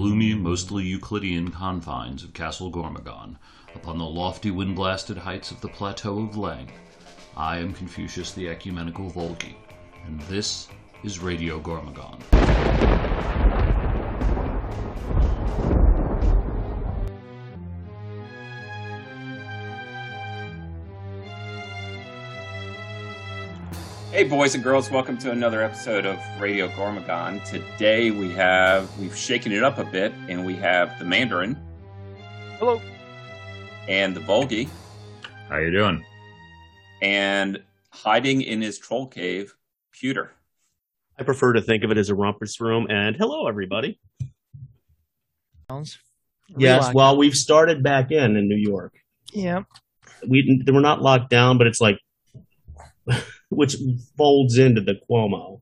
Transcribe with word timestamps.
gloomy, 0.00 0.32
mostly 0.32 0.82
Euclidean 0.82 1.50
confines 1.50 2.24
of 2.24 2.32
Castle 2.32 2.72
Gormogon, 2.72 3.36
upon 3.74 3.98
the 3.98 4.04
lofty 4.06 4.50
wind 4.50 4.74
blasted 4.74 5.18
heights 5.18 5.50
of 5.50 5.60
the 5.60 5.68
Plateau 5.68 6.20
of 6.20 6.36
Leng, 6.36 6.70
I 7.36 7.58
am 7.58 7.74
Confucius 7.74 8.32
the 8.32 8.48
Ecumenical 8.48 9.10
Volgi, 9.10 9.56
and 10.06 10.18
this 10.22 10.68
is 11.04 11.18
Radio 11.18 11.60
Gormogon. 11.60 12.18
Boys 24.30 24.54
and 24.54 24.62
girls, 24.62 24.92
welcome 24.92 25.18
to 25.18 25.32
another 25.32 25.60
episode 25.60 26.06
of 26.06 26.16
Radio 26.40 26.68
Gormogon. 26.68 27.44
Today 27.44 28.12
we 28.12 28.30
have, 28.30 28.96
we've 28.96 29.16
shaken 29.16 29.50
it 29.50 29.64
up 29.64 29.78
a 29.78 29.84
bit, 29.84 30.12
and 30.28 30.46
we 30.46 30.54
have 30.54 30.96
the 31.00 31.04
Mandarin. 31.04 31.60
Hello. 32.60 32.80
And 33.88 34.14
the 34.14 34.20
Volgi. 34.20 34.68
How 35.48 35.56
you 35.56 35.72
doing? 35.72 36.04
And 37.02 37.60
hiding 37.90 38.42
in 38.42 38.62
his 38.62 38.78
troll 38.78 39.08
cave, 39.08 39.56
Pewter. 39.90 40.30
I 41.18 41.24
prefer 41.24 41.54
to 41.54 41.60
think 41.60 41.82
of 41.82 41.90
it 41.90 41.98
as 41.98 42.08
a 42.08 42.14
rumpus 42.14 42.60
room. 42.60 42.86
And 42.88 43.16
hello, 43.16 43.48
everybody. 43.48 43.98
Yes, 46.56 46.94
well, 46.94 47.16
we've 47.16 47.34
started 47.34 47.82
back 47.82 48.12
in 48.12 48.36
in 48.36 48.48
New 48.48 48.54
York. 48.54 48.94
Yeah. 49.32 49.64
We 50.24 50.62
we're 50.68 50.78
not 50.78 51.02
locked 51.02 51.30
down, 51.30 51.58
but 51.58 51.66
it's 51.66 51.80
like, 51.80 51.98
which 53.50 53.76
folds 54.16 54.58
into 54.58 54.80
the 54.80 54.94
Cuomo. 55.08 55.60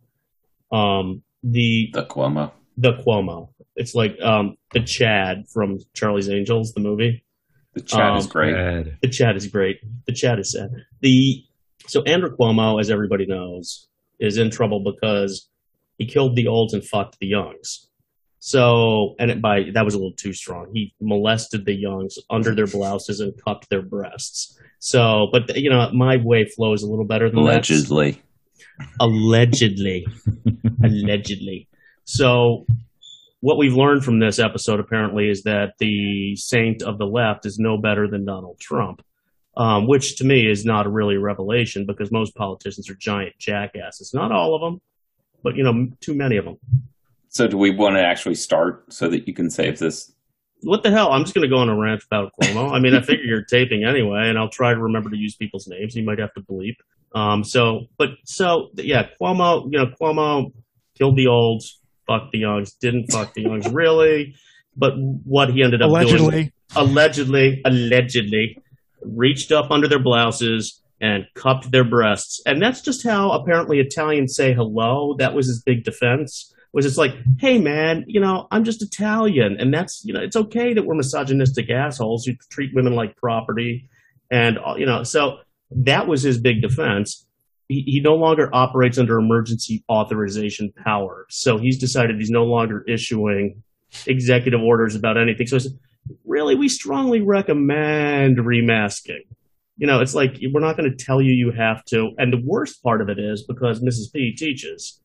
Um, 0.71 1.23
the 1.43 1.91
The 1.93 2.05
Cuomo. 2.05 2.53
the 2.77 2.93
Cuomo. 2.95 3.51
It's 3.77 3.95
like 3.95 4.17
um 4.23 4.57
the 4.73 4.81
Chad 4.81 5.45
from 5.53 5.79
Charlie's 5.95 6.29
Angels, 6.29 6.73
the 6.73 6.81
movie. 6.81 7.25
The 7.75 7.81
chat 7.83 8.17
is 8.19 8.25
Um, 8.25 8.31
great. 8.31 8.55
Bad. 8.55 8.99
The 9.03 9.09
Chad 9.09 9.37
is 9.37 9.47
great. 9.47 9.79
The 10.07 10.13
Chad 10.13 10.39
is 10.39 10.53
sad. 10.53 10.71
The 11.01 11.45
so 11.87 12.03
Andrew 12.03 12.35
Cuomo, 12.37 12.81
as 12.81 12.91
everybody 12.91 13.25
knows, 13.27 13.89
is 14.19 14.37
in 14.37 14.51
trouble 14.51 14.81
because 14.81 15.49
he 15.97 16.07
killed 16.07 16.37
the 16.37 16.47
olds 16.49 16.75
and 16.75 16.85
fucked 16.85 17.19
the 17.21 17.27
youngs. 17.29 17.88
So, 18.49 19.15
and 19.19 19.31
it 19.31 19.43
by 19.43 19.65
that 19.75 19.85
was 19.85 19.93
a 19.93 19.99
little 19.99 20.17
too 20.17 20.33
strong. 20.33 20.71
He 20.73 20.95
molested 21.03 21.67
the 21.67 21.75
youngs 21.75 22.17
under 22.31 22.55
their 22.55 22.67
blouses 22.67 23.21
and 23.21 23.35
cupped 23.45 23.69
their 23.69 23.83
breasts. 23.83 24.59
So, 24.79 25.29
but 25.33 25.55
you 25.57 25.69
know, 25.69 25.91
my 25.93 26.17
way 26.17 26.47
flows 26.47 26.83
a 26.83 26.87
little 26.89 27.05
better 27.05 27.29
than 27.29 27.45
that 27.45 27.69
Allegedly. 27.69 28.23
allegedly 29.01 30.07
allegedly 30.85 31.69
so 32.05 32.65
what 33.41 33.59
we've 33.59 33.75
learned 33.75 34.05
from 34.05 34.19
this 34.19 34.39
episode 34.39 34.81
apparently 34.81 35.29
is 35.29 35.43
that 35.43 35.75
the 35.79 36.35
saint 36.37 36.83
of 36.83 36.99
the 36.99 37.05
left 37.07 37.47
is 37.47 37.59
no 37.59 37.77
better 37.77 38.09
than 38.09 38.25
donald 38.25 38.59
trump 38.61 39.03
um, 39.57 39.89
which 39.89 40.17
to 40.17 40.25
me 40.25 40.49
is 40.49 40.65
not 40.65 40.87
really 40.87 41.17
a 41.17 41.19
really 41.19 41.25
revelation 41.25 41.87
because 41.87 42.13
most 42.13 42.35
politicians 42.37 42.89
are 42.89 42.95
giant 42.95 43.37
jackasses 43.39 44.13
not 44.15 44.31
all 44.31 44.55
of 44.55 44.61
them 44.61 44.81
but 45.43 45.57
you 45.57 45.65
know 45.65 45.89
too 46.01 46.15
many 46.15 46.37
of 46.37 46.45
them 46.45 46.59
So, 47.39 47.47
do 47.47 47.57
we 47.57 47.71
want 47.71 47.95
to 47.95 48.03
actually 48.03 48.35
start 48.35 48.93
so 48.93 49.09
that 49.11 49.29
you 49.29 49.33
can 49.33 49.49
save 49.49 49.79
this? 49.79 50.13
what 50.63 50.83
the 50.83 50.91
hell? 50.91 51.13
I'm 51.13 51.23
just 51.23 51.37
going 51.37 51.49
to 51.49 51.49
go 51.49 51.59
on 51.59 51.69
a 51.69 51.79
rant 51.79 52.03
about 52.03 52.33
cuomo. 52.43 52.73
I 52.73 52.81
mean 52.81 52.97
i 52.97 53.01
figure 53.01 53.23
you're 53.25 53.45
taping 53.45 53.85
anyway 53.85 54.23
and 54.25 54.37
i'll 54.37 54.51
try 54.51 54.75
to 54.75 54.81
remember 54.81 55.09
to 55.09 55.17
use 55.17 55.37
people's 55.37 55.69
names. 55.69 55.95
You 55.95 56.03
might 56.03 56.19
have 56.19 56.35
to 56.35 56.41
bleep. 56.41 56.75
Um 57.15 57.45
so 57.45 57.83
but 57.97 58.09
so 58.25 58.71
yeah 58.75 59.07
cuomo 59.23 59.69
you 59.71 59.79
know 59.79 59.87
cuomo 60.01 60.53
killed 60.97 61.17
the 61.17 61.29
olds 61.29 61.79
fucked 62.09 62.33
the 62.33 62.39
youngs 62.39 62.73
didn't 62.73 63.13
fuck 63.13 63.35
the 63.35 63.43
youngs 63.43 63.69
really. 63.69 64.35
But 64.77 64.95
what 64.97 65.51
he 65.51 65.63
ended 65.63 65.81
up 65.81 65.91
doing 65.91 66.09
Allegedly. 66.09 66.53
allegedly 66.75 67.63
allegedly 67.65 68.59
reached 69.03 69.53
up 69.53 69.71
under 69.71 69.87
their 69.87 70.03
blouses 70.03 70.83
and 71.01 71.25
cupped 71.37 71.71
their 71.71 71.85
breasts. 71.85 72.43
And 72.47 72.61
that's 72.61 72.81
just 72.81 73.07
how 73.07 73.31
apparently 73.31 73.79
italians 73.79 74.35
say 74.35 74.53
hello. 74.53 75.15
That 75.21 75.35
was 75.35 75.47
his 75.47 75.63
big 75.63 75.85
defense 75.85 76.53
was 76.73 76.87
it's 76.87 76.97
like 76.97 77.15
hey 77.39 77.59
man 77.59 78.05
you 78.07 78.21
know 78.21 78.47
i'm 78.51 78.65
just 78.65 78.83
italian. 78.83 79.57
And 79.59 79.73
that's 79.73 80.03
you 80.05 80.13
know 80.13 80.21
it's 80.21 80.37
okay 80.37 80.75
that 80.75 80.85
we're 80.85 80.95
misogynistic 80.95 81.71
assholes 81.71 82.25
who 82.25 82.35
treat 82.51 82.75
women 82.75 82.95
like 82.95 83.17
property. 83.17 83.89
And 84.31 84.59
uh, 84.59 84.75
you 84.77 84.87
know 84.87 85.03
so 85.03 85.39
that 85.71 86.07
was 86.07 86.23
his 86.23 86.39
big 86.39 86.63
defense. 86.63 87.27
He, 87.69 87.83
he 87.87 88.01
no 88.01 88.15
longer 88.15 88.49
operates 88.55 88.99
under 88.99 89.19
emergency 89.19 89.85
authorization 89.91 90.73
power. 90.85 91.27
So 91.29 91.59
he's 91.59 91.79
decided 91.79 92.19
he's 92.19 92.31
no 92.31 92.45
longer 92.45 92.83
issuing 92.89 93.63
executive 94.07 94.61
orders 94.63 94.95
about 94.95 95.19
anything. 95.19 95.47
So 95.47 95.59
really 96.25 96.55
we 96.55 96.69
strongly 96.69 97.21
recommend 97.21 98.39
remasking. 98.39 99.25
You 99.77 99.87
know 99.87 100.01
it's 100.01 100.15
like 100.15 100.39
we're 100.53 100.61
not 100.61 100.77
going 100.77 100.91
to 100.91 101.05
tell 101.05 101.23
you 101.23 101.33
you 101.33 101.53
have 101.53 101.85
to. 101.87 102.11
And 102.19 102.33
the 102.33 102.43
worst 102.45 102.83
part 102.83 103.01
of 103.01 103.09
it 103.09 103.19
is 103.19 103.43
because 103.43 103.81
mrs 103.81 104.13
p 104.13 104.35
teaches 104.35 105.01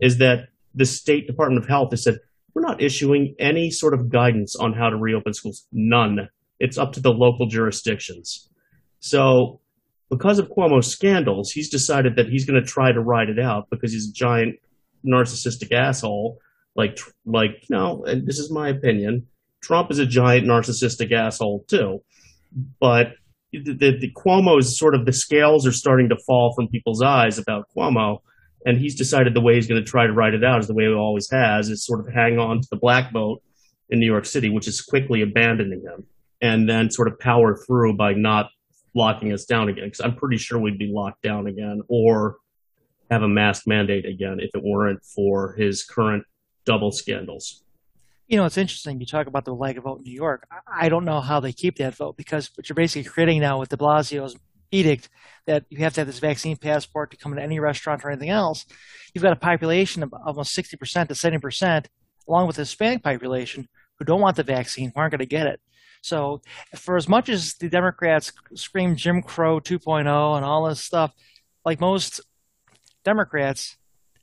is 0.00 0.18
that 0.18 0.48
the 0.74 0.86
state 0.86 1.26
department 1.26 1.62
of 1.62 1.68
health 1.68 1.90
has 1.90 2.04
said 2.04 2.18
we're 2.54 2.62
not 2.62 2.82
issuing 2.82 3.34
any 3.38 3.70
sort 3.70 3.94
of 3.94 4.08
guidance 4.10 4.56
on 4.56 4.72
how 4.72 4.90
to 4.90 4.96
reopen 4.96 5.32
schools. 5.32 5.66
None. 5.72 6.28
It's 6.60 6.78
up 6.78 6.92
to 6.92 7.00
the 7.00 7.12
local 7.12 7.46
jurisdictions. 7.46 8.48
So 9.00 9.60
because 10.10 10.38
of 10.38 10.50
cuomo's 10.50 10.86
scandals 10.86 11.50
he's 11.50 11.70
decided 11.70 12.16
that 12.16 12.28
he's 12.28 12.44
going 12.44 12.60
to 12.60 12.66
try 12.66 12.92
to 12.92 13.00
ride 13.00 13.30
it 13.30 13.38
out 13.38 13.68
because 13.70 13.92
he's 13.92 14.10
a 14.10 14.12
giant 14.12 14.56
narcissistic 15.06 15.72
asshole 15.72 16.38
like 16.76 16.98
like 17.24 17.64
know 17.70 18.04
and 18.04 18.26
this 18.26 18.38
is 18.38 18.50
my 18.50 18.68
opinion 18.68 19.26
trump 19.62 19.90
is 19.90 19.98
a 19.98 20.06
giant 20.06 20.46
narcissistic 20.46 21.12
asshole 21.12 21.64
too. 21.68 22.02
But 22.80 23.14
the, 23.52 23.72
the, 23.72 23.98
the 23.98 24.12
Cuomo's 24.12 24.78
sort 24.78 24.94
of 24.94 25.06
the 25.06 25.12
scales 25.12 25.66
are 25.66 25.72
starting 25.72 26.08
to 26.10 26.16
fall 26.26 26.52
from 26.54 26.68
people's 26.68 27.02
eyes 27.02 27.38
about 27.38 27.68
Cuomo, 27.74 28.18
and 28.64 28.78
he's 28.78 28.94
decided 28.94 29.34
the 29.34 29.40
way 29.40 29.54
he's 29.54 29.66
going 29.66 29.82
to 29.82 29.90
try 29.90 30.06
to 30.06 30.12
ride 30.12 30.34
it 30.34 30.44
out 30.44 30.60
is 30.60 30.66
the 30.66 30.74
way 30.74 30.84
he 30.84 30.92
always 30.92 31.30
has, 31.30 31.68
is 31.68 31.84
sort 31.84 32.00
of 32.00 32.12
hang 32.12 32.38
on 32.38 32.60
to 32.60 32.68
the 32.70 32.76
black 32.76 33.12
boat 33.12 33.42
in 33.90 33.98
New 33.98 34.06
York 34.06 34.24
City, 34.24 34.48
which 34.48 34.68
is 34.68 34.80
quickly 34.80 35.22
abandoning 35.22 35.82
him, 35.82 36.04
and 36.40 36.68
then 36.68 36.90
sort 36.90 37.08
of 37.08 37.18
power 37.18 37.56
through 37.66 37.96
by 37.96 38.12
not 38.14 38.46
locking 38.94 39.32
us 39.32 39.44
down 39.44 39.68
again. 39.68 39.84
Because 39.84 40.00
I'm 40.00 40.14
pretty 40.16 40.38
sure 40.38 40.58
we'd 40.58 40.78
be 40.78 40.90
locked 40.92 41.22
down 41.22 41.46
again, 41.46 41.82
or 41.88 42.36
have 43.10 43.22
a 43.22 43.28
mask 43.28 43.66
mandate 43.66 44.06
again 44.06 44.38
if 44.40 44.50
it 44.54 44.62
weren't 44.64 45.04
for 45.04 45.54
his 45.54 45.84
current 45.84 46.24
double 46.64 46.92
scandals. 46.92 47.62
You 48.28 48.38
know, 48.38 48.46
it's 48.46 48.56
interesting. 48.56 48.98
You 49.00 49.04
talk 49.06 49.26
about 49.26 49.44
the 49.44 49.52
lag 49.52 49.76
of 49.76 49.84
vote 49.84 49.98
in 49.98 50.04
New 50.04 50.14
York. 50.14 50.46
I- 50.50 50.86
I 50.86 50.88
don't 50.88 51.04
know 51.04 51.20
how 51.20 51.40
they 51.40 51.52
keep 51.52 51.76
that 51.76 51.94
vote 51.94 52.16
because 52.16 52.50
what 52.56 52.68
you're 52.68 52.74
basically 52.74 53.10
creating 53.10 53.40
now 53.40 53.60
with 53.60 53.68
de 53.68 53.76
Blasio's 53.76 54.36
edict 54.72 55.08
that 55.46 55.64
you 55.68 55.78
have 55.78 55.94
to 55.94 56.00
have 56.00 56.06
this 56.06 56.18
vaccine 56.18 56.56
passport 56.56 57.10
to 57.10 57.16
come 57.16 57.32
into 57.32 57.42
any 57.42 57.60
restaurant 57.60 58.04
or 58.04 58.10
anything 58.10 58.30
else. 58.30 58.64
You've 59.14 59.22
got 59.22 59.32
a 59.32 59.36
population 59.36 60.02
of 60.02 60.12
almost 60.12 60.56
60% 60.56 61.08
to 61.08 61.14
70%, 61.14 61.86
along 62.28 62.46
with 62.46 62.56
the 62.56 62.62
Hispanic 62.62 63.02
population, 63.02 63.68
who 63.98 64.04
don't 64.04 64.20
want 64.20 64.36
the 64.36 64.42
vaccine, 64.42 64.90
who 64.94 65.00
aren't 65.00 65.12
going 65.12 65.18
to 65.20 65.26
get 65.26 65.46
it. 65.46 65.60
So, 66.02 66.42
for 66.74 66.96
as 66.96 67.08
much 67.08 67.28
as 67.28 67.54
the 67.54 67.68
Democrats 67.68 68.32
scream 68.54 68.96
Jim 68.96 69.22
Crow 69.22 69.60
2.0 69.60 70.00
and 70.36 70.44
all 70.44 70.68
this 70.68 70.84
stuff, 70.84 71.12
like 71.64 71.80
most 71.80 72.20
Democrats, 73.04 73.76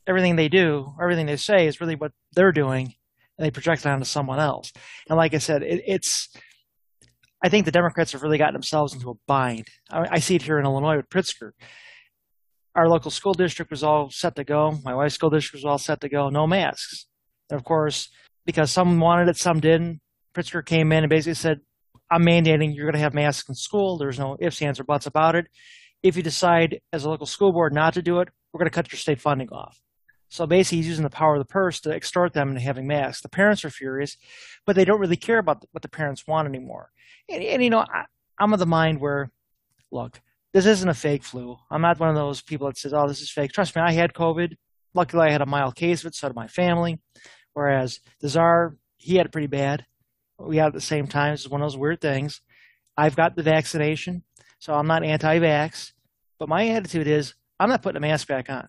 everything 0.06 0.36
they 0.36 0.48
do, 0.48 0.92
everything 1.00 1.24
they 1.24 1.36
say 1.36 1.66
is 1.66 1.80
really 1.80 1.94
what 1.94 2.12
they're 2.34 2.52
doing, 2.52 2.94
and 3.38 3.46
they 3.46 3.50
project 3.50 3.86
it 3.86 3.88
onto 3.88 4.04
someone 4.04 4.38
else. 4.38 4.72
And 5.08 5.16
like 5.16 5.32
I 5.34 5.38
said, 5.38 5.62
it, 5.62 5.82
it's. 5.86 6.28
I 7.42 7.48
think 7.48 7.64
the 7.64 7.72
Democrats 7.72 8.12
have 8.12 8.22
really 8.22 8.38
gotten 8.38 8.52
themselves 8.52 8.94
into 8.94 9.10
a 9.10 9.14
bind. 9.26 9.66
I, 9.90 10.06
I 10.12 10.18
see 10.18 10.36
it 10.36 10.42
here 10.42 10.58
in 10.58 10.66
Illinois 10.66 10.96
with 10.96 11.08
Pritzker. 11.08 11.52
Our 12.74 12.88
local 12.88 13.10
school 13.10 13.32
district 13.32 13.70
was 13.70 13.82
all 13.82 14.10
set 14.10 14.36
to 14.36 14.44
go. 14.44 14.78
My 14.84 14.94
wife's 14.94 15.14
school 15.14 15.30
district 15.30 15.64
was 15.64 15.64
all 15.64 15.78
set 15.78 16.00
to 16.02 16.08
go. 16.08 16.28
No 16.28 16.46
masks. 16.46 17.06
And 17.48 17.58
of 17.58 17.64
course, 17.64 18.10
because 18.46 18.70
some 18.70 19.00
wanted 19.00 19.28
it, 19.28 19.36
some 19.36 19.60
didn't. 19.60 20.00
Pritzker 20.34 20.64
came 20.64 20.92
in 20.92 21.02
and 21.02 21.10
basically 21.10 21.34
said, 21.34 21.60
"I'm 22.10 22.24
mandating 22.24 22.74
you're 22.74 22.86
going 22.86 22.94
to 22.94 23.00
have 23.00 23.14
masks 23.14 23.48
in 23.48 23.54
school. 23.54 23.98
There's 23.98 24.18
no 24.18 24.36
ifs, 24.40 24.62
ands, 24.62 24.78
or 24.78 24.84
buts 24.84 25.06
about 25.06 25.34
it. 25.34 25.46
If 26.02 26.16
you 26.16 26.22
decide 26.22 26.78
as 26.92 27.04
a 27.04 27.10
local 27.10 27.26
school 27.26 27.52
board 27.52 27.74
not 27.74 27.94
to 27.94 28.02
do 28.02 28.20
it, 28.20 28.28
we're 28.52 28.58
going 28.58 28.70
to 28.70 28.74
cut 28.74 28.92
your 28.92 28.98
state 28.98 29.20
funding 29.20 29.48
off." 29.48 29.80
So 30.30 30.46
basically, 30.46 30.78
he's 30.78 30.86
using 30.86 31.02
the 31.02 31.10
power 31.10 31.34
of 31.34 31.40
the 31.40 31.52
purse 31.52 31.80
to 31.80 31.90
extort 31.90 32.32
them 32.32 32.50
into 32.50 32.60
having 32.60 32.86
masks. 32.86 33.20
The 33.20 33.28
parents 33.28 33.64
are 33.64 33.70
furious, 33.70 34.16
but 34.64 34.76
they 34.76 34.84
don't 34.84 35.00
really 35.00 35.16
care 35.16 35.38
about 35.38 35.64
what 35.72 35.82
the 35.82 35.88
parents 35.88 36.24
want 36.26 36.48
anymore. 36.48 36.90
And, 37.28 37.42
and 37.42 37.62
you 37.62 37.68
know, 37.68 37.80
I, 37.80 38.04
I'm 38.38 38.52
of 38.52 38.60
the 38.60 38.66
mind 38.66 39.00
where, 39.00 39.30
look, 39.90 40.20
this 40.52 40.66
isn't 40.66 40.88
a 40.88 40.94
fake 40.94 41.24
flu. 41.24 41.56
I'm 41.68 41.82
not 41.82 41.98
one 41.98 42.08
of 42.08 42.14
those 42.14 42.42
people 42.42 42.68
that 42.68 42.78
says, 42.78 42.94
"Oh, 42.94 43.08
this 43.08 43.20
is 43.20 43.30
fake." 43.30 43.52
Trust 43.52 43.74
me, 43.74 43.82
I 43.82 43.92
had 43.92 44.14
COVID. 44.14 44.54
Luckily, 44.94 45.28
I 45.28 45.32
had 45.32 45.42
a 45.42 45.46
mild 45.46 45.74
case 45.74 46.00
of 46.00 46.06
it. 46.06 46.14
So 46.14 46.28
did 46.28 46.36
my 46.36 46.46
family. 46.46 47.00
Whereas 47.52 48.00
the 48.20 48.28
czar, 48.28 48.76
he 48.96 49.16
had 49.16 49.26
it 49.26 49.32
pretty 49.32 49.48
bad. 49.48 49.84
We 50.38 50.56
had 50.56 50.66
it 50.66 50.68
at 50.68 50.74
the 50.74 50.80
same 50.80 51.06
time. 51.06 51.34
It's 51.34 51.48
one 51.48 51.60
of 51.60 51.64
those 51.64 51.76
weird 51.76 52.00
things. 52.00 52.40
I've 52.96 53.16
got 53.16 53.34
the 53.34 53.42
vaccination, 53.42 54.22
so 54.58 54.74
I'm 54.74 54.86
not 54.86 55.04
anti-vax. 55.04 55.92
But 56.38 56.48
my 56.48 56.68
attitude 56.68 57.06
is, 57.06 57.34
I'm 57.58 57.68
not 57.68 57.82
putting 57.82 57.98
a 57.98 58.00
mask 58.00 58.28
back 58.28 58.48
on. 58.48 58.68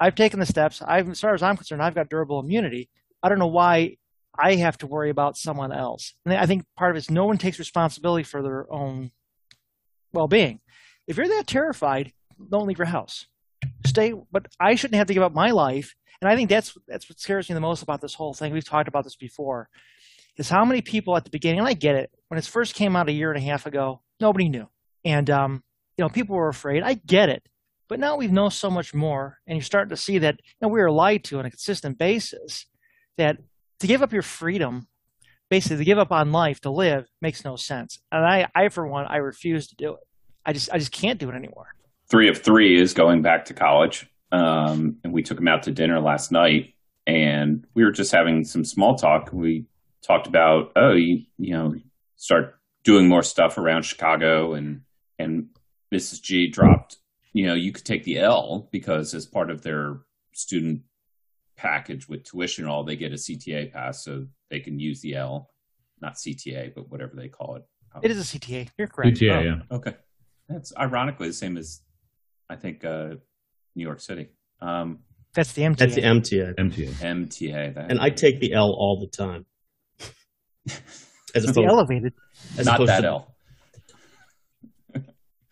I've 0.00 0.14
taken 0.14 0.40
the 0.40 0.46
steps. 0.46 0.80
I've, 0.82 1.08
as 1.10 1.20
far 1.20 1.34
as 1.34 1.42
I'm 1.42 1.56
concerned, 1.56 1.82
I've 1.82 1.94
got 1.94 2.08
durable 2.08 2.40
immunity. 2.40 2.88
I 3.22 3.28
don't 3.28 3.38
know 3.38 3.46
why 3.46 3.98
I 4.36 4.54
have 4.56 4.78
to 4.78 4.86
worry 4.86 5.10
about 5.10 5.36
someone 5.36 5.72
else. 5.72 6.14
And 6.24 6.34
I 6.34 6.46
think 6.46 6.64
part 6.76 6.90
of 6.90 6.96
it 6.96 7.00
is 7.00 7.10
no 7.10 7.26
one 7.26 7.36
takes 7.36 7.58
responsibility 7.58 8.24
for 8.24 8.42
their 8.42 8.72
own 8.72 9.10
well 10.12 10.26
being. 10.26 10.60
If 11.06 11.16
you're 11.16 11.28
that 11.28 11.46
terrified, 11.46 12.12
don't 12.50 12.66
leave 12.66 12.78
your 12.78 12.86
house. 12.86 13.26
Stay, 13.84 14.14
but 14.32 14.46
I 14.58 14.74
shouldn't 14.74 14.96
have 14.96 15.08
to 15.08 15.14
give 15.14 15.22
up 15.22 15.34
my 15.34 15.50
life. 15.50 15.94
And 16.22 16.30
I 16.30 16.36
think 16.36 16.48
that's 16.48 16.76
that's 16.86 17.08
what 17.08 17.20
scares 17.20 17.48
me 17.48 17.54
the 17.54 17.60
most 17.60 17.82
about 17.82 18.00
this 18.00 18.14
whole 18.14 18.34
thing. 18.34 18.52
We've 18.52 18.64
talked 18.64 18.88
about 18.88 19.04
this 19.04 19.16
before. 19.16 19.68
Is 20.36 20.48
how 20.48 20.64
many 20.64 20.80
people 20.80 21.16
at 21.16 21.24
the 21.24 21.30
beginning, 21.30 21.58
and 21.58 21.68
I 21.68 21.74
get 21.74 21.96
it, 21.96 22.10
when 22.28 22.38
it 22.38 22.46
first 22.46 22.74
came 22.74 22.96
out 22.96 23.08
a 23.08 23.12
year 23.12 23.30
and 23.30 23.36
a 23.36 23.44
half 23.44 23.66
ago, 23.66 24.00
nobody 24.20 24.48
knew. 24.48 24.68
And 25.04 25.28
um, 25.28 25.62
you 25.98 26.04
know, 26.04 26.08
people 26.08 26.36
were 26.36 26.48
afraid. 26.48 26.82
I 26.82 26.94
get 26.94 27.28
it. 27.28 27.42
But 27.90 27.98
now 27.98 28.16
we 28.16 28.28
know 28.28 28.48
so 28.48 28.70
much 28.70 28.94
more, 28.94 29.38
and 29.48 29.56
you're 29.56 29.64
starting 29.64 29.90
to 29.90 29.96
see 29.96 30.18
that 30.18 30.36
you 30.36 30.52
know, 30.62 30.68
we 30.68 30.80
are 30.80 30.92
lied 30.92 31.24
to 31.24 31.40
on 31.40 31.44
a 31.44 31.50
consistent 31.50 31.98
basis. 31.98 32.66
That 33.18 33.38
to 33.80 33.88
give 33.88 34.00
up 34.00 34.12
your 34.12 34.22
freedom, 34.22 34.86
basically 35.50 35.78
to 35.78 35.84
give 35.84 35.98
up 35.98 36.12
on 36.12 36.30
life 36.30 36.60
to 36.60 36.70
live, 36.70 37.08
makes 37.20 37.44
no 37.44 37.56
sense. 37.56 37.98
And 38.12 38.24
I, 38.24 38.46
I 38.54 38.68
for 38.68 38.86
one, 38.86 39.06
I 39.06 39.16
refuse 39.16 39.66
to 39.68 39.74
do 39.74 39.94
it. 39.94 40.00
I 40.46 40.52
just, 40.52 40.72
I 40.72 40.78
just 40.78 40.92
can't 40.92 41.18
do 41.18 41.28
it 41.30 41.34
anymore. 41.34 41.66
Three 42.08 42.28
of 42.28 42.40
three 42.40 42.80
is 42.80 42.94
going 42.94 43.22
back 43.22 43.46
to 43.46 43.54
college, 43.54 44.08
um, 44.30 44.98
and 45.02 45.12
we 45.12 45.24
took 45.24 45.38
him 45.38 45.48
out 45.48 45.64
to 45.64 45.72
dinner 45.72 46.00
last 46.00 46.30
night, 46.30 46.74
and 47.08 47.66
we 47.74 47.84
were 47.84 47.92
just 47.92 48.12
having 48.12 48.44
some 48.44 48.64
small 48.64 48.94
talk. 48.94 49.30
We 49.32 49.66
talked 50.00 50.28
about, 50.28 50.70
oh, 50.76 50.92
you, 50.92 51.24
you 51.38 51.54
know, 51.54 51.74
start 52.14 52.56
doing 52.84 53.08
more 53.08 53.24
stuff 53.24 53.58
around 53.58 53.82
Chicago, 53.82 54.54
and 54.54 54.82
and 55.18 55.48
Mrs. 55.92 56.22
G 56.22 56.48
dropped 56.48 56.96
you 57.32 57.46
know, 57.46 57.54
you 57.54 57.72
could 57.72 57.84
take 57.84 58.04
the 58.04 58.18
L 58.18 58.68
because 58.72 59.14
as 59.14 59.26
part 59.26 59.50
of 59.50 59.62
their 59.62 59.98
student 60.32 60.82
package 61.56 62.08
with 62.08 62.24
tuition 62.24 62.64
and 62.64 62.72
all, 62.72 62.84
they 62.84 62.96
get 62.96 63.12
a 63.12 63.16
CTA 63.16 63.72
pass 63.72 64.04
so 64.04 64.26
they 64.50 64.60
can 64.60 64.78
use 64.80 65.00
the 65.00 65.14
L, 65.16 65.50
not 66.00 66.14
CTA, 66.14 66.74
but 66.74 66.90
whatever 66.90 67.14
they 67.16 67.28
call 67.28 67.56
it. 67.56 67.64
It 68.02 68.10
is 68.10 68.34
a 68.34 68.38
CTA. 68.38 68.68
You're 68.78 68.88
correct. 68.88 69.18
CTA, 69.18 69.36
oh, 69.36 69.40
yeah. 69.42 69.76
Okay. 69.76 69.94
That's 70.48 70.72
ironically 70.76 71.28
the 71.28 71.34
same 71.34 71.56
as, 71.56 71.80
I 72.48 72.56
think, 72.56 72.84
uh, 72.84 73.14
New 73.76 73.84
York 73.84 74.00
City. 74.00 74.28
Um, 74.60 75.00
That's 75.34 75.52
the 75.52 75.62
MTA. 75.62 75.76
That's 75.76 75.94
the 75.94 76.02
MTA. 76.02 76.54
MTA. 76.56 76.88
MTA. 76.94 77.74
That, 77.74 77.90
And 77.90 78.00
I 78.00 78.10
take 78.10 78.40
the 78.40 78.52
L 78.54 78.70
all 78.70 78.98
the 79.00 79.06
time. 79.06 79.46
As 81.32 81.44
It's 81.44 81.46
the 81.46 81.50
opposed, 81.62 81.68
elevated. 81.68 82.12
as 82.58 82.66
not 82.66 82.74
opposed 82.76 82.90
that 82.90 83.00
to- 83.02 83.06
L. 83.06 83.34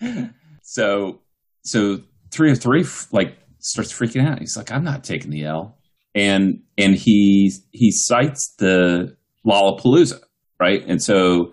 so 0.63 1.21
so 1.69 2.01
three 2.31 2.51
of 2.51 2.61
three 2.61 2.85
like 3.13 3.37
starts 3.59 3.93
freaking 3.93 4.27
out. 4.27 4.39
He's 4.39 4.57
like, 4.57 4.71
I'm 4.71 4.85
not 4.85 5.05
taking 5.05 5.31
the 5.31 5.45
L, 5.45 5.79
and 6.15 6.61
and 6.77 6.95
he 6.95 7.53
he 7.73 7.91
cites 7.93 8.55
the 8.59 9.17
Lollapalooza, 9.47 10.21
right? 10.61 10.83
And 10.87 11.03
so 11.03 11.53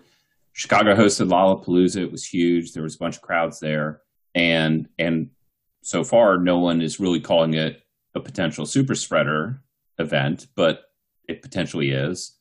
Chicago 0.54 0.96
hosted 0.96 1.30
Lollapalooza. 1.30 1.98
It 1.98 2.12
was 2.12 2.26
huge. 2.26 2.72
There 2.72 2.84
was 2.84 2.96
a 2.96 3.00
bunch 3.00 3.18
of 3.18 3.22
crowds 3.22 3.60
there, 3.60 4.02
and 4.34 4.88
and 4.98 5.30
so 5.84 6.04
far, 6.04 6.38
no 6.38 6.58
one 6.58 6.82
is 6.82 7.00
really 7.00 7.20
calling 7.20 7.54
it 7.54 7.82
a 8.16 8.20
potential 8.20 8.66
super 8.66 8.96
spreader 8.96 9.62
event, 10.00 10.48
but 10.56 10.84
it 11.28 11.42
potentially 11.42 11.92
is 11.92 12.38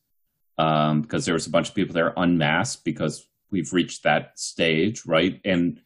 um, 0.58 1.02
because 1.02 1.24
there 1.24 1.34
was 1.34 1.46
a 1.46 1.50
bunch 1.50 1.68
of 1.68 1.74
people 1.74 1.94
there 1.94 2.14
unmasked 2.16 2.84
because 2.84 3.28
we've 3.50 3.72
reached 3.72 4.04
that 4.04 4.38
stage, 4.38 5.02
right? 5.06 5.40
And 5.44 5.80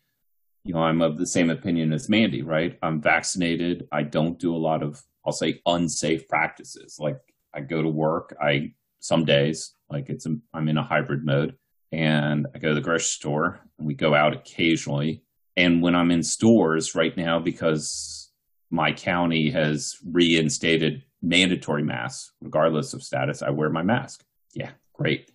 you 0.69 0.75
know, 0.75 0.81
I'm 0.81 1.01
of 1.01 1.17
the 1.17 1.27
same 1.27 1.49
opinion 1.49 1.95
as 1.95 2.11
Mandy, 2.11 2.43
right? 2.43 2.79
I'm 2.83 3.01
vaccinated. 3.01 3.89
I 3.91 4.03
don't 4.03 4.39
do 4.39 4.55
a 4.55 4.59
lot 4.59 4.83
of, 4.83 5.03
I'll 5.25 5.33
say, 5.33 5.63
unsafe 5.65 6.29
practices. 6.29 6.99
Like 7.01 7.17
I 7.55 7.61
go 7.61 7.81
to 7.81 7.89
work. 7.89 8.37
I 8.39 8.75
some 9.01 9.25
days, 9.25 9.73
like 9.89 10.11
it's, 10.11 10.27
I'm 10.27 10.69
in 10.69 10.77
a 10.77 10.83
hybrid 10.83 11.25
mode, 11.25 11.57
and 11.91 12.47
I 12.55 12.59
go 12.59 12.69
to 12.69 12.75
the 12.75 12.83
grocery 12.83 13.05
store, 13.05 13.61
and 13.79 13.87
we 13.87 13.95
go 13.95 14.15
out 14.15 14.35
occasionally. 14.35 15.23
And 15.57 15.81
when 15.81 15.95
I'm 15.95 16.11
in 16.11 16.23
stores 16.23 16.95
right 16.95 17.17
now, 17.17 17.39
because 17.39 18.31
my 18.71 18.93
county 18.93 19.49
has 19.49 19.97
reinstated 20.05 21.03
mandatory 21.23 21.83
masks, 21.83 22.33
regardless 22.43 22.93
of 22.93 23.03
status, 23.03 23.41
I 23.41 23.49
wear 23.51 23.71
my 23.71 23.83
mask. 23.83 24.23
Yeah, 24.53 24.73
great. 24.93 25.31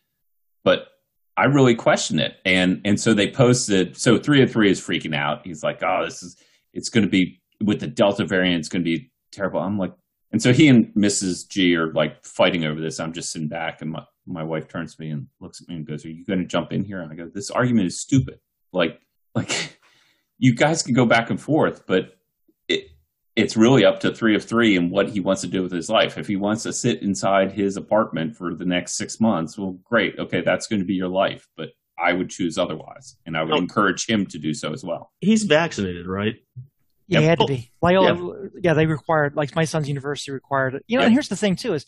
But 0.64 0.90
I 1.36 1.46
really 1.46 1.76
question 1.76 2.20
it. 2.20 2.38
And 2.46 2.82
and 2.86 3.00
so 3.00 3.14
they 3.14 3.30
posted 3.30 3.98
so 3.98 4.18
three 4.18 4.42
of 4.42 4.52
three 4.52 4.70
is 4.70 4.80
freaking 4.80 5.16
out. 5.16 5.46
He's 5.46 5.64
like, 5.64 5.82
Oh, 5.84 6.06
this 6.06 6.22
is 6.24 6.38
it's 6.74 6.90
gonna 6.90 7.08
be 7.08 7.42
with 7.62 7.80
the 7.80 7.88
Delta 7.88 8.26
variant, 8.26 8.60
it's 8.60 8.70
gonna 8.70 8.84
be 8.84 9.12
terrible. 9.32 9.60
I'm 9.60 9.78
like 9.78 9.94
and 10.32 10.42
so 10.42 10.52
he 10.52 10.68
and 10.68 10.88
Mrs. 10.96 11.48
G 11.48 11.76
are 11.76 11.94
like 11.94 12.26
fighting 12.26 12.66
over 12.66 12.82
this. 12.82 13.00
I'm 13.00 13.14
just 13.14 13.32
sitting 13.32 13.48
back 13.48 13.82
and 13.82 13.92
my, 13.92 14.04
my 14.26 14.44
wife 14.44 14.68
turns 14.68 14.96
to 14.96 15.02
me 15.02 15.12
and 15.12 15.28
looks 15.40 15.62
at 15.62 15.68
me 15.68 15.76
and 15.76 15.86
goes, 15.86 16.06
Are 16.06 16.10
you 16.10 16.26
gonna 16.26 16.46
jump 16.46 16.74
in 16.74 16.84
here? 16.84 17.02
And 17.02 17.12
I 17.12 17.16
go, 17.16 17.30
This 17.34 17.52
argument 17.52 17.88
is 17.88 18.00
stupid. 18.00 18.40
Like 18.72 19.00
like 19.36 19.80
you 20.38 20.56
guys 20.56 20.84
can 20.84 20.94
go 20.94 21.06
back 21.06 21.30
and 21.30 21.40
forth, 21.40 21.86
but 21.88 22.18
it's 23.36 23.58
really 23.58 23.84
up 23.86 24.00
to 24.02 24.14
three 24.14 24.36
of 24.36 24.44
three 24.44 24.78
and 24.78 24.92
what 24.92 25.10
he 25.10 25.20
wants 25.20 25.42
to 25.42 25.48
do 25.48 25.64
with 25.64 25.72
his 25.72 25.90
life. 25.90 26.18
If 26.18 26.28
he 26.28 26.36
wants 26.36 26.64
to 26.64 26.74
sit 26.74 27.02
inside 27.02 27.52
his 27.52 27.78
apartment 27.78 28.36
for 28.36 28.54
the 28.54 28.66
next 28.66 28.94
six 28.96 29.20
months, 29.20 29.58
well, 29.58 29.80
great. 29.84 30.20
Okay, 30.20 30.42
that's 30.42 30.68
going 30.68 30.80
to 30.82 30.86
be 30.86 30.94
your 30.94 31.08
life. 31.08 31.48
But 31.58 31.70
I 31.98 32.14
would 32.14 32.30
choose 32.30 32.58
otherwise, 32.58 33.18
and 33.26 33.36
I 33.38 33.44
would 33.44 33.54
Oh. 33.54 33.58
encourage 33.58 34.06
him 34.08 34.26
to 34.28 34.38
do 34.40 34.54
so 34.54 34.72
as 34.74 34.84
well. 34.84 35.12
He's 35.22 35.44
vaccinated, 35.44 36.06
right? 36.08 36.36
Yeah, 37.08 37.20
Yeah, 37.20 37.26
had 37.28 37.40
to 37.40 37.46
be. 37.46 37.72
Loyola, 37.82 38.50
yeah. 38.62 38.74
they 38.74 38.86
required, 38.86 39.36
like 39.36 39.56
my 39.56 39.66
son's 39.66 39.88
university 39.90 40.32
required 40.32 40.76
it. 40.76 40.84
You 40.88 40.98
know, 40.98 41.02
Yeah. 41.04 41.08
and 41.08 41.14
here's 41.14 41.28
the 41.30 41.36
thing 41.36 41.56
too: 41.56 41.74
is 41.74 41.86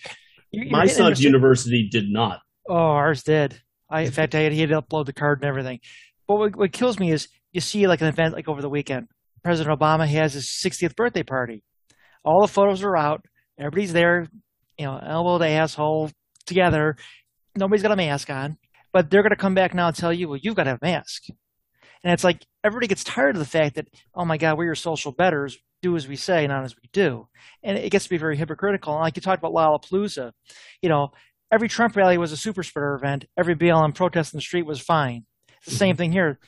you- 0.51 0.63
you're 0.63 0.71
My 0.71 0.85
getting 0.85 0.97
son's 0.97 1.23
university 1.23 1.87
did 1.89 2.09
not. 2.09 2.41
Oh, 2.67 2.75
ours 2.75 3.23
did. 3.23 3.61
I, 3.89 4.01
in 4.01 4.11
fact, 4.11 4.33
I 4.35 4.39
had, 4.41 4.51
he 4.51 4.59
had 4.61 4.69
to 4.69 4.81
upload 4.81 5.05
the 5.05 5.13
card 5.13 5.39
and 5.39 5.47
everything. 5.47 5.79
But 6.27 6.35
what, 6.37 6.55
what 6.55 6.71
kills 6.71 6.99
me 6.99 7.11
is 7.11 7.27
you 7.53 7.61
see 7.61 7.85
like 7.87 8.01
an 8.01 8.07
event 8.07 8.33
like 8.33 8.47
over 8.47 8.61
the 8.61 8.69
weekend. 8.69 9.07
President 9.45 9.79
Obama 9.79 10.07
has 10.07 10.33
his 10.33 10.47
60th 10.47 10.95
birthday 10.95 11.21
party. 11.21 11.61
All 12.23 12.41
the 12.41 12.51
photos 12.51 12.81
are 12.81 12.97
out. 12.97 13.23
Everybody's 13.59 13.93
there, 13.93 14.27
you 14.75 14.85
know, 14.87 14.97
elbow 14.97 15.37
to 15.37 15.47
asshole 15.47 16.09
together. 16.47 16.95
Nobody's 17.55 17.83
got 17.83 17.91
a 17.91 17.95
mask 17.95 18.31
on, 18.31 18.57
but 18.91 19.11
they're 19.11 19.21
going 19.21 19.29
to 19.29 19.35
come 19.35 19.53
back 19.53 19.75
now 19.75 19.85
and 19.85 19.95
tell 19.95 20.11
you, 20.11 20.27
well, 20.27 20.39
you've 20.41 20.55
got 20.55 20.63
to 20.63 20.71
have 20.71 20.79
a 20.81 20.85
mask. 20.85 21.25
And 22.03 22.11
it's 22.11 22.23
like 22.23 22.43
everybody 22.63 22.87
gets 22.87 23.03
tired 23.03 23.35
of 23.35 23.39
the 23.39 23.45
fact 23.45 23.75
that, 23.75 23.87
oh 24.15 24.25
my 24.25 24.37
God, 24.37 24.57
we're 24.57 24.65
your 24.65 24.73
social 24.73 25.11
betters. 25.11 25.59
Do 25.83 25.95
as 25.95 26.07
we 26.07 26.15
say, 26.15 26.47
not 26.47 26.63
as 26.63 26.75
we 26.75 26.89
do. 26.91 27.27
And 27.61 27.77
it 27.77 27.91
gets 27.91 28.05
to 28.05 28.09
be 28.09 28.17
very 28.17 28.37
hypocritical. 28.37 28.93
And 28.93 29.01
like 29.01 29.15
you 29.15 29.21
talked 29.21 29.43
about 29.43 29.53
Lollapalooza, 29.53 30.31
you 30.81 30.89
know, 30.89 31.09
every 31.51 31.69
Trump 31.69 31.95
rally 31.95 32.17
was 32.17 32.31
a 32.31 32.37
super 32.37 32.63
spreader 32.63 32.95
event. 32.95 33.25
Every 33.37 33.55
BLM 33.55 33.93
protest 33.93 34.33
in 34.33 34.39
the 34.39 34.41
street 34.41 34.65
was 34.65 34.81
fine. 34.81 35.25
It's 35.57 35.67
the 35.67 35.75
same 35.75 35.91
mm-hmm. 35.91 35.97
thing 35.97 36.11
here. 36.13 36.39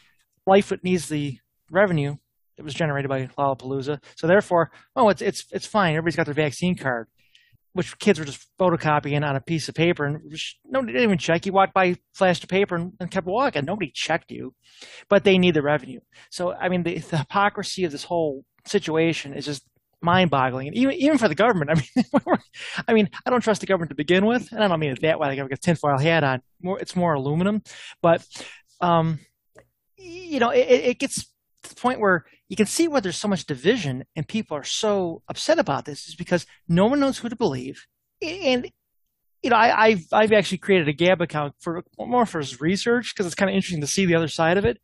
Lightfoot 0.48 0.84
needs 0.84 1.10
the 1.10 1.38
revenue 1.70 2.16
that 2.58 2.64
was 2.64 2.74
generated 2.74 3.10
by 3.10 3.28
Lollapalooza. 3.38 4.04
So 4.16 4.28
therefore, 4.28 4.72
oh, 4.96 5.10
it's 5.10 5.22
it's 5.22 5.46
it's 5.52 5.66
fine. 5.66 5.96
Everybody's 5.96 6.16
got 6.16 6.26
their 6.26 6.34
vaccine 6.34 6.76
card, 6.76 7.08
which 7.74 7.98
kids 8.00 8.20
were 8.20 8.26
just 8.26 8.48
photocopying 8.60 9.28
on 9.28 9.36
a 9.36 9.42
piece 9.42 9.70
of 9.70 9.76
paper, 9.76 10.06
and 10.06 10.20
nobody 10.66 10.94
didn't 10.94 11.04
even 11.04 11.18
check. 11.18 11.46
You 11.46 11.54
walked 11.54 11.74
by, 11.74 11.96
flashed 12.14 12.44
a 12.44 12.48
paper, 12.48 12.76
and, 12.76 12.94
and 13.00 13.12
kept 13.12 13.28
walking. 13.28 13.66
Nobody 13.66 13.92
checked 13.92 14.32
you, 14.32 14.54
but 15.10 15.24
they 15.24 15.38
need 15.38 15.54
the 15.54 15.62
revenue. 15.62 16.00
So 16.32 16.52
I 16.52 16.70
mean, 16.70 16.84
the, 16.84 16.98
the 16.98 17.20
hypocrisy 17.20 17.84
of 17.86 17.92
this 17.92 18.04
whole 18.04 18.44
situation 18.66 19.34
is 19.34 19.46
just 19.46 19.64
mind-boggling, 20.02 20.68
and 20.68 20.76
even 20.76 20.96
even 20.96 21.18
for 21.18 21.28
the 21.28 21.36
government. 21.36 21.70
I 21.72 21.76
mean, 21.76 22.40
I 22.88 22.94
mean, 22.94 23.10
I 23.26 23.30
don't 23.30 23.42
trust 23.42 23.62
the 23.62 23.68
government 23.68 23.90
to 23.90 23.96
begin 23.96 24.26
with, 24.26 24.52
and 24.52 24.64
I 24.64 24.68
don't 24.68 24.80
mean 24.80 24.92
it 24.92 25.02
that 25.02 25.20
way. 25.20 25.28
Like 25.28 25.40
I've 25.40 25.50
got 25.50 25.60
a 25.60 25.62
tinfoil 25.62 26.00
hat 26.00 26.24
on. 26.24 26.42
More, 26.62 26.80
it's 26.80 26.96
more 26.96 27.14
aluminum, 27.14 27.62
but 28.02 28.26
um, 28.82 29.20
you 29.98 30.40
know, 30.40 30.50
it, 30.50 30.68
it 30.68 31.00
gets 31.00 31.28
to 31.64 31.70
the 31.70 31.82
point 31.82 32.00
where 32.00 32.26
you 32.50 32.56
can 32.56 32.66
see 32.66 32.88
why 32.88 33.00
there's 33.02 33.18
so 33.18 33.28
much 33.28 33.46
division 33.46 34.06
and 34.16 34.28
people 34.28 34.56
are 34.58 34.64
so 34.64 35.22
upset 35.28 35.60
about 35.60 35.86
this 35.86 36.08
is 36.08 36.16
because 36.16 36.46
no 36.68 36.86
one 36.86 37.00
knows 37.00 37.18
who 37.18 37.30
to 37.30 37.36
believe. 37.36 37.86
And 38.22 38.72
you 39.44 39.50
know, 39.52 39.56
I, 39.58 39.86
I've 39.86 40.06
I've 40.12 40.32
actually 40.32 40.58
created 40.60 40.88
a 40.88 40.94
Gab 40.94 41.22
account 41.22 41.54
for 41.60 41.84
more 42.00 42.26
for 42.26 42.42
research 42.60 43.14
because 43.14 43.26
it's 43.26 43.36
kind 43.36 43.50
of 43.50 43.56
interesting 43.56 43.82
to 43.82 43.88
see 43.88 44.06
the 44.06 44.16
other 44.16 44.28
side 44.28 44.58
of 44.58 44.66
it. 44.66 44.80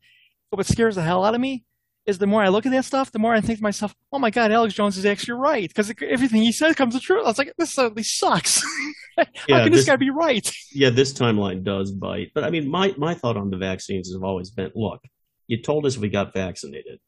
But 0.50 0.58
what 0.58 0.66
scares 0.66 0.94
the 0.94 1.02
hell 1.02 1.24
out 1.24 1.34
of 1.34 1.40
me 1.40 1.64
is 2.06 2.18
the 2.18 2.26
more 2.26 2.42
I 2.42 2.48
look 2.48 2.66
at 2.66 2.72
that 2.72 2.84
stuff, 2.84 3.10
the 3.10 3.18
more 3.18 3.34
I 3.34 3.40
think 3.40 3.58
to 3.58 3.62
myself, 3.62 3.94
"Oh 4.12 4.18
my 4.18 4.30
God, 4.30 4.52
Alex 4.52 4.74
Jones 4.74 4.96
is 4.98 5.06
actually 5.06 5.40
right," 5.40 5.68
because 5.68 5.92
everything 6.02 6.42
he 6.42 6.52
says 6.52 6.76
comes 6.76 6.94
to 6.94 7.00
truth. 7.00 7.24
I 7.24 7.28
was 7.28 7.38
like, 7.38 7.52
"This 7.58 7.72
suddenly 7.72 8.02
sucks. 8.04 8.62
How 9.16 9.24
Yeah, 9.48 9.62
can 9.64 9.72
this 9.72 9.80
this- 9.80 9.86
guy 9.86 9.96
be 9.96 10.10
right?" 10.10 10.48
Yeah, 10.72 10.90
this 10.90 11.12
timeline 11.12 11.64
does 11.64 11.90
bite. 11.90 12.30
But 12.34 12.44
I 12.44 12.50
mean, 12.50 12.68
my, 12.68 12.94
my 12.98 13.14
thought 13.14 13.36
on 13.36 13.50
the 13.50 13.56
vaccines 13.56 14.08
has 14.12 14.20
always 14.22 14.50
been 14.50 14.70
look, 14.76 15.00
you 15.48 15.62
told 15.62 15.86
us 15.86 15.96
we 15.98 16.10
got 16.10 16.32
vaccinated 16.34 17.00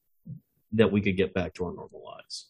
that 0.72 0.90
we 0.90 1.00
could 1.00 1.16
get 1.16 1.34
back 1.34 1.54
to 1.54 1.64
our 1.64 1.74
normal 1.74 2.02
lives. 2.04 2.48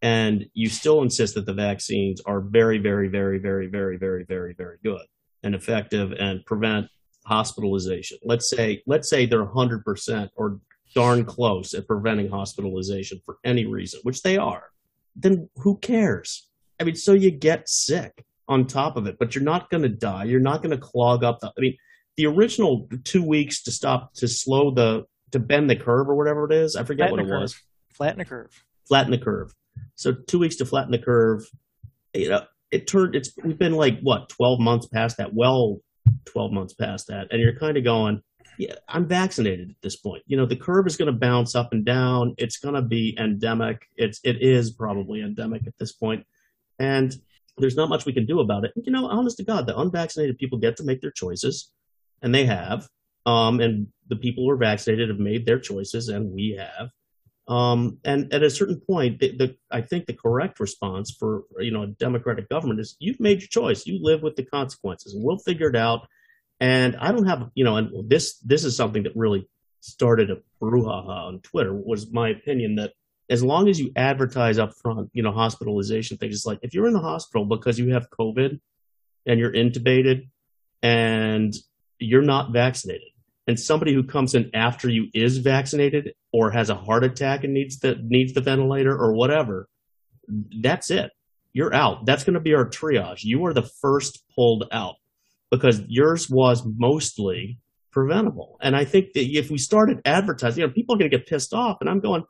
And 0.00 0.46
you 0.54 0.68
still 0.68 1.02
insist 1.02 1.34
that 1.34 1.46
the 1.46 1.54
vaccines 1.54 2.20
are 2.24 2.40
very, 2.40 2.78
very, 2.78 3.08
very, 3.08 3.38
very, 3.38 3.66
very, 3.66 3.96
very, 3.96 4.24
very, 4.24 4.54
very 4.54 4.78
good 4.84 5.04
and 5.42 5.54
effective 5.54 6.12
and 6.12 6.44
prevent 6.46 6.86
hospitalization. 7.26 8.18
Let's 8.24 8.48
say, 8.48 8.82
let's 8.86 9.10
say 9.10 9.26
they're 9.26 9.44
100% 9.44 10.28
or 10.36 10.60
darn 10.94 11.24
close 11.24 11.74
at 11.74 11.86
preventing 11.86 12.28
hospitalization 12.28 13.20
for 13.24 13.38
any 13.44 13.66
reason, 13.66 14.00
which 14.04 14.22
they 14.22 14.38
are. 14.38 14.70
Then 15.16 15.48
who 15.56 15.76
cares? 15.78 16.48
I 16.80 16.84
mean, 16.84 16.94
so 16.94 17.12
you 17.12 17.30
get 17.30 17.68
sick 17.68 18.24
on 18.46 18.66
top 18.66 18.96
of 18.96 19.06
it, 19.06 19.18
but 19.18 19.34
you're 19.34 19.44
not 19.44 19.68
going 19.68 19.82
to 19.82 19.88
die. 19.88 20.24
You're 20.24 20.40
not 20.40 20.62
going 20.62 20.70
to 20.70 20.78
clog 20.78 21.24
up 21.24 21.40
the. 21.40 21.48
I 21.48 21.60
mean, 21.60 21.76
the 22.16 22.26
original 22.26 22.88
two 23.04 23.22
weeks 23.22 23.62
to 23.64 23.70
stop 23.70 24.14
to 24.14 24.28
slow 24.28 24.70
the 24.70 25.04
to 25.32 25.38
bend 25.38 25.68
the 25.70 25.76
curve 25.76 26.08
or 26.08 26.16
whatever 26.16 26.50
it 26.50 26.54
is. 26.54 26.76
I 26.76 26.84
forget 26.84 27.10
Flatten 27.10 27.28
what 27.28 27.36
it 27.36 27.40
was. 27.40 27.60
Flatten 27.92 28.18
the 28.18 28.24
curve. 28.24 28.64
Flatten 28.86 29.10
the 29.10 29.18
curve. 29.18 29.54
So 29.94 30.12
two 30.12 30.38
weeks 30.38 30.56
to 30.56 30.66
flatten 30.66 30.92
the 30.92 30.98
curve. 30.98 31.44
You 32.14 32.30
know, 32.30 32.42
it 32.70 32.86
turned. 32.86 33.14
It's 33.14 33.32
we've 33.44 33.58
been 33.58 33.74
like 33.74 34.00
what 34.00 34.28
twelve 34.28 34.60
months 34.60 34.86
past 34.86 35.18
that. 35.18 35.34
Well, 35.34 35.80
twelve 36.24 36.52
months 36.52 36.74
past 36.74 37.08
that, 37.08 37.28
and 37.30 37.40
you're 37.40 37.58
kind 37.58 37.76
of 37.76 37.84
going. 37.84 38.22
Yeah, 38.58 38.74
I'm 38.88 39.06
vaccinated 39.06 39.70
at 39.70 39.76
this 39.82 39.96
point. 39.96 40.24
You 40.26 40.36
know, 40.36 40.46
the 40.46 40.56
curve 40.56 40.88
is 40.88 40.96
going 40.96 41.12
to 41.12 41.18
bounce 41.18 41.54
up 41.54 41.72
and 41.72 41.84
down. 41.84 42.34
It's 42.38 42.58
going 42.58 42.74
to 42.74 42.82
be 42.82 43.16
endemic. 43.18 43.86
It's 43.96 44.20
it 44.24 44.42
is 44.42 44.72
probably 44.72 45.20
endemic 45.20 45.66
at 45.66 45.74
this 45.78 45.92
point, 45.92 46.26
and 46.78 47.14
there's 47.56 47.76
not 47.76 47.88
much 47.88 48.04
we 48.04 48.12
can 48.12 48.26
do 48.26 48.40
about 48.40 48.64
it. 48.64 48.72
You 48.76 48.90
know, 48.90 49.06
honest 49.06 49.36
to 49.36 49.44
God, 49.44 49.66
the 49.66 49.78
unvaccinated 49.78 50.38
people 50.38 50.58
get 50.58 50.76
to 50.78 50.84
make 50.84 51.00
their 51.00 51.12
choices, 51.12 51.70
and 52.22 52.34
they 52.34 52.46
have. 52.46 52.88
Um, 53.26 53.60
and 53.60 53.88
the 54.08 54.16
people 54.16 54.44
who 54.44 54.50
are 54.50 54.56
vaccinated 54.56 55.08
have 55.08 55.18
made 55.18 55.46
their 55.46 55.58
choices, 55.58 56.08
and 56.08 56.30
we 56.32 56.58
have. 56.58 56.90
Um, 57.48 57.98
and 58.04 58.32
at 58.32 58.42
a 58.42 58.50
certain 58.50 58.80
point, 58.80 59.20
the, 59.20 59.36
the, 59.36 59.56
I 59.70 59.80
think 59.80 60.04
the 60.06 60.12
correct 60.12 60.60
response 60.60 61.16
for 61.18 61.44
you 61.58 61.70
know 61.70 61.82
a 61.82 61.86
democratic 61.86 62.48
government 62.48 62.80
is 62.80 62.96
you've 62.98 63.20
made 63.20 63.40
your 63.40 63.48
choice. 63.48 63.86
You 63.86 63.98
live 64.02 64.22
with 64.22 64.36
the 64.36 64.44
consequences, 64.44 65.14
we'll 65.16 65.38
figure 65.38 65.68
it 65.68 65.76
out. 65.76 66.06
And 66.60 66.96
I 66.96 67.12
don't 67.12 67.26
have 67.26 67.50
you 67.54 67.64
know, 67.64 67.76
and 67.76 68.10
this 68.10 68.38
this 68.40 68.64
is 68.64 68.76
something 68.76 69.04
that 69.04 69.16
really 69.16 69.48
started 69.80 70.30
a 70.30 70.38
brouhaha 70.62 71.26
on 71.26 71.40
Twitter. 71.40 71.72
Was 71.72 72.12
my 72.12 72.28
opinion 72.28 72.76
that 72.76 72.92
as 73.30 73.42
long 73.42 73.68
as 73.68 73.80
you 73.80 73.92
advertise 73.96 74.58
up 74.58 74.74
front, 74.74 75.10
you 75.12 75.22
know, 75.22 75.32
hospitalization 75.32 76.16
things, 76.16 76.34
it's 76.34 76.46
like 76.46 76.58
if 76.62 76.74
you're 76.74 76.86
in 76.86 76.94
the 76.94 77.00
hospital 77.00 77.46
because 77.46 77.78
you 77.78 77.92
have 77.92 78.10
COVID 78.10 78.60
and 79.26 79.40
you're 79.40 79.52
intubated 79.52 80.28
and 80.82 81.54
you're 81.98 82.22
not 82.22 82.52
vaccinated, 82.52 83.08
and 83.46 83.58
somebody 83.58 83.94
who 83.94 84.02
comes 84.04 84.34
in 84.34 84.50
after 84.54 84.88
you 84.88 85.08
is 85.14 85.38
vaccinated 85.38 86.12
or 86.32 86.50
has 86.50 86.70
a 86.70 86.74
heart 86.74 87.04
attack 87.04 87.44
and 87.44 87.54
needs 87.54 87.78
the 87.78 87.96
needs 88.02 88.34
the 88.34 88.40
ventilator 88.40 88.92
or 88.92 89.14
whatever, 89.14 89.68
that's 90.60 90.90
it. 90.90 91.10
You're 91.52 91.74
out. 91.74 92.06
That's 92.06 92.24
going 92.24 92.34
to 92.34 92.40
be 92.40 92.54
our 92.54 92.68
triage. 92.68 93.20
You 93.22 93.44
are 93.46 93.54
the 93.54 93.68
first 93.80 94.22
pulled 94.34 94.64
out 94.70 94.96
because 95.50 95.80
yours 95.88 96.28
was 96.30 96.62
mostly 96.64 97.58
preventable. 97.90 98.58
And 98.60 98.76
I 98.76 98.84
think 98.84 99.12
that 99.14 99.24
if 99.24 99.50
we 99.50 99.58
started 99.58 100.00
advertising, 100.04 100.60
you 100.60 100.66
know, 100.66 100.72
people 100.72 100.94
are 100.94 100.98
going 100.98 101.10
to 101.10 101.16
get 101.16 101.26
pissed 101.26 101.54
off. 101.54 101.78
And 101.80 101.88
I'm 101.88 102.00
going, 102.00 102.22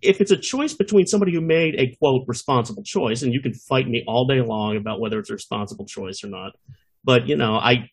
if 0.00 0.20
it's 0.20 0.30
a 0.30 0.36
choice 0.36 0.74
between 0.74 1.06
somebody 1.06 1.32
who 1.34 1.40
made 1.40 1.74
a 1.78 1.94
quote 1.98 2.24
responsible 2.26 2.82
choice, 2.82 3.22
and 3.22 3.32
you 3.32 3.40
can 3.40 3.52
fight 3.52 3.86
me 3.86 4.04
all 4.06 4.26
day 4.26 4.40
long 4.40 4.76
about 4.76 5.00
whether 5.00 5.18
it's 5.18 5.30
a 5.30 5.34
responsible 5.34 5.86
choice 5.86 6.24
or 6.24 6.28
not, 6.28 6.52
but 7.04 7.28
you 7.28 7.36
know, 7.36 7.54
I 7.54 7.90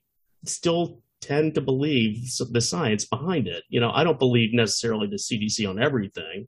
still 0.48 1.02
tend 1.22 1.56
to 1.56 1.62
believe 1.62 2.30
the 2.52 2.62
science 2.62 3.06
behind 3.06 3.48
it. 3.48 3.64
You 3.70 3.80
know, 3.80 3.92
I 3.92 4.04
don't 4.04 4.20
believe 4.20 4.54
necessarily 4.54 5.08
the 5.08 5.16
CDC 5.16 5.68
on 5.68 5.82
everything, 5.82 6.48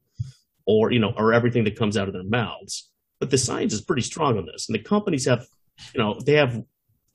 or 0.65 0.91
you 0.91 0.99
know, 0.99 1.13
or 1.17 1.33
everything 1.33 1.63
that 1.63 1.77
comes 1.77 1.97
out 1.97 2.07
of 2.07 2.13
their 2.13 2.23
mouths. 2.23 2.89
But 3.19 3.31
the 3.31 3.37
science 3.37 3.73
is 3.73 3.81
pretty 3.81 4.03
strong 4.03 4.37
on 4.37 4.45
this, 4.45 4.69
and 4.69 4.75
the 4.75 4.83
companies 4.83 5.25
have, 5.25 5.47
you 5.93 5.99
know, 5.99 6.19
they 6.25 6.33
have 6.33 6.61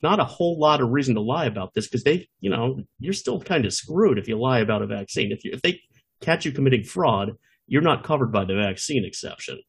not 0.01 0.19
a 0.19 0.25
whole 0.25 0.59
lot 0.59 0.81
of 0.81 0.89
reason 0.89 1.15
to 1.15 1.21
lie 1.21 1.45
about 1.45 1.73
this 1.73 1.87
because 1.87 2.03
they, 2.03 2.27
you 2.41 2.49
know, 2.49 2.81
you're 2.99 3.13
still 3.13 3.39
kind 3.39 3.65
of 3.65 3.73
screwed 3.73 4.17
if 4.17 4.27
you 4.27 4.37
lie 4.37 4.59
about 4.59 4.81
a 4.81 4.87
vaccine. 4.87 5.31
If 5.31 5.45
you 5.45 5.51
if 5.53 5.61
they 5.61 5.79
catch 6.19 6.45
you 6.45 6.51
committing 6.51 6.83
fraud, 6.83 7.31
you're 7.67 7.81
not 7.81 8.03
covered 8.03 8.31
by 8.31 8.45
the 8.45 8.55
vaccine 8.55 9.05
exception. 9.05 9.61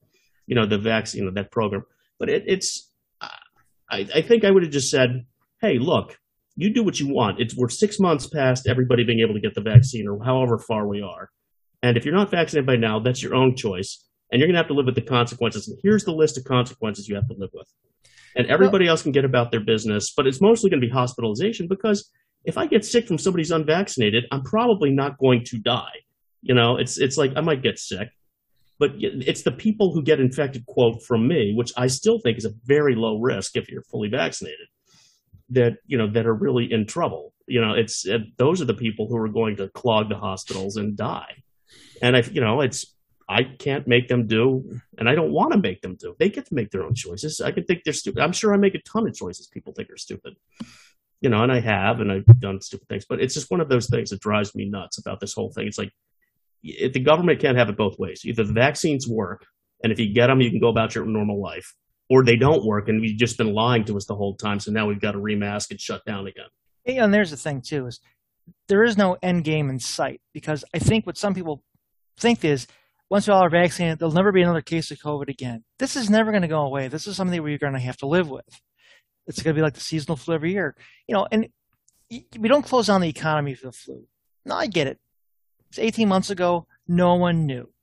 You 0.46 0.54
know, 0.56 0.66
the 0.66 0.78
vaccine, 0.78 1.20
you 1.20 1.26
know, 1.26 1.34
that 1.34 1.50
program. 1.50 1.84
But 2.18 2.28
it, 2.28 2.44
it's, 2.46 2.90
I, 3.20 4.06
I 4.14 4.22
think 4.22 4.44
I 4.44 4.50
would 4.50 4.62
have 4.62 4.72
just 4.72 4.90
said, 4.90 5.26
hey, 5.60 5.78
look, 5.78 6.18
you 6.56 6.72
do 6.72 6.82
what 6.82 7.00
you 7.00 7.12
want. 7.12 7.40
It's 7.40 7.56
we're 7.56 7.68
six 7.68 7.98
months 7.98 8.26
past 8.26 8.68
everybody 8.68 9.04
being 9.04 9.20
able 9.20 9.34
to 9.34 9.40
get 9.40 9.54
the 9.54 9.60
vaccine 9.60 10.08
or 10.08 10.22
however 10.24 10.58
far 10.58 10.86
we 10.86 11.02
are. 11.02 11.30
And 11.82 11.96
if 11.96 12.04
you're 12.04 12.14
not 12.14 12.30
vaccinated 12.30 12.66
by 12.66 12.76
now, 12.76 13.00
that's 13.00 13.22
your 13.22 13.34
own 13.34 13.56
choice. 13.56 14.04
And 14.30 14.40
you're 14.40 14.46
going 14.46 14.54
to 14.54 14.60
have 14.60 14.68
to 14.68 14.74
live 14.74 14.86
with 14.86 14.94
the 14.94 15.02
consequences. 15.02 15.68
And 15.68 15.78
here's 15.82 16.04
the 16.04 16.12
list 16.12 16.38
of 16.38 16.44
consequences 16.44 17.08
you 17.08 17.14
have 17.14 17.28
to 17.28 17.34
live 17.36 17.50
with. 17.52 17.68
And 18.36 18.46
everybody 18.48 18.88
else 18.88 19.02
can 19.02 19.12
get 19.12 19.24
about 19.24 19.50
their 19.50 19.60
business, 19.60 20.12
but 20.16 20.26
it's 20.26 20.40
mostly 20.40 20.70
going 20.70 20.80
to 20.80 20.86
be 20.86 20.92
hospitalization 20.92 21.68
because 21.68 22.10
if 22.44 22.58
I 22.58 22.66
get 22.66 22.84
sick 22.84 23.06
from 23.06 23.18
somebody 23.18 23.42
who's 23.42 23.50
unvaccinated, 23.50 24.24
I'm 24.32 24.42
probably 24.42 24.90
not 24.90 25.18
going 25.18 25.44
to 25.44 25.58
die. 25.58 26.02
You 26.42 26.54
know, 26.54 26.76
it's 26.76 26.98
it's 26.98 27.16
like 27.16 27.32
I 27.36 27.40
might 27.40 27.62
get 27.62 27.78
sick, 27.78 28.08
but 28.78 28.90
it's 28.98 29.42
the 29.42 29.52
people 29.52 29.94
who 29.94 30.02
get 30.02 30.20
infected, 30.20 30.66
quote, 30.66 31.02
from 31.02 31.26
me, 31.26 31.54
which 31.56 31.72
I 31.76 31.86
still 31.86 32.18
think 32.18 32.36
is 32.36 32.44
a 32.44 32.52
very 32.64 32.94
low 32.94 33.20
risk 33.20 33.56
if 33.56 33.70
you're 33.70 33.82
fully 33.82 34.08
vaccinated, 34.08 34.66
that 35.50 35.78
you 35.86 35.98
know 35.98 36.10
that 36.10 36.26
are 36.26 36.34
really 36.34 36.72
in 36.72 36.86
trouble. 36.86 37.32
You 37.46 37.60
know, 37.60 37.74
it's 37.74 38.06
it, 38.06 38.36
those 38.36 38.62
are 38.62 38.66
the 38.66 38.74
people 38.74 39.06
who 39.08 39.16
are 39.16 39.28
going 39.28 39.56
to 39.56 39.68
clog 39.68 40.08
the 40.08 40.16
hospitals 40.16 40.76
and 40.76 40.96
die. 40.96 41.42
And 42.00 42.16
I, 42.16 42.20
you 42.20 42.40
know, 42.40 42.60
it's 42.60 42.94
I 43.28 43.44
can't 43.44 43.86
make 43.86 44.08
them 44.08 44.26
do, 44.26 44.80
and 44.98 45.08
I 45.08 45.14
don't 45.14 45.32
want 45.32 45.52
to 45.52 45.58
make 45.58 45.80
them 45.80 45.96
do. 45.96 46.14
They 46.18 46.28
get 46.28 46.46
to 46.46 46.54
make 46.54 46.70
their 46.70 46.84
own 46.84 46.94
choices. 46.94 47.40
I 47.40 47.52
can 47.52 47.64
think 47.64 47.82
they're 47.84 47.92
stupid. 47.92 48.22
I'm 48.22 48.32
sure 48.32 48.52
I 48.52 48.58
make 48.58 48.74
a 48.74 48.82
ton 48.82 49.06
of 49.06 49.14
choices 49.14 49.46
people 49.46 49.72
think 49.72 49.90
are 49.90 49.96
stupid. 49.96 50.36
You 51.20 51.30
know, 51.30 51.42
and 51.42 51.50
I 51.50 51.60
have, 51.60 52.00
and 52.00 52.12
I've 52.12 52.26
done 52.40 52.60
stupid 52.60 52.88
things, 52.88 53.06
but 53.08 53.20
it's 53.20 53.32
just 53.32 53.50
one 53.50 53.62
of 53.62 53.70
those 53.70 53.88
things 53.88 54.10
that 54.10 54.20
drives 54.20 54.54
me 54.54 54.66
nuts 54.66 54.98
about 54.98 55.20
this 55.20 55.32
whole 55.32 55.50
thing. 55.50 55.66
It's 55.66 55.78
like 55.78 55.90
if 56.62 56.92
the 56.92 57.00
government 57.00 57.40
can't 57.40 57.56
have 57.56 57.68
it 57.68 57.76
both 57.76 57.98
ways. 57.98 58.24
Either 58.24 58.44
the 58.44 58.52
vaccines 58.52 59.08
work, 59.08 59.46
and 59.82 59.92
if 59.92 59.98
you 59.98 60.12
get 60.12 60.26
them, 60.26 60.40
you 60.40 60.50
can 60.50 60.60
go 60.60 60.68
about 60.68 60.94
your 60.94 61.06
normal 61.06 61.40
life, 61.40 61.74
or 62.10 62.24
they 62.24 62.36
don't 62.36 62.64
work, 62.64 62.88
and 62.88 63.04
you've 63.04 63.18
just 63.18 63.38
been 63.38 63.54
lying 63.54 63.84
to 63.86 63.96
us 63.96 64.06
the 64.06 64.14
whole 64.14 64.36
time. 64.36 64.60
So 64.60 64.70
now 64.70 64.86
we've 64.86 65.00
got 65.00 65.12
to 65.12 65.18
remask 65.18 65.70
and 65.70 65.80
shut 65.80 66.04
down 66.04 66.26
again. 66.26 66.46
Yeah, 66.84 67.04
and 67.04 67.14
there's 67.14 67.30
the 67.30 67.36
thing 67.36 67.62
too 67.62 67.86
is 67.86 68.00
there 68.68 68.84
is 68.84 68.96
no 68.96 69.16
end 69.22 69.44
game 69.44 69.70
in 69.70 69.78
sight 69.78 70.20
because 70.32 70.64
I 70.74 70.78
think 70.78 71.06
what 71.06 71.16
some 71.16 71.34
people 71.34 71.62
think 72.18 72.44
is 72.44 72.66
once 73.10 73.26
we 73.26 73.32
all 73.32 73.42
are 73.42 73.50
vaccinated, 73.50 73.98
there'll 73.98 74.12
never 74.12 74.32
be 74.32 74.42
another 74.42 74.62
case 74.62 74.90
of 74.90 74.98
COVID 74.98 75.28
again. 75.28 75.64
This 75.78 75.96
is 75.96 76.10
never 76.10 76.30
going 76.30 76.42
to 76.42 76.48
go 76.48 76.62
away. 76.62 76.88
This 76.88 77.06
is 77.06 77.16
something 77.16 77.42
we're 77.42 77.58
going 77.58 77.74
to 77.74 77.78
have 77.78 77.96
to 77.98 78.06
live 78.06 78.28
with. 78.28 78.60
It's 79.26 79.42
going 79.42 79.54
to 79.54 79.58
be 79.58 79.62
like 79.62 79.74
the 79.74 79.80
seasonal 79.80 80.16
flu 80.16 80.34
every 80.34 80.52
year, 80.52 80.74
you 81.06 81.14
know. 81.14 81.26
And 81.30 81.48
we 82.10 82.48
don't 82.48 82.64
close 82.64 82.88
down 82.88 83.00
the 83.00 83.08
economy 83.08 83.54
for 83.54 83.66
the 83.66 83.72
flu. 83.72 84.06
No, 84.44 84.54
I 84.56 84.66
get 84.66 84.86
it. 84.86 84.98
It's 85.68 85.78
18 85.78 86.08
months 86.08 86.30
ago. 86.30 86.66
No 86.86 87.14
one 87.14 87.46
knew. 87.46 87.73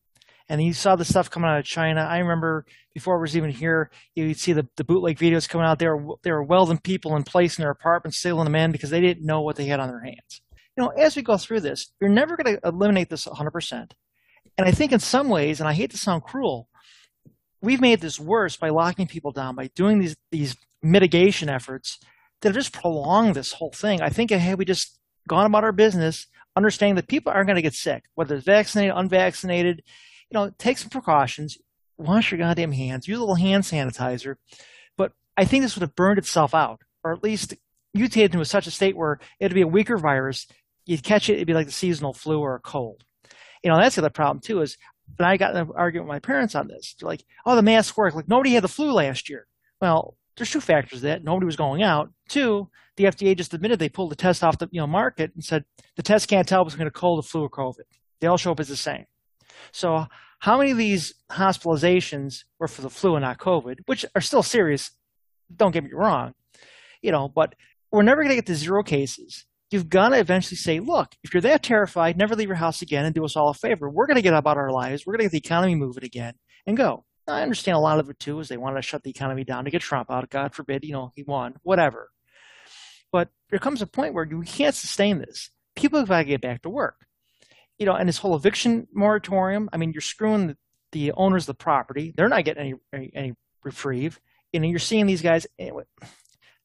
And 0.50 0.62
you 0.62 0.74
saw 0.74 0.96
the 0.96 1.06
stuff 1.06 1.30
coming 1.30 1.50
out 1.50 1.60
of 1.60 1.66
China. 1.66 2.02
I 2.02 2.20
remember 2.20 2.66
before 2.94 3.16
it 3.16 3.22
was 3.22 3.38
even 3.38 3.52
here, 3.52 3.90
you'd 4.16 4.38
see 4.38 4.54
the, 4.54 4.68
the 4.76 4.84
bootleg 4.84 5.18
videos 5.18 5.48
coming 5.48 5.66
out. 5.66 5.80
They 5.80 5.88
were, 5.88 6.16
they 6.24 6.32
were 6.32 6.44
welding 6.44 6.80
people 6.80 7.16
in 7.16 7.24
place 7.24 7.58
in 7.58 7.62
their 7.62 7.72
apartments, 7.72 8.18
sealing 8.18 8.46
them 8.46 8.56
in 8.56 8.72
because 8.72 8.90
they 8.90 9.02
didn't 9.02 9.26
know 9.26 9.42
what 9.42 9.56
they 9.56 9.66
had 9.66 9.80
on 9.80 9.90
their 9.90 10.02
hands. 10.02 10.42
You 10.76 10.84
know, 10.84 10.90
as 10.90 11.16
we 11.16 11.22
go 11.22 11.38
through 11.38 11.62
this, 11.62 11.92
you're 12.00 12.10
never 12.10 12.36
going 12.38 12.56
to 12.56 12.68
eliminate 12.68 13.10
this 13.10 13.26
100%. 13.26 13.92
And 14.58 14.68
I 14.68 14.72
think 14.72 14.92
in 14.92 15.00
some 15.00 15.30
ways, 15.30 15.60
and 15.60 15.70
I 15.70 15.74
hate 15.74 15.92
to 15.92 15.98
sound 15.98 16.24
cruel, 16.24 16.68
we've 17.62 17.82
made 17.82 18.02
this 18.02 18.20
worse 18.20 18.58
by 18.58 18.70
locking 18.70 19.08
people 19.08 19.32
down, 19.32 19.56
by 19.56 19.68
doing 19.76 20.00
these, 20.00 20.16
these 20.32 20.56
mitigation 20.82 21.50
efforts 21.50 22.00
that 22.42 22.50
have 22.50 22.56
just 22.56 22.74
prolonged 22.74 23.36
this 23.36 23.54
whole 23.54 23.72
thing. 23.72 24.02
I 24.02 24.10
think 24.10 24.32
had 24.32 24.58
we 24.58 24.66
just 24.66 24.98
gone 25.28 25.46
about 25.46 25.64
our 25.64 25.72
business, 25.72 26.28
understanding 26.56 26.96
that 26.96 27.08
people 27.08 27.32
aren't 27.32 27.48
going 27.48 27.56
to 27.56 27.62
get 27.62 27.74
sick, 27.74 28.04
whether 28.16 28.36
it's 28.36 28.46
vaccinated, 28.46 28.96
unvaccinated, 28.96 29.84
you 30.32 30.40
know, 30.40 30.52
take 30.58 30.78
some 30.78 30.90
precautions, 30.90 31.58
wash 31.98 32.32
your 32.32 32.40
goddamn 32.40 32.72
hands, 32.72 33.08
use 33.08 33.18
a 33.18 33.22
little 33.22 33.36
hand 33.36 33.64
sanitizer. 33.64 34.36
But 34.98 35.12
I 35.38 35.46
think 35.46 35.64
this 35.64 35.76
would 35.76 35.82
have 35.82 35.96
burned 35.96 36.18
itself 36.18 36.56
out, 36.56 36.82
or 37.04 37.14
at 37.14 37.24
least 37.24 37.54
mutated 37.94 38.34
into 38.34 38.46
such 38.46 38.68
a 38.68 38.72
state 38.72 38.96
where 38.96 39.20
it'd 39.40 39.56
be 39.56 39.62
a 39.62 39.68
weaker 39.68 39.98
virus. 39.98 40.48
You'd 40.86 41.04
catch 41.04 41.30
it, 41.30 41.34
it'd 41.34 41.48
be 41.48 41.54
like 41.54 41.68
the 41.68 41.72
seasonal 41.72 42.14
flu 42.14 42.40
or 42.40 42.56
a 42.56 42.60
cold. 42.60 43.04
You 43.64 43.70
know, 43.70 43.78
that's 43.78 43.96
the 43.96 44.02
other 44.02 44.10
problem 44.10 44.42
too 44.42 44.62
is 44.62 44.78
and 45.18 45.26
I 45.26 45.38
got 45.38 45.56
an 45.56 45.70
argument 45.76 46.08
with 46.08 46.16
my 46.16 46.20
parents 46.20 46.56
on 46.56 46.68
this. 46.68 46.96
They're 47.00 47.08
like, 47.08 47.24
oh, 47.46 47.56
the 47.56 47.62
masks 47.62 47.96
work. 47.98 48.16
Like 48.16 48.28
nobody 48.28 48.54
had 48.54 48.64
the 48.64 48.70
flu 48.70 48.92
last 48.92 49.30
year. 49.30 49.48
Well, 49.80 50.16
there's 50.38 50.52
two 50.52 50.62
factors 50.62 51.00
to 51.00 51.08
that. 51.08 51.24
Nobody 51.24 51.46
was 51.46 51.56
going 51.56 51.84
out. 51.84 52.10
Two, 52.30 52.70
the 52.98 53.06
FDA 53.06 53.36
just 53.36 53.54
admitted 53.54 53.80
they 53.80 53.90
pulled 53.90 54.12
the 54.12 54.16
test 54.16 54.44
off 54.44 54.58
the 54.58 54.70
you 54.72 54.80
know 54.80 54.88
market 54.88 55.32
and 55.36 55.44
said 55.44 55.66
the 55.96 56.04
test 56.04 56.28
can't 56.28 56.48
tell 56.48 56.62
if 56.62 56.68
it's 56.68 56.76
going 56.76 56.86
to 56.86 56.92
cold, 56.92 57.20
the 57.20 57.28
flu, 57.28 57.44
or 57.44 57.50
COVID. 57.50 57.84
They 58.20 58.28
all 58.28 58.38
show 58.38 58.52
up 58.52 58.60
as 58.60 58.68
the 58.68 58.76
same. 58.76 59.06
So 59.72 60.08
how 60.40 60.58
many 60.58 60.72
of 60.72 60.78
these 60.78 61.14
hospitalizations 61.32 62.44
were 62.60 62.68
for 62.68 62.82
the 62.82 62.90
flu 62.90 63.16
and 63.16 63.24
not 63.24 63.38
COVID, 63.38 63.80
which 63.86 64.06
are 64.16 64.22
still 64.22 64.44
serious? 64.44 64.92
Don't 65.56 65.72
get 65.72 65.84
me 65.84 65.92
wrong, 65.94 66.34
you 67.02 67.12
know, 67.12 67.28
but 67.28 67.56
we're 67.92 68.04
never 68.04 68.22
going 68.22 68.30
to 68.30 68.36
get 68.36 68.46
to 68.48 68.56
zero 68.56 68.84
cases. 68.84 69.46
You've 69.70 69.90
got 69.90 70.10
to 70.10 70.20
eventually 70.20 70.58
say, 70.58 70.80
look, 70.80 71.16
if 71.24 71.34
you're 71.34 71.42
that 71.42 71.64
terrified, 71.64 72.18
never 72.18 72.36
leave 72.36 72.50
your 72.50 72.56
house 72.56 72.82
again 72.82 73.06
and 73.06 73.16
do 73.16 73.24
us 73.24 73.36
all 73.36 73.50
a 73.50 73.54
favor. 73.54 73.90
We're 73.90 74.08
going 74.08 74.16
to 74.16 74.22
get 74.22 74.34
about 74.34 74.58
our 74.58 74.72
lives. 74.72 75.06
We're 75.06 75.14
going 75.14 75.20
to 75.20 75.26
get 75.26 75.32
the 75.32 75.48
economy 75.48 75.76
moving 75.76 76.04
again 76.04 76.34
and 76.66 76.76
go. 76.76 77.06
I 77.28 77.44
understand 77.44 77.78
a 77.78 77.82
lot 77.82 78.00
of 78.00 78.10
it 78.10 78.20
too 78.20 78.40
is 78.40 78.50
they 78.50 78.58
want 78.58 78.76
to 78.76 78.82
shut 78.82 79.04
the 79.04 79.10
economy 79.10 79.44
down 79.44 79.66
to 79.66 79.72
get 79.72 79.82
Trump 79.82 80.12
out. 80.12 80.30
God 80.30 80.54
forbid, 80.54 80.84
you 80.84 80.92
know, 80.92 81.12
he 81.16 81.24
won, 81.24 81.56
whatever. 81.64 82.10
But 83.12 83.30
there 83.50 83.60
comes 83.60 83.82
a 83.82 83.88
point 83.88 84.14
where 84.14 84.26
we 84.26 84.46
can't 84.46 84.76
sustain 84.76 85.20
this. 85.20 85.52
People 85.76 86.00
have 86.00 86.10
got 86.10 86.20
to 86.20 86.24
get 86.26 86.42
back 86.42 86.64
to 86.64 86.70
work. 86.70 87.06
You 87.82 87.88
know, 87.88 87.96
and 87.96 88.08
this 88.08 88.20
whole 88.20 88.36
eviction 88.36 88.88
moratorium, 88.94 89.68
I 89.74 89.78
mean, 89.78 89.92
you're 89.92 90.02
screwing 90.02 90.46
the, 90.46 90.58
the 90.92 91.14
owners 91.14 91.44
of 91.44 91.48
the 91.48 91.64
property. 91.64 92.14
They're 92.16 92.30
not 92.30 92.46
getting 92.46 92.80
any, 92.94 93.12
any, 93.16 93.34
reprieve. 93.64 94.20
you 94.54 94.60
know, 94.60 94.68
you're 94.68 94.78
seeing 94.78 95.08
these 95.08 95.24
guys. 95.24 95.48
Eh, 95.58 95.72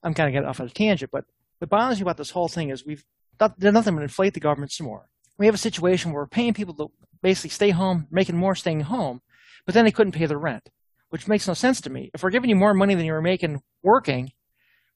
I'm 0.03 0.13
kind 0.13 0.29
of 0.29 0.35
getting 0.35 0.47
off 0.47 0.61
on 0.61 0.67
a 0.67 0.69
tangent, 0.69 1.11
but 1.11 1.25
what 1.57 1.71
bothers 1.71 1.97
me 1.97 2.03
about 2.03 2.19
this 2.19 2.33
whole 2.33 2.49
thing 2.49 2.69
is 2.69 2.85
we've 2.85 3.03
done 3.39 3.55
nothing 3.59 3.95
but 3.95 4.03
inflate 4.03 4.35
the 4.35 4.41
government 4.41 4.73
some 4.73 4.89
more. 4.89 5.09
We 5.39 5.47
have 5.47 5.55
a 5.55 5.59
situation 5.59 6.13
where 6.13 6.21
we're 6.21 6.27
paying 6.27 6.53
people 6.53 6.75
to 6.75 6.89
basically 7.23 7.49
stay 7.49 7.71
home, 7.71 8.09
making 8.11 8.37
more 8.37 8.55
staying 8.55 8.81
home, 8.81 9.23
but 9.65 9.75
then 9.75 9.87
they 9.87 9.93
couldn't 9.93 10.13
pay 10.13 10.27
their 10.27 10.39
rent, 10.39 10.69
which 11.09 11.29
makes 11.29 11.49
no 11.49 11.55
sense 11.55 11.81
to 11.81 11.89
me. 11.89 12.11
If 12.13 12.25
we're 12.25 12.29
giving 12.29 12.51
you 12.51 12.57
more 12.57 12.75
money 12.75 12.95
than 12.95 13.07
you 13.07 13.13
were 13.15 13.23
making 13.23 13.63
working, 13.83 14.33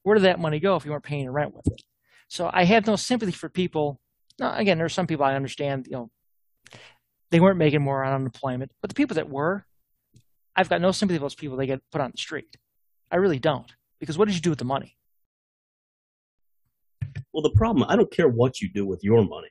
where 0.02 0.16
did 0.16 0.24
that 0.24 0.38
money 0.38 0.60
go 0.60 0.76
if 0.76 0.84
you 0.84 0.90
weren't 0.90 1.02
paying 1.02 1.24
your 1.24 1.32
rent 1.32 1.54
with 1.54 1.66
it? 1.68 1.80
So 2.28 2.50
I 2.52 2.64
have 2.64 2.86
no 2.86 2.96
sympathy 2.96 3.32
for 3.32 3.48
people. 3.48 4.02
Now, 4.40 4.56
again, 4.56 4.78
there 4.78 4.86
are 4.86 4.88
some 4.88 5.06
people 5.06 5.24
I 5.24 5.36
understand, 5.36 5.86
you 5.86 5.92
know, 5.92 6.10
they 7.30 7.40
weren't 7.40 7.58
making 7.58 7.82
more 7.82 8.02
on 8.02 8.14
unemployment, 8.14 8.72
but 8.80 8.88
the 8.88 8.94
people 8.94 9.16
that 9.16 9.28
were, 9.28 9.66
I've 10.56 10.70
got 10.70 10.80
no 10.80 10.92
sympathy 10.92 11.18
for 11.18 11.24
those 11.24 11.34
people 11.34 11.58
they 11.58 11.66
get 11.66 11.82
put 11.92 12.00
on 12.00 12.10
the 12.12 12.18
street. 12.18 12.56
I 13.12 13.16
really 13.16 13.38
don't. 13.38 13.70
Because 14.00 14.16
what 14.16 14.26
did 14.26 14.34
you 14.34 14.40
do 14.40 14.48
with 14.48 14.58
the 14.58 14.64
money? 14.64 14.96
Well, 17.34 17.42
the 17.42 17.52
problem, 17.54 17.86
I 17.88 17.96
don't 17.96 18.10
care 18.10 18.28
what 18.28 18.60
you 18.60 18.70
do 18.72 18.86
with 18.86 19.04
your 19.04 19.22
money, 19.22 19.50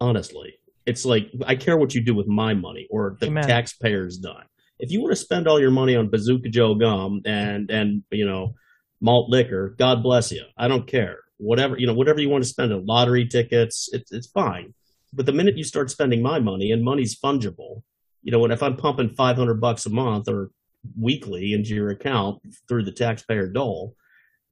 honestly. 0.00 0.54
It's 0.84 1.04
like, 1.04 1.30
I 1.46 1.54
care 1.54 1.78
what 1.78 1.94
you 1.94 2.04
do 2.04 2.14
with 2.14 2.26
my 2.26 2.54
money 2.54 2.88
or 2.90 3.16
the 3.20 3.28
Amen. 3.28 3.46
taxpayers' 3.46 4.18
done. 4.18 4.44
If 4.80 4.90
you 4.90 5.00
want 5.00 5.12
to 5.12 5.16
spend 5.16 5.46
all 5.46 5.60
your 5.60 5.70
money 5.70 5.94
on 5.94 6.10
Bazooka 6.10 6.48
Joe 6.48 6.74
gum 6.74 7.22
and, 7.24 7.70
and, 7.70 8.02
you 8.10 8.26
know, 8.26 8.54
malt 9.00 9.30
liquor, 9.30 9.76
God 9.78 10.02
bless 10.02 10.32
you. 10.32 10.42
I 10.58 10.66
don't 10.66 10.88
care. 10.88 11.18
Whatever, 11.38 11.78
you 11.78 11.86
know, 11.86 11.94
whatever 11.94 12.20
you 12.20 12.28
want 12.28 12.44
to 12.44 12.48
spend 12.48 12.72
on 12.72 12.86
lottery 12.86 13.26
tickets, 13.26 13.88
it's, 13.92 14.12
it's 14.12 14.28
fine. 14.28 14.74
But 15.12 15.26
the 15.26 15.32
minute 15.32 15.56
you 15.56 15.64
start 15.64 15.90
spending 15.90 16.22
my 16.22 16.38
money 16.38 16.70
and 16.72 16.82
money's 16.82 17.18
fungible, 17.18 17.82
you 18.22 18.32
know, 18.32 18.38
when 18.38 18.50
if 18.50 18.62
I'm 18.62 18.76
pumping 18.76 19.10
500 19.10 19.60
bucks 19.60 19.86
a 19.86 19.90
month 19.90 20.28
or 20.28 20.50
weekly 20.98 21.52
into 21.52 21.74
your 21.74 21.90
account 21.90 22.40
through 22.68 22.84
the 22.84 22.92
taxpayer 22.92 23.48
dole, 23.48 23.94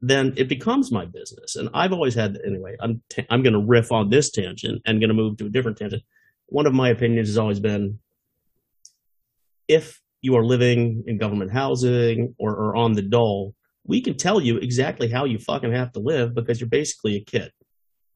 then 0.01 0.35
it 0.37 0.49
becomes 0.49 0.91
my 0.91 1.05
business. 1.05 1.57
And 1.57 1.69
I've 1.73 1.93
always 1.93 2.15
had, 2.15 2.39
anyway, 2.45 2.77
I'm, 2.81 3.03
t- 3.09 3.27
I'm 3.31 3.43
going 3.43 3.53
to 3.53 3.65
riff 3.65 3.93
on 3.93 4.11
this 4.11 4.31
tangent 4.31 4.83
and 4.85 5.01
going 5.01 5.09
to 5.09 5.15
move 5.15 5.37
to 5.39 5.47
a 5.47 5.49
different 5.49 5.79
tangent. 5.79 6.03
One 6.47 6.67
of 6.67 6.75
my 6.75 6.91
opinions 6.91 7.29
has 7.29 7.39
always 7.39 7.61
been 7.61 7.99
if 9.69 10.01
you 10.21 10.37
are 10.37 10.45
living 10.45 11.05
in 11.07 11.19
government 11.19 11.53
housing 11.53 12.35
or, 12.39 12.51
or 12.55 12.77
on 12.77 12.93
the 12.93 13.03
dole, 13.03 13.55
we 13.85 14.01
can 14.01 14.17
tell 14.17 14.41
you 14.41 14.59
exactly 14.59 15.09
how 15.09 15.25
you 15.25 15.39
fucking 15.39 15.73
have 15.73 15.93
to 15.93 16.01
live 16.01 16.35
because 16.35 16.61
you're 16.61 16.69
basically 16.69 17.17
a 17.17 17.25
kid. 17.25 17.51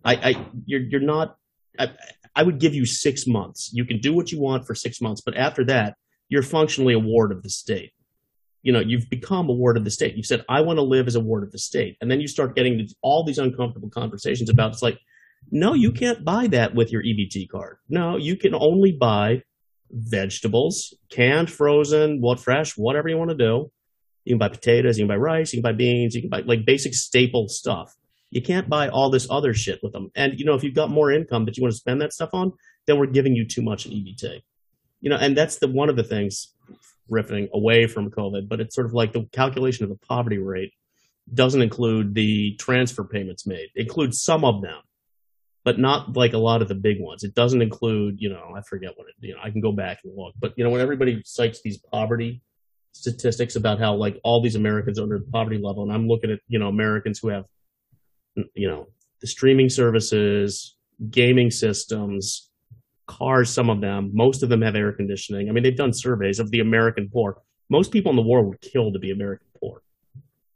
I, 0.05 0.15
I 0.15 0.47
you're, 0.65 0.83
you're 0.83 1.01
not, 1.01 1.37
I, 1.79 1.89
I 2.35 2.43
would 2.43 2.61
give 2.61 2.75
you 2.75 2.87
six 2.87 3.27
months. 3.27 3.71
You 3.73 3.85
can 3.85 3.99
do 3.99 4.15
what 4.15 4.31
you 4.31 4.41
want 4.41 4.67
for 4.67 4.75
six 4.75 5.01
months, 5.01 5.21
but 5.25 5.37
after 5.37 5.65
that, 5.65 5.97
you're 6.29 6.43
functionally 6.43 6.95
a 6.95 6.99
ward 6.99 7.33
of 7.33 7.43
the 7.43 7.51
state. 7.51 7.93
You 8.63 8.73
know, 8.73 8.81
you've 8.81 9.09
become 9.11 9.49
a 9.49 9.53
ward 9.53 9.77
of 9.77 9.85
the 9.85 9.91
state. 9.91 10.17
You've 10.17 10.27
said, 10.27 10.45
I 10.49 10.61
want 10.61 10.79
to 10.79 10.83
live 10.83 11.07
as 11.07 11.15
a 11.15 11.21
ward 11.21 11.45
of 11.45 11.53
the 11.53 11.59
state. 11.59 11.97
And 12.01 12.11
then 12.11 12.21
you 12.21 12.27
start 12.27 12.57
getting 12.57 12.89
all 13.01 13.25
these 13.25 13.39
uncomfortable 13.39 13.91
conversations 13.91 14.51
about 14.51 14.73
it's 14.73 14.83
like, 14.83 14.99
no, 15.51 15.75
you 15.75 15.93
can't 15.93 16.25
buy 16.25 16.49
that 16.49 16.75
with 16.75 16.91
your 16.91 17.03
EBT 17.03 17.49
card. 17.49 17.79
No, 17.89 18.17
you 18.17 18.37
can 18.37 18.55
only 18.55 18.93
buy 18.93 19.43
vegetables, 19.91 20.95
canned, 21.11 21.51
frozen, 21.51 22.21
what 22.21 22.41
fresh, 22.41 22.77
whatever 22.77 23.09
you 23.09 23.17
want 23.17 23.31
to 23.31 23.37
do. 23.37 23.71
You 24.27 24.35
can 24.35 24.39
buy 24.39 24.49
potatoes, 24.49 24.99
you 24.99 25.05
can 25.05 25.09
buy 25.09 25.17
rice, 25.17 25.53
you 25.53 25.63
can 25.63 25.63
buy 25.63 25.77
beans, 25.77 26.15
you 26.17 26.21
can 26.21 26.31
buy 26.31 26.41
like 26.41 26.67
basic 26.67 26.95
staple 26.95 27.49
stuff. 27.49 27.95
You 28.31 28.43
can't 28.43 28.69
buy 28.69 28.89
all 28.89 29.09
this 29.09 29.29
other 29.31 29.55
shit 29.55 29.79
with 29.85 29.93
them. 29.93 30.11
And 30.17 30.39
you 30.39 30.45
know, 30.45 30.55
if 30.55 30.65
you've 30.65 30.75
got 30.75 30.91
more 30.91 31.13
income 31.13 31.45
that 31.45 31.57
you 31.57 31.63
want 31.63 31.73
to 31.73 31.79
spend 31.79 32.01
that 32.01 32.13
stuff 32.13 32.31
on, 32.33 32.53
then 32.87 32.99
we're 32.99 33.07
giving 33.07 33.37
you 33.37 33.47
too 33.47 33.63
much 33.63 33.87
in 33.87 33.93
EBT. 33.93 34.43
You 35.01 35.11
know, 35.11 35.17
and 35.17 35.37
that's 35.37 35.59
the 35.59 35.69
one 35.69 35.89
of 35.89 35.95
the 35.95 36.03
things 36.03 36.53
riffing 37.09 37.49
away 37.53 37.87
from 37.87 38.11
COVID, 38.11 38.49
but 38.49 38.61
it's 38.61 38.75
sort 38.75 38.89
of 38.89 38.95
like 38.95 39.13
the 39.13 39.29
calculation 39.33 39.85
of 39.85 39.91
the 39.91 40.07
poverty 40.07 40.39
rate 40.39 40.73
doesn't 41.33 41.63
include 41.63 42.15
the 42.15 42.57
transfer 42.57 43.05
payments 43.05 43.47
made. 43.47 43.69
It 43.77 43.83
includes 43.83 44.23
some 44.23 44.45
of 44.45 44.61
them, 44.61 44.81
but 45.65 45.79
not 45.79 46.17
like 46.17 46.33
a 46.33 46.39
lot 46.39 46.63
of 46.63 46.69
the 46.69 46.75
big 46.75 47.01
ones. 47.01 47.23
It 47.23 47.35
doesn't 47.35 47.63
include, 47.63 48.17
you 48.19 48.29
know, 48.29 48.53
I 48.57 48.61
forget 48.63 48.93
what 48.97 49.07
it, 49.09 49.15
you 49.21 49.35
know, 49.35 49.41
I 49.43 49.51
can 49.51 49.61
go 49.61 49.71
back 49.71 49.99
and 50.03 50.17
look, 50.17 50.35
but 50.39 50.53
you 50.57 50.65
know, 50.65 50.71
when 50.71 50.81
everybody 50.81 51.23
cites 51.25 51.61
these 51.63 51.79
poverty 51.79 52.43
statistics 53.01 53.57
about 53.57 53.79
how 53.79 53.95
like 53.95 54.19
all 54.25 54.43
these 54.43 54.57
Americans 54.57 54.99
are 54.99 55.03
under 55.03 55.19
the 55.19 55.31
poverty 55.31 55.59
level, 55.59 55.83
and 55.83 55.93
I'm 55.93 56.09
looking 56.09 56.31
at, 56.31 56.41
you 56.49 56.59
know, 56.59 56.69
Americans 56.69 57.19
who 57.19 57.29
have, 57.29 57.45
you 58.55 58.69
know, 58.69 58.89
the 59.21 59.27
streaming 59.27 59.69
services, 59.69 60.77
gaming 61.11 61.51
systems, 61.51 62.51
cars, 63.07 63.51
some 63.51 63.71
of 63.71 63.81
them, 63.81 64.11
most 64.13 64.43
of 64.43 64.49
them 64.49 64.63
have 64.63 64.77
air 64.77 64.93
conditioning. 64.93 65.49
I 65.49 65.53
mean, 65.53 65.63
they've 65.63 65.77
done 65.77 65.93
surveys 65.93 66.39
of 66.39 66.51
the 66.51 66.61
American 66.61 67.09
poor. 67.13 67.39
Most 67.69 67.93
people 67.93 68.11
in 68.11 68.17
the 68.17 68.23
world 68.23 68.47
would 68.47 68.61
kill 68.61 68.93
to 68.93 68.99
be 68.99 69.11
American 69.11 69.47
poor. 69.61 69.83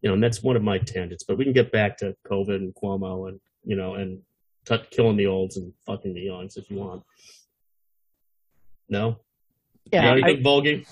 You 0.02 0.08
know, 0.08 0.14
and 0.14 0.22
that's 0.22 0.42
one 0.42 0.56
of 0.56 0.62
my 0.62 0.78
tangents. 0.78 1.24
But 1.24 1.36
we 1.38 1.44
can 1.44 1.52
get 1.52 1.72
back 1.72 1.98
to 1.98 2.16
COVID 2.26 2.56
and 2.56 2.74
Cuomo 2.74 3.28
and, 3.28 3.40
you 3.64 3.76
know, 3.76 3.94
and 3.94 4.20
t- 4.64 4.88
killing 4.90 5.16
the 5.16 5.26
olds 5.26 5.56
and 5.56 5.72
fucking 5.86 6.14
the 6.14 6.20
youngs 6.20 6.56
if 6.56 6.70
you 6.70 6.76
want. 6.76 7.02
No? 8.88 9.18
Yeah, 9.92 10.14
you 10.14 10.24
I, 10.24 10.28
anything, 10.28 10.44
Volgy? 10.44 10.86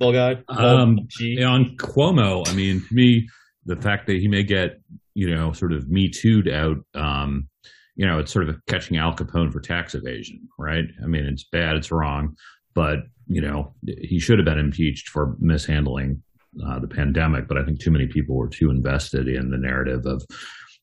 Volguy? 0.00 0.42
Um, 0.48 0.98
Volgy? 0.98 1.38
Yeah, 1.38 1.48
on 1.48 1.76
Cuomo, 1.78 2.48
I 2.48 2.54
mean, 2.54 2.80
to 2.80 2.94
me, 2.94 3.26
the 3.64 3.76
fact 3.76 4.06
that 4.06 4.16
he 4.16 4.28
may 4.28 4.42
get, 4.42 4.80
you 5.14 5.34
know, 5.34 5.52
sort 5.52 5.72
of 5.72 5.88
me 5.88 6.10
too'd 6.10 6.48
out, 6.48 6.78
um, 6.94 7.48
you 7.96 8.06
know, 8.06 8.18
it's 8.18 8.32
sort 8.32 8.48
of 8.48 8.56
catching 8.66 8.96
Al 8.96 9.14
Capone 9.14 9.52
for 9.52 9.60
tax 9.60 9.94
evasion, 9.94 10.48
right? 10.58 10.84
I 11.02 11.06
mean, 11.06 11.24
it's 11.26 11.44
bad, 11.44 11.76
it's 11.76 11.92
wrong, 11.92 12.34
but, 12.74 12.98
you 13.26 13.40
know, 13.40 13.74
he 13.86 14.18
should 14.18 14.38
have 14.38 14.44
been 14.44 14.58
impeached 14.58 15.08
for 15.08 15.36
mishandling 15.38 16.22
uh, 16.66 16.78
the 16.80 16.88
pandemic, 16.88 17.48
but 17.48 17.56
I 17.56 17.64
think 17.64 17.80
too 17.80 17.90
many 17.90 18.06
people 18.06 18.36
were 18.36 18.48
too 18.48 18.70
invested 18.70 19.28
in 19.28 19.50
the 19.50 19.58
narrative 19.58 20.06
of, 20.06 20.24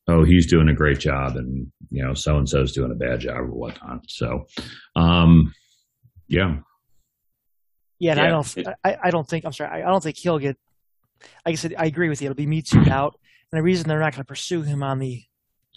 oh, 0.08 0.24
he's 0.24 0.50
doing 0.50 0.68
a 0.68 0.74
great 0.74 0.98
job 0.98 1.36
and, 1.36 1.66
you 1.90 2.02
know, 2.02 2.14
so 2.14 2.36
and 2.36 2.48
so's 2.48 2.72
doing 2.72 2.90
a 2.90 2.96
bad 2.96 3.20
job 3.20 3.36
or 3.36 3.46
whatnot. 3.46 4.00
So, 4.08 4.46
um, 4.96 5.52
yeah. 6.28 6.56
Yeah, 8.02 8.12
and 8.12 8.20
I 8.20 8.28
don't, 8.28 8.58
I, 8.84 8.96
I 9.04 9.10
don't 9.10 9.28
think, 9.28 9.44
I'm 9.44 9.52
sorry, 9.52 9.70
I, 9.82 9.86
I 9.86 9.90
don't 9.90 10.02
think 10.02 10.16
he'll 10.16 10.38
get, 10.40 10.56
like 11.46 11.52
I 11.52 11.54
said, 11.54 11.74
I 11.78 11.86
agree 11.86 12.08
with 12.08 12.20
you. 12.20 12.26
It'll 12.26 12.34
be 12.36 12.46
me 12.46 12.62
too 12.62 12.82
out. 12.90 13.14
And 13.52 13.58
the 13.58 13.62
reason 13.62 13.88
they're 13.88 14.00
not 14.00 14.12
going 14.12 14.22
to 14.22 14.28
pursue 14.28 14.62
him 14.62 14.82
on 14.82 14.98
the 14.98 15.22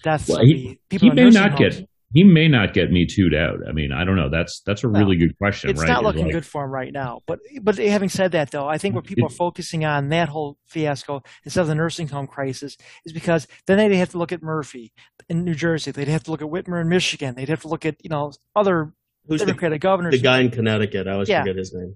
deaths 0.04 0.28
Well, 0.28 0.40
he- 0.44 0.80
people 0.90 1.10
he 1.12 1.16
may 1.16 1.30
not 1.30 1.52
homes, 1.60 1.78
get 1.78 1.90
he 2.14 2.24
may 2.24 2.48
not 2.48 2.74
get 2.74 2.92
me 2.92 3.06
too'd 3.06 3.36
out. 3.36 3.60
I 3.68 3.74
mean, 3.74 3.92
I 3.92 4.06
don't 4.06 4.16
know. 4.16 4.30
That's 4.30 4.62
that's 4.66 4.84
a 4.86 4.88
really 4.88 5.18
good 5.18 5.38
question, 5.38 5.70
it's 5.70 5.82
right? 5.82 5.88
not 5.90 5.98
It's 5.98 6.06
looking 6.06 6.24
like- 6.26 6.32
good 6.34 6.46
for 6.46 6.64
him 6.64 6.72
right 6.72 6.94
now. 6.94 7.22
But 7.28 7.40
but 7.62 7.78
having 7.78 8.08
said 8.10 8.32
that, 8.32 8.52
though, 8.52 8.68
I 8.70 8.78
think 8.78 8.96
where 8.96 9.02
people 9.02 9.26
It- 9.26 9.32
are 9.34 9.36
focusing 9.36 9.84
on 9.84 10.10
that 10.10 10.30
whole 10.30 10.58
fiasco 10.66 11.22
instead 11.44 11.62
of 11.62 11.68
the 11.68 11.76
nursing 11.76 12.08
home 12.08 12.26
crisis 12.28 12.78
is 13.06 13.12
because 13.14 13.48
then 13.68 13.78
they'd 13.78 13.98
have 13.98 14.12
to 14.12 14.18
look 14.18 14.32
at 14.32 14.42
Murphy 14.42 14.94
in 15.30 15.44
New 15.44 15.56
Jersey. 15.56 15.92
They'd 15.92 16.08
have 16.08 16.24
to 16.24 16.32
look 16.32 16.42
at 16.42 16.48
Whitmer 16.48 16.80
in 16.82 16.88
Michigan. 16.90 17.36
They'd 17.36 17.50
have 17.50 17.62
to 17.64 17.68
look 17.68 17.86
at 17.86 17.98
you 18.02 18.10
know 18.10 18.32
other 18.56 18.94
Who's 19.28 19.42
the, 19.42 19.48
Democratic 19.48 19.82
governors. 19.82 20.14
the 20.14 20.22
guy 20.22 20.40
in 20.42 20.52
Connecticut? 20.52 21.08
I 21.08 21.14
always 21.14 21.30
Yeah. 21.30 21.42
forget 21.42 21.56
his 21.58 21.74
name. 21.74 21.96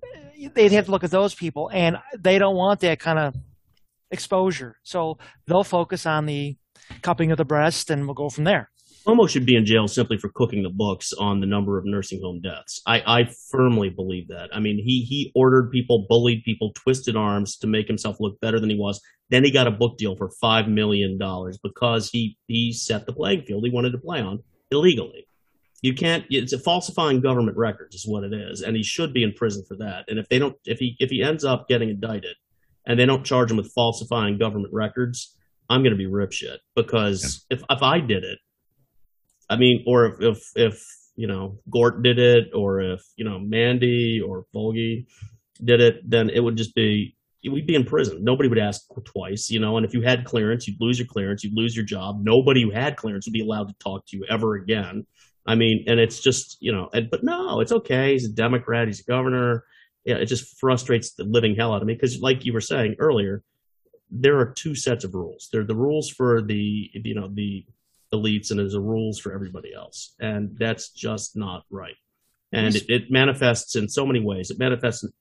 they'd 0.56 0.72
have 0.72 0.86
to 0.86 0.92
look 0.92 1.04
at 1.04 1.12
those 1.12 1.36
people, 1.36 1.70
and 1.74 1.98
they 2.18 2.39
don't 2.39 2.56
want 2.56 2.80
that 2.80 3.00
kind 3.00 3.20
of 3.20 3.36
exposure. 4.12 4.78
So 4.84 5.18
they'll 5.48 5.63
focus 5.63 6.06
on 6.06 6.26
the 6.26 6.58
cupping 7.02 7.32
of 7.32 7.38
the 7.38 7.46
breast, 7.46 7.89
and 7.89 8.06
we'll 8.06 8.15
go 8.15 8.30
from 8.30 8.46
there. 8.46 8.70
Cuomo 9.06 9.30
should 9.30 9.46
be 9.46 9.56
in 9.56 9.65
jail 9.65 9.88
simply 9.88 10.18
for 10.18 10.30
cooking 10.30 10.62
the 10.62 10.70
books 10.70 11.13
on 11.13 11.39
the 11.39 11.46
number 11.48 11.78
of 11.78 11.86
nursing 11.86 12.22
home 12.22 12.42
deaths. 12.42 12.82
I, 12.86 13.02
I 13.06 13.30
firmly 13.50 13.89
believe 13.89 14.28
that. 14.28 14.50
I 14.54 14.60
mean, 14.60 14.76
he 14.78 15.02
he 15.02 15.32
ordered 15.36 15.72
people, 15.72 16.06
bullied 16.08 16.44
people, 16.44 16.74
twisted 16.74 17.15
arms 17.15 17.58
to 17.58 17.68
make 17.68 17.88
himself 17.88 18.18
look 18.20 18.39
better 18.39 18.60
than 18.60 18.70
he 18.70 18.76
was. 18.76 19.02
Then 19.30 19.44
he 19.44 19.52
got 19.52 19.68
a 19.68 19.72
book 19.72 19.98
deal 19.98 20.15
for 20.15 20.30
five 20.42 20.68
million 20.68 21.18
dollars 21.18 21.58
because 21.63 22.10
he 22.10 22.38
he 22.48 22.74
set 22.74 23.06
the 23.06 23.13
playing 23.13 23.44
field 23.44 23.63
he 23.63 23.72
wanted 23.72 23.92
to 23.94 23.98
play 24.00 24.20
on 24.22 24.44
illegally. 24.70 25.26
You 25.82 25.94
can't. 25.94 26.26
It's 26.30 26.54
a 26.54 26.60
falsifying 26.60 27.22
government 27.22 27.58
records 27.58 27.96
is 27.96 28.06
what 28.08 28.24
it 28.24 28.34
is, 28.34 28.62
and 28.62 28.76
he 28.76 28.84
should 28.84 29.13
be 29.13 29.24
in 29.24 29.34
prison 29.34 29.63
for 29.68 29.78
that. 29.78 30.06
And 30.10 30.20
if 30.20 30.28
they 30.28 30.39
don't, 30.39 30.56
if 30.65 30.80
he 30.80 30.96
if 31.00 31.10
he 31.10 31.24
ends 31.24 31.46
up 31.46 31.68
getting 31.70 31.89
indicted, 31.89 32.36
and 32.86 33.00
they 33.00 33.06
don't 33.06 33.26
charge 33.26 33.52
him 33.52 33.58
with 33.58 33.72
falsifying 33.74 34.38
government 34.38 34.74
records, 34.74 35.38
I'm 35.70 35.82
going 35.82 35.92
to 35.92 35.98
be 35.98 36.08
rip 36.08 36.32
shit 36.32 36.60
because 36.76 37.46
if 37.50 37.62
if 37.70 37.82
I 37.82 38.00
did 38.00 38.24
it, 38.24 38.39
I 39.50 39.56
mean, 39.56 39.84
or 39.88 40.06
if 40.06 40.22
if, 40.22 40.52
if 40.56 40.86
you 41.15 41.28
know 41.28 41.60
Gort 41.70 42.04
did 42.04 42.20
it, 42.20 42.50
or 42.54 42.82
if 42.82 43.02
you 43.15 43.24
know 43.24 43.39
Mandy 43.39 44.22
or 44.22 44.46
Volgy 44.54 45.06
did 45.63 45.80
it, 45.80 46.10
then 46.10 46.30
it 46.30 46.42
would 46.42 46.58
just 46.58 46.76
be 46.76 47.15
we'd 47.44 47.68
be 47.68 47.76
in 47.76 47.86
prison. 47.86 48.24
Nobody 48.24 48.50
would 48.50 48.60
ask 48.60 48.82
twice, 49.06 49.50
you 49.50 49.60
know. 49.60 49.78
And 49.78 49.86
if 49.86 49.94
you 49.94 50.02
had 50.02 50.26
clearance, 50.26 50.68
you'd 50.68 50.82
lose 50.82 51.00
your 51.00 51.08
clearance, 51.08 51.44
you'd 51.44 51.56
lose 51.56 51.76
your 51.76 51.86
job. 51.86 52.18
Nobody 52.22 52.63
who 52.63 52.72
had 52.72 52.98
clearance 52.98 53.26
would 53.26 53.34
be 53.34 53.42
allowed 53.42 53.70
to 53.70 53.76
talk 53.80 54.06
to 54.08 54.18
you 54.18 54.26
ever 54.30 54.56
again. 54.56 55.06
I 55.50 55.56
mean, 55.56 55.86
and 55.88 56.00
it's 56.00 56.20
just 56.20 56.58
you 56.60 56.72
know, 56.72 56.92
and, 56.94 57.10
but 57.10 57.24
no, 57.24 57.60
it's 57.60 57.72
okay. 57.72 58.14
He's 58.14 58.26
a 58.26 58.30
Democrat. 58.30 58.86
He's 58.86 59.00
a 59.00 59.04
governor. 59.04 59.66
Yeah, 60.06 60.18
it 60.18 60.28
just 60.28 60.60
frustrates 60.60 61.14
the 61.14 61.24
living 61.24 61.56
hell 61.56 61.74
out 61.74 61.82
of 61.82 61.88
me 61.88 61.96
because, 61.96 62.22
like 62.22 62.46
you 62.46 62.54
were 62.54 62.62
saying 62.62 62.98
earlier, 63.00 63.44
there 64.12 64.38
are 64.38 64.46
two 64.46 64.76
sets 64.76 65.04
of 65.04 65.16
rules. 65.16 65.50
There 65.52 65.62
are 65.62 65.66
the 65.66 65.76
rules 65.76 66.08
for 66.08 66.44
the 66.44 66.92
you 66.94 67.16
know 67.16 67.28
the 67.34 67.66
elites, 68.14 68.52
and 68.52 68.60
there's 68.60 68.74
the 68.74 68.80
rules 68.80 69.18
for 69.18 69.34
everybody 69.34 69.74
else, 69.74 70.14
and 70.20 70.56
that's 70.60 70.90
just 70.90 71.36
not 71.36 71.64
right. 71.72 71.98
And 72.52 72.76
it, 72.76 72.88
it 72.88 73.12
manifests 73.12 73.76
in 73.76 73.90
so 73.90 74.06
many 74.06 74.20
ways. 74.20 74.52
It 74.52 74.60
manifests 74.60 75.04
in, 75.04 75.12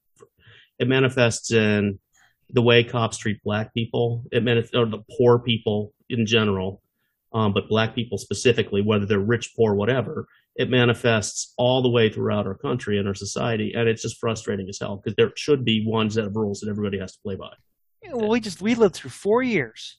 it 0.78 0.88
manifests 0.88 1.50
in 1.52 2.00
the 2.50 2.62
way 2.62 2.84
cops 2.84 3.16
treat 3.16 3.42
black 3.42 3.72
people, 3.72 4.24
it 4.30 4.42
meant 4.42 4.68
or 4.74 4.84
the 4.84 5.02
poor 5.16 5.38
people 5.38 5.94
in 6.10 6.26
general, 6.26 6.82
um, 7.32 7.52
but 7.52 7.68
black 7.68 7.94
people 7.94 8.18
specifically, 8.18 8.82
whether 8.82 9.06
they're 9.06 9.18
rich, 9.18 9.52
poor, 9.56 9.74
whatever, 9.74 10.26
it 10.56 10.70
manifests 10.70 11.54
all 11.56 11.82
the 11.82 11.88
way 11.88 12.10
throughout 12.10 12.46
our 12.46 12.56
country 12.56 12.98
and 12.98 13.06
our 13.06 13.14
society, 13.14 13.72
and 13.74 13.88
it's 13.88 14.02
just 14.02 14.18
frustrating 14.18 14.68
as 14.68 14.78
hell 14.80 14.96
because 14.96 15.14
there 15.16 15.32
should 15.36 15.64
be 15.64 15.84
one 15.86 16.10
set 16.10 16.24
of 16.24 16.36
rules 16.36 16.60
that 16.60 16.70
everybody 16.70 16.98
has 16.98 17.12
to 17.12 17.20
play 17.22 17.36
by. 17.36 17.52
Well, 18.10 18.28
we 18.28 18.40
just 18.40 18.62
we 18.62 18.74
lived 18.74 18.94
through 18.94 19.10
four 19.10 19.42
years 19.42 19.98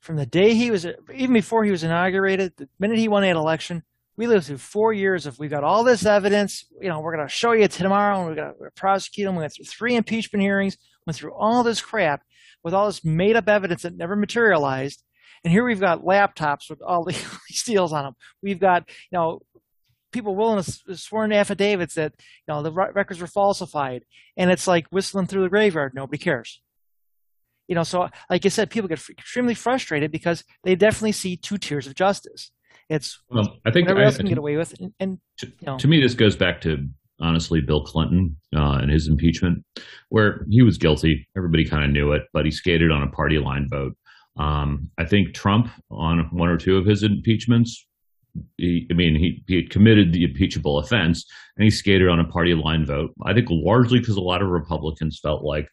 from 0.00 0.16
the 0.16 0.26
day 0.26 0.54
he 0.54 0.70
was 0.70 0.86
even 1.14 1.34
before 1.34 1.64
he 1.64 1.70
was 1.70 1.84
inaugurated, 1.84 2.54
the 2.56 2.68
minute 2.78 2.98
he 2.98 3.08
won 3.08 3.22
that 3.22 3.36
election. 3.36 3.82
We 4.16 4.26
lived 4.26 4.46
through 4.46 4.58
four 4.58 4.92
years 4.92 5.26
of 5.26 5.38
we've 5.38 5.50
got 5.50 5.64
all 5.64 5.84
this 5.84 6.04
evidence. 6.04 6.66
You 6.80 6.88
know, 6.88 7.00
we're 7.00 7.14
going 7.14 7.26
to 7.26 7.32
show 7.32 7.52
you 7.52 7.68
tomorrow, 7.68 8.18
and 8.18 8.28
we're 8.28 8.34
going 8.34 8.54
to 8.54 8.70
prosecute 8.76 9.28
him. 9.28 9.36
We 9.36 9.40
went 9.40 9.54
through 9.54 9.66
three 9.66 9.96
impeachment 9.96 10.42
hearings, 10.42 10.76
went 11.06 11.16
through 11.16 11.34
all 11.34 11.62
this 11.62 11.80
crap 11.80 12.22
with 12.62 12.74
all 12.74 12.86
this 12.86 13.04
made 13.04 13.36
up 13.36 13.48
evidence 13.48 13.82
that 13.82 13.96
never 13.96 14.16
materialized. 14.16 15.02
And 15.44 15.52
here 15.52 15.64
we've 15.64 15.80
got 15.80 16.02
laptops 16.02 16.68
with 16.68 16.82
all 16.82 17.04
these 17.04 17.62
deals 17.64 17.92
on 17.92 18.04
them. 18.04 18.14
We've 18.42 18.60
got, 18.60 18.88
you 19.10 19.18
know, 19.18 19.40
people 20.12 20.34
willing 20.34 20.62
to 20.62 20.96
sworn 20.96 21.32
affidavits 21.32 21.94
that 21.94 22.12
you 22.18 22.54
know 22.54 22.62
the 22.62 22.72
records 22.72 23.20
were 23.20 23.26
falsified, 23.26 24.04
and 24.36 24.50
it's 24.50 24.66
like 24.66 24.86
whistling 24.90 25.26
through 25.26 25.42
the 25.42 25.48
graveyard. 25.48 25.92
Nobody 25.94 26.18
cares. 26.18 26.60
You 27.68 27.76
know, 27.76 27.84
so 27.84 28.08
like 28.28 28.44
I 28.44 28.48
said, 28.48 28.70
people 28.70 28.88
get 28.88 29.00
extremely 29.08 29.54
frustrated 29.54 30.10
because 30.10 30.42
they 30.64 30.74
definitely 30.74 31.12
see 31.12 31.36
two 31.36 31.56
tiers 31.56 31.86
of 31.86 31.94
justice. 31.94 32.50
It's 32.88 33.22
well, 33.30 33.58
I 33.64 33.70
think 33.70 33.86
whatever 33.86 34.02
I, 34.02 34.06
else 34.06 34.16
can 34.16 34.26
get 34.26 34.38
away 34.38 34.56
with, 34.56 34.74
and, 34.80 34.92
and 34.98 35.18
to, 35.38 35.46
you 35.46 35.66
know. 35.66 35.78
to, 35.78 35.86
me, 35.86 36.00
this 36.00 36.14
goes 36.14 36.34
back 36.34 36.60
to 36.62 36.88
honestly 37.20 37.60
Bill 37.60 37.84
Clinton 37.84 38.36
uh, 38.56 38.78
and 38.80 38.90
his 38.90 39.06
impeachment, 39.06 39.64
where 40.08 40.44
he 40.50 40.62
was 40.62 40.78
guilty. 40.78 41.28
Everybody 41.36 41.64
kind 41.64 41.84
of 41.84 41.90
knew 41.90 42.10
it, 42.12 42.22
but 42.32 42.44
he 42.44 42.50
skated 42.50 42.90
on 42.90 43.04
a 43.04 43.10
party 43.10 43.38
line 43.38 43.68
vote. 43.70 43.96
Um, 44.40 44.90
I 44.98 45.04
think 45.04 45.34
Trump 45.34 45.68
on 45.90 46.28
one 46.32 46.48
or 46.48 46.56
two 46.56 46.78
of 46.78 46.86
his 46.86 47.02
impeachments 47.02 47.86
he, 48.56 48.86
I 48.90 48.94
mean, 48.94 49.16
he, 49.16 49.42
he 49.46 49.66
committed 49.66 50.12
the 50.12 50.24
impeachable 50.24 50.78
offense 50.78 51.24
and 51.56 51.64
he 51.64 51.70
skated 51.70 52.08
on 52.08 52.20
a 52.20 52.24
party 52.24 52.54
line 52.54 52.86
vote. 52.86 53.12
I 53.24 53.34
think 53.34 53.48
largely 53.50 53.98
because 53.98 54.16
a 54.16 54.22
lot 54.22 54.42
of 54.42 54.48
Republicans 54.48 55.18
felt 55.20 55.42
like, 55.42 55.68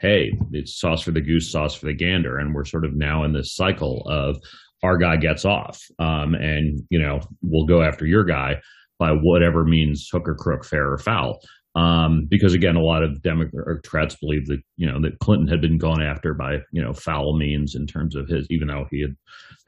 hey, 0.00 0.38
it's 0.52 0.78
sauce 0.78 1.02
for 1.02 1.10
the 1.10 1.20
goose, 1.20 1.50
sauce 1.50 1.74
for 1.74 1.86
the 1.86 1.94
gander. 1.94 2.38
And 2.38 2.54
we're 2.54 2.64
sort 2.64 2.84
of 2.84 2.94
now 2.94 3.24
in 3.24 3.32
this 3.32 3.54
cycle 3.54 4.02
of 4.06 4.40
our 4.82 4.96
guy 4.96 5.16
gets 5.16 5.44
off 5.44 5.82
um, 5.98 6.34
and, 6.34 6.80
you 6.88 7.00
know, 7.00 7.20
we'll 7.42 7.66
go 7.66 7.82
after 7.82 8.06
your 8.06 8.24
guy 8.24 8.60
by 8.98 9.10
whatever 9.10 9.64
means 9.64 10.08
hook 10.10 10.28
or 10.28 10.34
crook, 10.34 10.64
fair 10.64 10.92
or 10.92 10.98
foul. 10.98 11.40
Um, 11.78 12.26
because 12.28 12.54
again, 12.54 12.74
a 12.74 12.82
lot 12.82 13.04
of 13.04 13.22
Democrats 13.22 14.16
believe 14.16 14.48
that 14.48 14.60
you 14.76 14.90
know 14.90 15.00
that 15.02 15.20
Clinton 15.20 15.46
had 15.46 15.60
been 15.60 15.78
gone 15.78 16.02
after 16.02 16.34
by 16.34 16.58
you 16.72 16.82
know 16.82 16.92
foul 16.92 17.36
means 17.36 17.76
in 17.76 17.86
terms 17.86 18.16
of 18.16 18.26
his, 18.26 18.48
even 18.50 18.66
though 18.66 18.86
he 18.90 19.00
had 19.00 19.14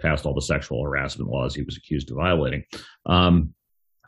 passed 0.00 0.26
all 0.26 0.34
the 0.34 0.40
sexual 0.40 0.82
harassment 0.82 1.30
laws 1.30 1.54
he 1.54 1.62
was 1.62 1.76
accused 1.76 2.10
of 2.10 2.16
violating, 2.16 2.64
um, 3.06 3.54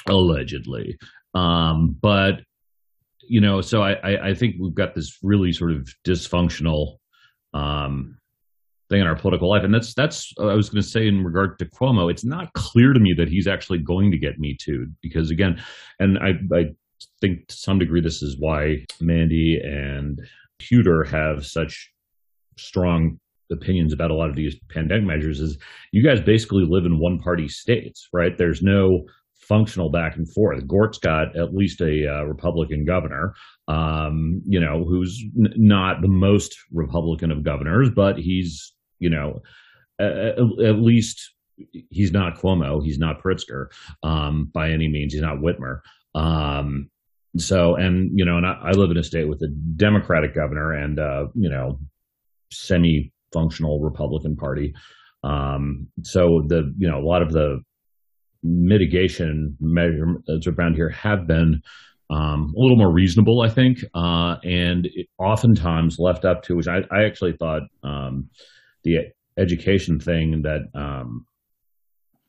allegedly. 0.09 0.99
Um, 1.35 1.97
but 2.01 2.41
you 3.21 3.41
know, 3.41 3.61
so 3.61 3.83
I, 3.83 3.93
I, 3.93 4.29
I, 4.31 4.35
think 4.35 4.57
we've 4.59 4.75
got 4.75 4.97
this 4.97 5.19
really 5.23 5.53
sort 5.53 5.71
of 5.71 5.89
dysfunctional 6.05 6.97
um, 7.55 8.19
thing 8.91 9.01
in 9.01 9.07
our 9.07 9.15
political 9.15 9.49
life, 9.49 9.63
and 9.63 9.73
that's 9.73 9.95
that's 9.95 10.33
I 10.41 10.55
was 10.55 10.71
going 10.71 10.83
to 10.83 10.89
say 10.89 11.07
in 11.07 11.23
regard 11.23 11.57
to 11.61 11.67
Cuomo. 11.67 12.11
It's 12.11 12.25
not 12.25 12.53
clear 12.55 12.95
to 12.95 12.99
me 12.99 13.15
that 13.17 13.29
he's 13.29 13.47
actually 13.47 13.79
going 13.79 14.11
to 14.11 14.19
get 14.19 14.41
me 14.41 14.57
too, 14.61 14.89
because 15.03 15.31
again, 15.31 15.63
and 16.01 16.19
I, 16.19 16.33
I 16.53 16.65
think 17.21 17.47
to 17.49 17.57
some 17.57 17.79
degree 17.79 18.01
this 18.01 18.23
is 18.23 18.37
why 18.39 18.85
Mandy 19.01 19.61
and 19.63 20.21
Pewter 20.59 21.05
have 21.05 21.47
such 21.47 21.91
strong 22.59 23.19
opinions 23.51 23.93
about 23.93 24.11
a 24.11 24.15
lot 24.15 24.31
of 24.31 24.37
these 24.37 24.57
pandemic 24.71 25.07
measures 25.07 25.41
is 25.41 25.59
you 25.93 26.03
guys 26.03 26.21
basically 26.21 26.65
live 26.65 26.87
in 26.87 26.99
one 26.99 27.19
party 27.19 27.49
states, 27.49 28.09
right? 28.13 28.37
There's 28.39 28.63
no 28.63 29.05
functional 29.35 29.91
back 29.91 30.17
and 30.17 30.33
forth. 30.33 30.67
Gort's 30.67 30.99
got 30.99 31.37
at 31.37 31.55
least 31.55 31.81
a 31.81 32.09
uh, 32.09 32.23
Republican 32.25 32.85
governor, 32.85 33.35
um, 33.69 34.41
you 34.47 34.61
know, 34.61 34.85
who's 34.85 35.23
n- 35.39 35.53
not 35.57 36.01
the 36.01 36.09
most 36.09 36.57
Republican 36.73 37.31
of 37.31 37.43
governors, 37.43 37.91
but 37.95 38.19
he's, 38.19 38.73
you 38.99 39.11
know, 39.11 39.43
at, 39.99 40.39
at 40.39 40.79
least 40.79 41.35
he's 41.91 42.13
not 42.13 42.39
Cuomo, 42.39 42.83
he's 42.83 42.99
not 42.99 43.23
Pritzker 43.23 43.67
um, 44.03 44.51
by 44.53 44.71
any 44.71 44.89
means, 44.89 45.13
he's 45.13 45.23
not 45.23 45.39
Whitmer. 45.39 45.81
Um, 46.15 46.89
so, 47.39 47.77
and 47.77 48.11
you 48.15 48.25
know, 48.25 48.37
and 48.37 48.47
I, 48.47 48.59
I, 48.63 48.71
live 48.73 48.91
in 48.91 48.99
a 48.99 49.03
state 49.03 49.29
with 49.29 49.41
a 49.43 49.49
Democratic 49.77 50.35
governor 50.35 50.73
and 50.73 50.99
uh, 50.99 51.27
you 51.35 51.49
know, 51.49 51.79
semi-functional 52.53 53.81
Republican 53.81 54.37
Party. 54.37 54.75
Um, 55.25 55.89
so 56.03 56.43
the 56.47 56.73
you 56.77 56.89
know 56.91 56.99
a 56.99 57.07
lot 57.07 57.23
of 57.23 57.33
the 57.33 57.61
mitigation 58.43 59.57
measures 59.61 60.47
around 60.47 60.75
here 60.75 60.91
have 60.91 61.27
been 61.27 61.63
um, 62.11 62.53
a 62.57 62.61
little 62.61 62.77
more 62.77 62.93
reasonable, 62.93 63.41
I 63.41 63.49
think, 63.49 63.79
uh, 63.95 64.37
and 64.45 64.89
oftentimes 65.19 65.97
left 65.99 66.25
up 66.25 66.43
to 66.45 66.57
which 66.57 66.69
I, 66.69 66.81
I 66.91 67.05
actually 67.05 67.35
thought 67.39 67.63
um, 67.83 68.29
the 68.85 69.13
education 69.39 69.99
thing 69.99 70.43
that 70.43 70.61
um, 70.75 71.25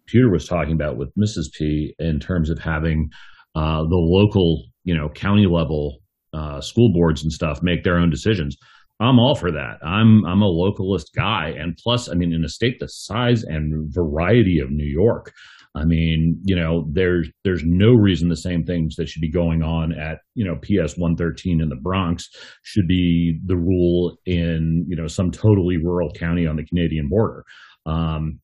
Pewter 0.08 0.32
was 0.32 0.48
talking 0.48 0.74
about 0.74 0.98
with 0.98 1.14
Mrs. 1.16 1.52
P 1.54 1.96
in 2.00 2.20
terms 2.20 2.50
of 2.50 2.60
having 2.60 3.10
uh, 3.56 3.84
the 3.84 3.96
local, 3.96 4.64
you 4.84 4.96
know, 4.96 5.10
county 5.10 5.46
level 5.46 6.00
uh, 6.34 6.62
school 6.62 6.92
boards 6.94 7.24
and 7.24 7.32
stuff 7.32 7.62
make 7.62 7.84
their 7.84 7.98
own 7.98 8.10
decisions. 8.10 8.58
I'm 9.00 9.20
all 9.20 9.36
for 9.36 9.52
that. 9.52 9.78
I'm 9.84 10.26
I'm 10.26 10.42
a 10.42 10.48
localist 10.48 11.08
guy, 11.16 11.54
and 11.58 11.78
plus, 11.78 12.10
I 12.10 12.14
mean, 12.14 12.32
in 12.32 12.46
a 12.46 12.50
state 12.50 12.80
the 12.80 12.88
size 12.88 13.44
and 13.44 13.94
variety 13.94 14.60
of 14.60 14.70
New 14.70 14.86
York, 14.86 15.34
I 15.76 15.86
mean, 15.86 16.40
you 16.46 16.56
know, 16.56 16.88
there's 16.92 17.30
there's 17.44 17.64
no 17.66 17.94
reason 17.94 18.30
the 18.30 18.38
same 18.38 18.64
things 18.64 18.96
that 18.96 19.10
should 19.10 19.22
be 19.22 19.32
going 19.32 19.64
on 19.64 19.92
at 19.92 20.20
you 20.36 20.46
know 20.46 20.56
PS 20.58 20.98
113 20.98 21.62
in 21.62 21.70
the 21.70 21.76
Bronx 21.76 22.30
should 22.62 22.88
be 22.88 23.40
the 23.46 23.58
rule 23.58 24.18
in 24.26 24.86
you 24.88 24.96
know 24.96 25.08
some 25.08 25.32
totally 25.32 25.78
rural 25.78 26.12
county 26.12 26.46
on 26.46 26.56
the 26.56 26.66
Canadian 26.66 27.10
border. 27.10 27.44
Um, 27.86 28.40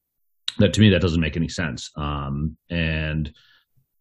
that 0.58 0.74
to 0.74 0.82
me 0.82 0.90
that 0.90 1.02
doesn't 1.02 1.22
make 1.22 1.38
any 1.38 1.48
sense. 1.48 1.92
Um, 1.96 2.58
and 2.72 3.32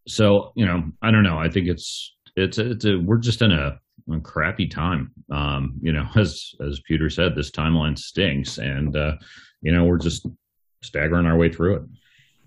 so 0.06 0.52
you 0.56 0.64
know, 0.64 0.84
I 1.02 1.10
don't 1.10 1.22
know. 1.22 1.38
I 1.38 1.50
think 1.50 1.68
it's 1.68 2.16
it's 2.44 2.58
a, 2.58 2.70
it's 2.72 2.84
a 2.84 2.96
we're 2.96 3.18
just 3.18 3.42
in 3.42 3.52
a 3.52 3.78
a 4.12 4.20
crappy 4.20 4.66
time. 4.66 5.12
Um, 5.30 5.74
you 5.80 5.92
know, 5.92 6.06
as 6.16 6.54
as 6.60 6.80
Peter 6.80 7.10
said, 7.10 7.34
this 7.34 7.50
timeline 7.50 7.98
stinks, 7.98 8.58
and 8.58 8.96
uh, 8.96 9.16
you 9.62 9.72
know 9.72 9.84
we're 9.84 9.98
just 9.98 10.26
staggering 10.82 11.26
our 11.26 11.36
way 11.36 11.52
through 11.52 11.76
it. 11.76 11.82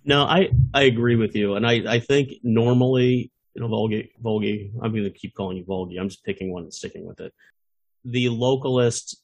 No, 0.04 0.24
I 0.24 0.50
I 0.74 0.84
agree 0.84 1.16
with 1.16 1.36
you, 1.36 1.56
and 1.56 1.66
I 1.66 1.84
I 1.88 2.00
think 2.00 2.34
normally 2.44 3.32
you 3.54 3.62
know 3.62 3.68
Volgi 3.68 4.10
Volgi. 4.24 4.72
I'm 4.82 4.92
going 4.92 5.04
to 5.04 5.12
keep 5.12 5.36
calling 5.36 5.58
you 5.58 5.66
Volgi. 5.66 6.00
I'm 6.00 6.10
just 6.10 6.24
picking 6.24 6.52
one 6.52 6.64
and 6.64 6.74
sticking 6.74 7.06
with 7.06 7.20
it. 7.20 7.34
The 8.04 8.28
localist 8.28 9.16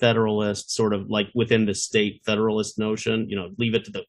federalist 0.00 0.72
sort 0.72 0.92
of 0.92 1.08
like 1.08 1.28
within 1.34 1.66
the 1.66 1.74
state 1.74 2.22
federalist 2.26 2.78
notion, 2.78 3.28
you 3.28 3.36
know, 3.36 3.50
leave 3.58 3.74
it 3.74 3.84
to 3.84 3.92
the 3.92 4.04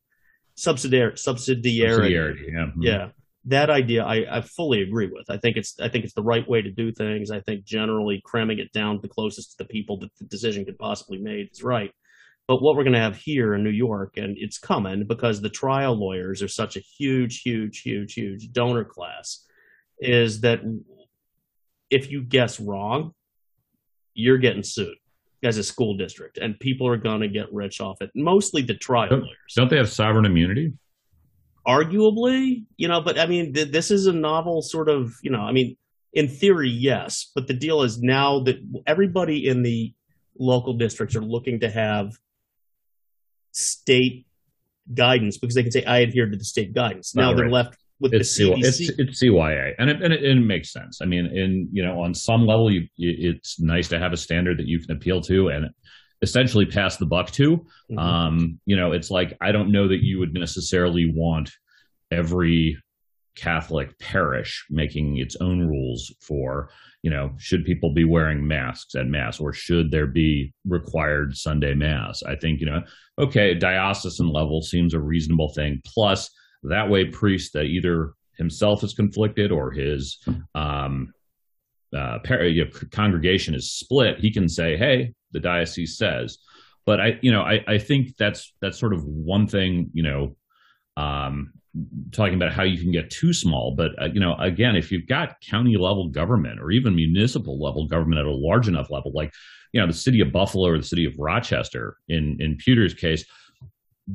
subsidiary 0.56 1.14
subsidiarity. 1.14 2.12
subsidiarity 2.12 2.52
yeah. 2.52 2.60
Mm-hmm. 2.60 2.82
yeah 2.82 3.08
that 3.46 3.70
idea 3.70 4.04
I, 4.04 4.38
I 4.38 4.42
fully 4.42 4.82
agree 4.82 5.08
with. 5.08 5.30
I 5.30 5.38
think 5.38 5.58
it's 5.58 5.80
I 5.80 5.90
think 5.90 6.04
it's 6.04 6.14
the 6.14 6.24
right 6.24 6.48
way 6.48 6.62
to 6.62 6.72
do 6.72 6.92
things. 6.92 7.32
I 7.32 7.42
think 7.42 7.64
generally 7.64 8.22
cramming 8.26 8.60
it 8.60 8.72
down 8.72 9.00
the 9.02 9.08
closest 9.08 9.52
to 9.52 9.58
the 9.60 9.66
people 9.66 10.00
that 10.00 10.12
the 10.18 10.26
decision 10.26 10.66
could 10.66 10.80
possibly 10.80 11.20
made 11.20 11.50
is 11.52 11.64
right. 11.64 11.92
But 12.48 12.62
what 12.62 12.76
we're 12.76 12.84
going 12.84 12.94
to 12.94 13.00
have 13.00 13.18
here 13.18 13.56
in 13.56 13.64
New 13.64 13.72
York, 13.72 14.18
and 14.18 14.38
it's 14.38 14.60
coming 14.60 15.06
because 15.08 15.42
the 15.42 15.50
trial 15.50 15.96
lawyers 15.96 16.44
are 16.44 16.48
such 16.48 16.78
a 16.78 16.80
huge, 16.80 17.42
huge, 17.42 17.82
huge, 17.82 18.14
huge 18.14 18.52
donor 18.52 18.86
class, 18.86 19.48
is 20.00 20.42
that 20.42 20.62
if 21.90 22.12
you 22.12 22.22
guess 22.22 22.60
wrong, 22.60 23.14
you're 24.14 24.38
getting 24.38 24.62
sued 24.64 24.96
as 25.44 25.58
a 25.58 25.64
school 25.64 25.98
district, 25.98 26.38
and 26.38 26.60
people 26.60 26.88
are 26.88 26.98
going 26.98 27.22
to 27.22 27.28
get 27.28 27.52
rich 27.52 27.82
off 27.82 28.02
it. 28.02 28.12
Mostly 28.16 28.62
the 28.62 28.76
trial 28.76 29.10
don't, 29.10 29.22
lawyers. 29.22 29.54
Don't 29.56 29.70
they 29.70 29.78
have 29.78 29.90
sovereign 29.90 30.26
immunity? 30.26 30.74
Arguably, 31.68 32.66
you 32.78 32.88
know, 32.88 33.02
but 33.02 33.20
I 33.20 33.26
mean, 33.26 33.54
th- 33.54 33.72
this 33.72 33.92
is 33.92 34.08
a 34.08 34.14
novel 34.14 34.62
sort 34.62 34.90
of, 34.90 35.14
you 35.22 35.32
know, 35.32 35.42
I 35.42 35.52
mean, 35.52 35.78
in 36.14 36.28
theory, 36.28 36.70
yes, 36.70 37.32
but 37.36 37.48
the 37.48 37.54
deal 37.54 37.82
is 37.82 38.00
now 38.02 38.40
that 38.42 38.56
everybody 38.88 39.48
in 39.48 39.64
the 39.64 39.94
local 40.40 40.74
districts 40.74 41.16
are 41.16 41.22
looking 41.22 41.60
to 41.62 41.70
have 41.70 42.14
state 43.52 44.26
guidance 44.94 45.38
because 45.38 45.56
they 45.56 45.64
can 45.64 45.72
say, 45.72 45.84
I 45.84 46.00
adhere 46.00 46.30
to 46.30 46.38
the 46.38 46.46
state 46.46 46.74
guidance. 46.74 47.16
Now 47.16 47.34
they're 47.34 47.50
left 47.50 47.78
with 48.00 48.14
it's 48.14 48.38
the 48.38 48.52
CDC. 48.52 48.60
It's, 48.64 48.80
it's 48.98 49.24
CYA, 49.24 49.74
and 49.78 49.90
it, 49.90 50.02
and 50.02 50.14
it, 50.14 50.24
and 50.24 50.40
it 50.40 50.46
makes 50.46 50.72
sense. 50.72 51.00
I 51.02 51.06
mean, 51.06 51.26
in 51.26 51.70
you 51.72 51.84
know, 51.86 52.02
on 52.02 52.14
some 52.14 52.46
level, 52.46 52.72
you, 52.72 52.88
it's 52.98 53.60
nice 53.60 53.88
to 53.90 54.00
have 54.00 54.14
a 54.14 54.18
standard 54.18 54.60
that 54.60 54.68
you 54.68 54.80
can 54.80 54.96
appeal 54.96 55.22
to, 55.22 55.48
and 55.50 55.70
essentially 56.22 56.66
pass 56.66 56.98
the 56.98 57.06
buck 57.06 57.32
to. 57.32 57.58
Mm-hmm. 57.58 58.00
Um, 58.00 58.60
you 58.66 58.76
know, 58.76 58.92
it's 58.92 59.12
like 59.12 59.38
I 59.42 59.52
don't 59.52 59.72
know 59.72 59.88
that 59.88 60.04
you 60.04 60.20
would 60.20 60.34
necessarily 60.34 61.12
want 61.14 61.52
every 62.12 62.78
Catholic 63.36 63.98
parish 64.00 64.66
making 64.70 65.18
its 65.18 65.36
own 65.42 65.68
rules 65.68 66.14
for, 66.22 66.70
you 67.04 67.10
know, 67.10 67.34
should 67.38 67.66
people 67.66 67.94
be 67.94 68.06
wearing 68.06 68.48
masks 68.48 68.96
at 68.96 69.08
mass 69.08 69.40
or 69.40 69.52
should 69.52 69.92
there 69.92 70.08
be 70.08 70.54
required 70.66 71.36
Sunday 71.36 71.74
mass? 71.74 72.24
I 72.24 72.36
think, 72.36 72.62
you 72.62 72.66
know, 72.66 72.82
okay, 73.20 73.54
diocesan 73.54 74.30
level 74.30 74.62
seems 74.62 74.94
a 74.94 75.00
reasonable 75.00 75.50
thing. 75.50 75.82
Plus, 75.86 76.30
that 76.64 76.90
way, 76.90 77.06
priest 77.06 77.54
that 77.54 77.66
either 77.66 78.14
himself 78.38 78.84
is 78.84 78.94
conflicted 78.94 79.52
or 79.52 79.72
his 79.72 80.18
um, 80.56 81.14
uh, 81.96 82.20
par- 82.20 82.44
you 82.44 82.66
know, 82.66 82.72
congregation 82.92 83.56
is 83.56 83.72
split, 83.72 84.20
he 84.20 84.32
can 84.32 84.50
say, 84.50 84.76
"Hey, 84.76 85.14
the 85.36 85.40
diocese 85.40 85.98
says." 85.98 86.40
But 86.86 87.02
I, 87.02 87.20
you 87.22 87.32
know, 87.32 87.42
I, 87.42 87.64
I 87.68 87.78
think 87.78 88.16
that's 88.18 88.54
that's 88.62 88.80
sort 88.80 88.94
of 88.94 89.04
one 89.04 89.48
thing, 89.48 89.90
you 89.94 90.04
know, 90.04 90.36
um, 90.98 91.54
talking 92.12 92.36
about 92.36 92.54
how 92.54 92.64
you 92.64 92.80
can 92.82 92.92
get 92.92 93.10
too 93.10 93.34
small. 93.34 93.74
But 93.76 93.92
uh, 94.02 94.10
you 94.14 94.20
know, 94.20 94.36
again, 94.36 94.76
if 94.76 94.92
you've 94.92 95.08
got 95.08 95.42
county 95.42 95.78
level 95.78 96.10
government 96.10 96.60
or 96.60 96.72
even 96.72 96.96
municipal 96.96 97.60
level 97.60 97.88
government 97.88 98.20
at 98.20 98.26
a 98.26 98.32
large 98.32 98.68
enough 98.68 98.90
level, 98.90 99.12
like 99.14 99.34
you 99.74 99.82
know, 99.82 99.88
the 99.88 99.94
city 99.94 100.22
of 100.22 100.32
Buffalo 100.32 100.70
or 100.70 100.78
the 100.78 100.84
city 100.84 101.06
of 101.06 101.14
Rochester, 101.18 101.98
in 102.08 102.38
in 102.40 102.58
Pewter's 102.58 102.94
case, 102.94 103.26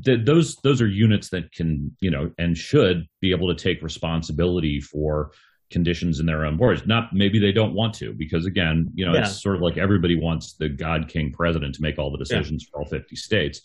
th- 0.04 0.24
those 0.24 0.56
those 0.56 0.80
are 0.80 0.88
units 0.88 1.30
that 1.30 1.52
can 1.52 1.94
you 2.00 2.10
know 2.10 2.30
and 2.38 2.56
should 2.56 3.06
be 3.20 3.32
able 3.32 3.54
to 3.54 3.62
take 3.62 3.82
responsibility 3.82 4.80
for 4.80 5.32
conditions 5.70 6.20
in 6.20 6.26
their 6.26 6.44
own 6.44 6.56
borders. 6.56 6.86
Not 6.86 7.12
maybe 7.12 7.38
they 7.38 7.52
don't 7.52 7.74
want 7.74 7.94
to, 7.94 8.12
because 8.12 8.44
again, 8.46 8.90
you 8.94 9.06
know, 9.06 9.14
Yeah. 9.14 9.20
it's 9.20 9.40
sort 9.40 9.56
of 9.56 9.62
like 9.62 9.78
everybody 9.78 10.16
wants 10.16 10.54
the 10.54 10.68
God 10.68 11.08
King 11.08 11.32
president 11.32 11.74
to 11.76 11.82
make 11.82 11.98
all 11.98 12.10
the 12.10 12.18
decisions 12.18 12.64
for 12.64 12.80
all 12.80 12.86
50 12.86 13.14
states. 13.16 13.60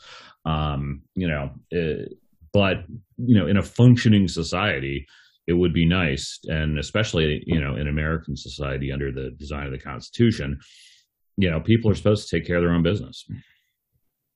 Um, 0.45 1.01
you 1.15 1.27
know, 1.27 1.51
uh, 1.75 2.05
but 2.53 2.85
you 3.17 3.35
know, 3.35 3.47
in 3.47 3.57
a 3.57 3.63
functioning 3.63 4.27
society, 4.27 5.07
it 5.47 5.53
would 5.53 5.73
be 5.73 5.85
nice, 5.85 6.39
and 6.45 6.79
especially 6.79 7.43
you 7.45 7.59
know, 7.59 7.75
in 7.75 7.87
American 7.87 8.35
society 8.35 8.91
under 8.91 9.11
the 9.11 9.31
design 9.31 9.65
of 9.65 9.71
the 9.71 9.79
Constitution, 9.79 10.59
you 11.37 11.49
know, 11.49 11.59
people 11.59 11.91
are 11.91 11.95
supposed 11.95 12.27
to 12.29 12.37
take 12.37 12.47
care 12.47 12.57
of 12.57 12.63
their 12.63 12.71
own 12.71 12.83
business. 12.83 13.25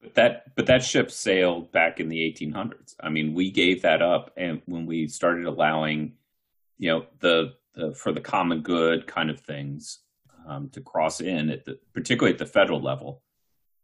But 0.01 0.15
that 0.15 0.55
but 0.55 0.65
that 0.67 0.83
ship 0.83 1.11
sailed 1.11 1.71
back 1.71 1.99
in 1.99 2.09
the 2.09 2.19
1800s. 2.19 2.95
I 3.01 3.09
mean, 3.09 3.33
we 3.33 3.51
gave 3.51 3.81
that 3.83 4.01
up, 4.01 4.31
and 4.37 4.61
when 4.65 4.85
we 4.85 5.07
started 5.07 5.45
allowing, 5.45 6.13
you 6.79 6.89
know, 6.89 7.05
the, 7.19 7.53
the 7.75 7.93
for 7.93 8.11
the 8.11 8.21
common 8.21 8.61
good 8.61 9.05
kind 9.05 9.29
of 9.29 9.39
things 9.39 9.99
um, 10.47 10.69
to 10.69 10.81
cross 10.81 11.21
in 11.21 11.49
at 11.51 11.65
the 11.65 11.77
particularly 11.93 12.33
at 12.33 12.39
the 12.39 12.45
federal 12.45 12.81
level. 12.81 13.21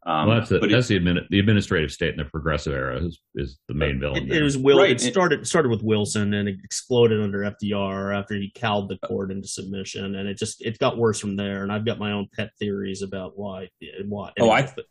Um, 0.08 0.28
well, 0.28 0.38
that's 0.38 0.50
the, 0.50 0.60
but 0.60 0.70
that's 0.70 0.90
it, 0.92 1.04
the, 1.04 1.10
admin, 1.12 1.28
the 1.30 1.40
administrative 1.40 1.92
state 1.92 2.12
in 2.12 2.18
the 2.18 2.26
progressive 2.26 2.74
era 2.74 3.04
is, 3.04 3.20
is 3.34 3.58
the 3.68 3.74
main 3.74 4.00
villain. 4.00 4.32
It, 4.32 4.38
it 4.38 4.44
was 4.44 4.56
Will. 4.56 4.78
Right. 4.78 4.92
It 4.92 5.02
started 5.02 5.48
started 5.48 5.70
with 5.70 5.82
Wilson 5.82 6.34
and 6.36 6.48
it 6.48 6.58
exploded 6.64 7.22
under 7.22 7.40
FDR 7.40 8.16
after 8.16 8.36
he 8.36 8.52
cowed 8.54 8.88
the 8.88 8.98
court 9.00 9.32
into 9.32 9.48
submission, 9.48 10.16
and 10.16 10.30
it 10.30 10.38
just 10.38 10.64
it 10.64 10.78
got 10.78 10.98
worse 10.98 11.20
from 11.20 11.36
there. 11.36 11.64
And 11.64 11.72
I've 11.72 11.86
got 11.86 11.98
my 12.00 12.12
own 12.12 12.28
pet 12.36 12.52
theories 12.60 13.02
about 13.02 13.36
why. 13.36 13.70
Why? 14.06 14.32
Oh, 14.40 14.50
I- 14.50 14.60
Anyway, 14.60 14.74
but- 14.76 14.86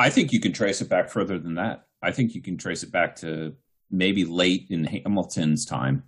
I 0.00 0.10
think 0.10 0.32
you 0.32 0.38
can 0.38 0.52
trace 0.52 0.80
it 0.80 0.88
back 0.88 1.10
further 1.10 1.38
than 1.40 1.56
that. 1.56 1.86
I 2.00 2.12
think 2.12 2.34
you 2.34 2.40
can 2.40 2.56
trace 2.56 2.84
it 2.84 2.92
back 2.92 3.16
to 3.16 3.56
maybe 3.90 4.24
late 4.24 4.68
in 4.70 4.84
Hamilton's 4.84 5.66
time, 5.66 6.04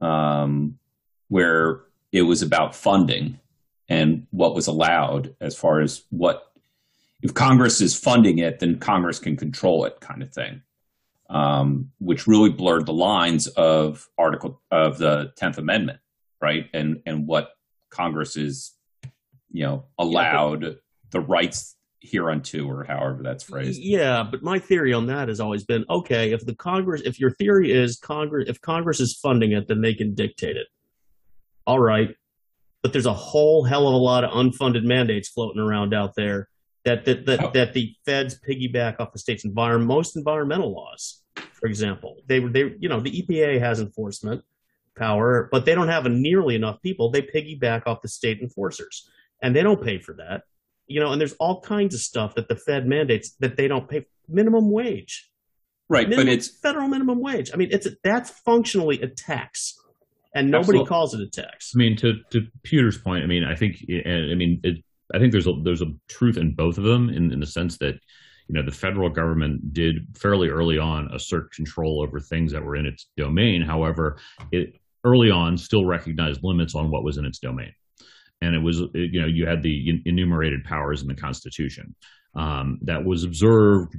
um, 0.00 0.78
where 1.28 1.82
it 2.12 2.22
was 2.22 2.42
about 2.42 2.74
funding 2.74 3.38
and 3.88 4.26
what 4.30 4.54
was 4.54 4.66
allowed 4.66 5.34
as 5.40 5.56
far 5.56 5.80
as 5.80 6.02
what 6.10 6.52
if 7.22 7.34
Congress 7.34 7.80
is 7.80 7.96
funding 7.96 8.38
it, 8.38 8.58
then 8.58 8.78
Congress 8.78 9.18
can 9.18 9.36
control 9.36 9.84
it, 9.84 10.00
kind 10.00 10.22
of 10.22 10.32
thing. 10.32 10.62
Um, 11.28 11.90
which 11.98 12.28
really 12.28 12.50
blurred 12.50 12.86
the 12.86 12.92
lines 12.92 13.48
of 13.48 14.08
Article 14.16 14.60
of 14.70 14.98
the 14.98 15.32
Tenth 15.36 15.58
Amendment, 15.58 15.98
right? 16.40 16.70
And 16.72 17.02
and 17.04 17.26
what 17.26 17.50
Congress 17.90 18.36
is, 18.36 18.72
you 19.50 19.64
know, 19.64 19.86
allowed 19.98 20.76
the 21.10 21.20
rights 21.20 21.74
hereunto, 22.00 22.64
or 22.66 22.84
however 22.84 23.20
that's 23.22 23.44
phrased. 23.44 23.80
Yeah, 23.82 24.22
but 24.28 24.42
my 24.42 24.58
theory 24.58 24.92
on 24.92 25.06
that 25.06 25.28
has 25.28 25.40
always 25.40 25.64
been 25.64 25.84
okay. 25.88 26.32
If 26.32 26.44
the 26.44 26.54
Congress, 26.54 27.02
if 27.04 27.18
your 27.18 27.30
theory 27.30 27.72
is 27.72 27.98
Congress, 27.98 28.48
if 28.48 28.60
Congress 28.60 29.00
is 29.00 29.18
funding 29.20 29.52
it, 29.52 29.68
then 29.68 29.80
they 29.80 29.94
can 29.94 30.14
dictate 30.14 30.56
it. 30.56 30.66
All 31.66 31.80
right, 31.80 32.14
but 32.82 32.92
there's 32.92 33.06
a 33.06 33.12
whole 33.12 33.64
hell 33.64 33.88
of 33.88 33.94
a 33.94 33.98
lot 33.98 34.24
of 34.24 34.30
unfunded 34.30 34.84
mandates 34.84 35.28
floating 35.28 35.60
around 35.60 35.94
out 35.94 36.14
there 36.16 36.48
that 36.84 37.04
that 37.04 37.26
that, 37.26 37.44
Oh. 37.44 37.50
that 37.52 37.72
the 37.74 37.94
feds 38.04 38.38
piggyback 38.38 39.00
off 39.00 39.12
the 39.12 39.18
state's 39.18 39.44
environment, 39.44 39.88
most 39.88 40.16
environmental 40.16 40.72
laws, 40.72 41.22
for 41.52 41.66
example. 41.66 42.18
They 42.26 42.40
were 42.40 42.50
they 42.50 42.74
you 42.78 42.88
know 42.88 43.00
the 43.00 43.22
EPA 43.22 43.58
has 43.60 43.80
enforcement 43.80 44.44
power, 44.96 45.48
but 45.50 45.64
they 45.64 45.74
don't 45.74 45.88
have 45.88 46.06
nearly 46.06 46.54
enough 46.54 46.80
people. 46.80 47.10
They 47.10 47.22
piggyback 47.22 47.82
off 47.86 48.02
the 48.02 48.08
state 48.08 48.40
enforcers, 48.40 49.10
and 49.42 49.54
they 49.54 49.62
don't 49.62 49.82
pay 49.82 49.98
for 49.98 50.14
that 50.14 50.42
you 50.86 51.00
know, 51.00 51.12
and 51.12 51.20
there's 51.20 51.34
all 51.34 51.60
kinds 51.60 51.94
of 51.94 52.00
stuff 52.00 52.34
that 52.34 52.48
the 52.48 52.56
Fed 52.56 52.86
mandates 52.86 53.34
that 53.40 53.56
they 53.56 53.68
don't 53.68 53.88
pay 53.88 54.06
minimum 54.28 54.70
wage. 54.70 55.30
Right, 55.88 56.08
Minimum, 56.08 56.26
but 56.26 56.32
it's 56.32 56.48
federal 56.48 56.88
minimum 56.88 57.20
wage. 57.20 57.50
I 57.54 57.56
mean, 57.56 57.68
it's 57.70 57.86
a, 57.86 57.90
that's 58.02 58.30
functionally 58.30 59.00
a 59.02 59.06
tax, 59.06 59.74
and 60.34 60.50
nobody 60.50 60.80
Absolutely. 60.80 60.88
calls 60.88 61.14
it 61.14 61.20
a 61.20 61.30
tax. 61.30 61.72
I 61.74 61.78
mean, 61.78 61.96
to 61.98 62.14
to 62.30 62.46
Peter's 62.64 62.98
point, 62.98 63.22
I 63.22 63.26
mean, 63.26 63.44
I 63.44 63.54
think, 63.54 63.76
and 63.88 64.32
I 64.32 64.34
mean, 64.34 64.60
it, 64.64 64.82
I 65.14 65.20
think 65.20 65.30
there's 65.30 65.46
a 65.46 65.52
there's 65.62 65.82
a 65.82 65.92
truth 66.08 66.38
in 66.38 66.54
both 66.56 66.76
of 66.78 66.82
them, 66.82 67.08
in, 67.08 67.32
in 67.32 67.38
the 67.38 67.46
sense 67.46 67.78
that, 67.78 67.94
you 68.48 68.54
know, 68.54 68.64
the 68.64 68.72
federal 68.72 69.10
government 69.10 69.72
did 69.72 70.08
fairly 70.16 70.48
early 70.48 70.76
on 70.76 71.08
assert 71.14 71.52
control 71.52 72.02
over 72.02 72.18
things 72.18 72.50
that 72.50 72.64
were 72.64 72.74
in 72.74 72.86
its 72.86 73.06
domain. 73.16 73.62
However, 73.62 74.18
it 74.50 74.80
early 75.04 75.30
on 75.30 75.56
still 75.56 75.84
recognized 75.84 76.40
limits 76.42 76.74
on 76.74 76.90
what 76.90 77.04
was 77.04 77.16
in 77.16 77.24
its 77.24 77.38
domain, 77.38 77.72
and 78.40 78.54
it 78.54 78.62
was, 78.62 78.80
you 78.94 79.20
know, 79.20 79.26
you 79.26 79.46
had 79.46 79.62
the 79.62 80.02
enumerated 80.04 80.64
powers 80.64 81.02
in 81.02 81.08
the 81.08 81.14
Constitution 81.14 81.94
um, 82.34 82.78
that 82.82 83.04
was 83.04 83.24
observed 83.24 83.96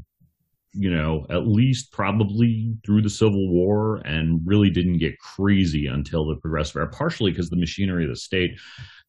you 0.78 0.92
know, 0.92 1.26
at 1.30 1.48
least 1.48 1.92
probably 1.92 2.76
through 2.86 3.02
the 3.02 3.10
Civil 3.10 3.50
War 3.50 3.98
and 4.06 4.42
really 4.46 4.70
didn't 4.70 5.00
get 5.00 5.18
crazy 5.18 5.88
until 5.88 6.28
the 6.28 6.36
Progressive 6.36 6.76
era, 6.76 6.90
partially 6.90 7.32
because 7.32 7.50
the 7.50 7.58
machinery 7.58 8.04
of 8.04 8.12
the 8.12 8.16
state 8.16 8.52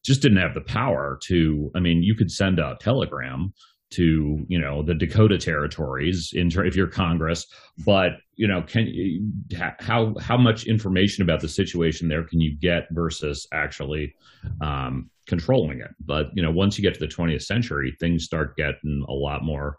just 0.03 0.21
didn't 0.21 0.39
have 0.39 0.55
the 0.55 0.61
power 0.61 1.19
to. 1.27 1.71
I 1.75 1.79
mean, 1.79 2.01
you 2.01 2.15
could 2.15 2.31
send 2.31 2.57
a 2.59 2.75
telegram 2.81 3.53
to, 3.91 4.45
you 4.47 4.59
know, 4.59 4.83
the 4.83 4.93
Dakota 4.93 5.37
territories 5.37 6.31
in 6.33 6.51
if 6.51 6.75
you're 6.75 6.87
Congress, 6.87 7.45
but 7.85 8.13
you 8.35 8.47
know, 8.47 8.61
can 8.61 9.43
how 9.79 10.13
how 10.19 10.37
much 10.37 10.65
information 10.65 11.23
about 11.23 11.41
the 11.41 11.49
situation 11.49 12.07
there 12.07 12.23
can 12.23 12.39
you 12.39 12.55
get 12.55 12.87
versus 12.91 13.47
actually 13.51 14.13
um, 14.61 15.09
controlling 15.27 15.79
it? 15.79 15.91
But 15.99 16.27
you 16.35 16.43
know, 16.43 16.51
once 16.51 16.77
you 16.77 16.81
get 16.81 16.93
to 16.93 16.99
the 16.99 17.07
20th 17.07 17.43
century, 17.43 17.95
things 17.99 18.23
start 18.23 18.55
getting 18.55 19.05
a 19.07 19.13
lot 19.13 19.43
more 19.43 19.77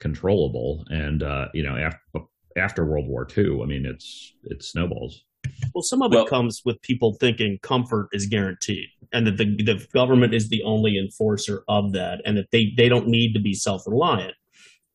controllable 0.00 0.84
and 0.90 1.22
uh, 1.22 1.48
you 1.54 1.62
know 1.62 1.76
after 1.76 2.00
after 2.56 2.84
world 2.84 3.06
war 3.06 3.26
ii 3.36 3.60
i 3.62 3.66
mean 3.66 3.86
it's 3.86 4.34
it 4.44 4.62
snowballs 4.62 5.24
Well, 5.74 5.82
some 5.82 6.02
of 6.02 6.12
Well- 6.12 6.24
it 6.24 6.28
comes 6.28 6.62
with 6.64 6.80
people 6.82 7.14
thinking 7.14 7.58
comfort 7.62 8.08
is 8.12 8.26
guaranteed, 8.26 8.88
and 9.12 9.26
that 9.26 9.36
the 9.36 9.56
the 9.62 9.86
government 9.92 10.34
is 10.34 10.48
the 10.48 10.62
only 10.62 10.98
enforcer 10.98 11.64
of 11.68 11.92
that, 11.92 12.20
and 12.24 12.36
that 12.36 12.50
they 12.50 12.72
they 12.76 12.88
don't 12.88 13.08
need 13.08 13.32
to 13.34 13.40
be 13.40 13.54
self 13.54 13.82
reliant. 13.86 14.34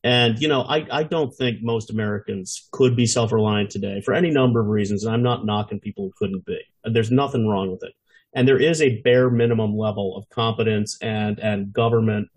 And 0.03 0.39
you 0.41 0.47
know, 0.47 0.61
I 0.61 0.85
I 0.91 1.03
don't 1.03 1.33
think 1.33 1.59
most 1.61 1.89
Americans 1.89 2.67
could 2.71 2.95
be 2.95 3.05
self 3.05 3.31
reliant 3.31 3.69
today 3.69 4.01
for 4.01 4.13
any 4.13 4.31
number 4.31 4.59
of 4.59 4.67
reasons, 4.67 5.03
and 5.03 5.13
I'm 5.13 5.23
not 5.23 5.45
knocking 5.45 5.79
people 5.79 6.05
who 6.05 6.13
couldn't 6.17 6.45
be. 6.45 6.59
There's 6.83 7.11
nothing 7.11 7.47
wrong 7.47 7.71
with 7.71 7.83
it, 7.83 7.93
and 8.35 8.47
there 8.47 8.59
is 8.59 8.81
a 8.81 9.01
bare 9.01 9.29
minimum 9.29 9.77
level 9.77 10.17
of 10.17 10.27
competence 10.29 10.97
and 11.01 11.39
and 11.39 11.71
government 11.71 12.27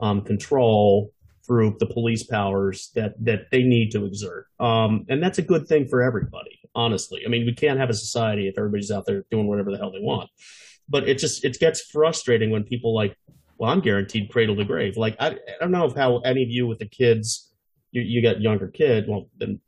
um, 0.00 0.22
control 0.22 1.12
through 1.46 1.76
the 1.78 1.86
police 1.86 2.24
powers 2.24 2.90
that 2.94 3.14
that 3.24 3.50
they 3.50 3.62
need 3.62 3.90
to 3.92 4.04
exert. 4.04 4.46
Um, 4.60 5.06
and 5.08 5.22
that's 5.22 5.38
a 5.38 5.42
good 5.42 5.66
thing 5.66 5.86
for 5.88 6.02
everybody, 6.02 6.58
honestly. 6.76 7.22
I 7.26 7.28
mean, 7.28 7.46
we 7.46 7.54
can't 7.54 7.80
have 7.80 7.90
a 7.90 7.94
society 7.94 8.46
if 8.46 8.56
everybody's 8.56 8.92
out 8.92 9.06
there 9.06 9.24
doing 9.30 9.48
whatever 9.48 9.72
the 9.72 9.78
hell 9.78 9.90
they 9.90 10.00
want. 10.00 10.30
But 10.88 11.08
it 11.08 11.18
just 11.18 11.44
it 11.44 11.58
gets 11.58 11.80
frustrating 11.80 12.50
when 12.50 12.62
people 12.62 12.94
like, 12.94 13.16
well, 13.58 13.70
I'm 13.70 13.80
guaranteed 13.80 14.30
cradle 14.30 14.54
to 14.56 14.64
grave. 14.64 14.96
Like 14.96 15.16
I, 15.18 15.30
I 15.30 15.38
don't 15.58 15.72
know 15.72 15.86
if 15.86 15.96
how 15.96 16.18
any 16.18 16.44
of 16.44 16.50
you 16.50 16.66
with 16.66 16.78
the 16.78 16.86
kids, 16.86 17.52
you, 17.90 18.02
you 18.02 18.22
got 18.22 18.40
younger 18.40 18.68
kid. 18.68 19.06
Well, 19.08 19.28
then, 19.36 19.60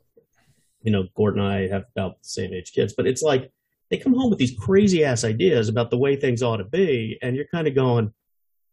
you 0.83 0.93
know, 0.93 1.07
Gordon 1.17 1.41
and 1.41 1.51
I 1.51 1.67
have 1.69 1.87
about 1.97 2.23
the 2.23 2.29
same 2.29 2.53
age 2.55 2.73
kids, 2.73 2.95
but 2.97 3.07
it's 3.07 3.23
like 3.23 3.51
they 3.91 3.97
come 3.97 4.15
home 4.15 4.31
with 4.31 4.39
these 4.39 4.57
crazy 4.57 5.03
ass 5.03 5.25
ideas 5.25 5.69
about 5.69 5.91
the 5.91 5.99
way 5.99 6.15
things 6.15 6.43
ought 6.43 6.59
to 6.59 6.65
be, 6.65 7.19
and 7.23 7.35
you're 7.35 7.47
kind 7.47 7.67
of 7.67 7.75
going, 7.75 8.13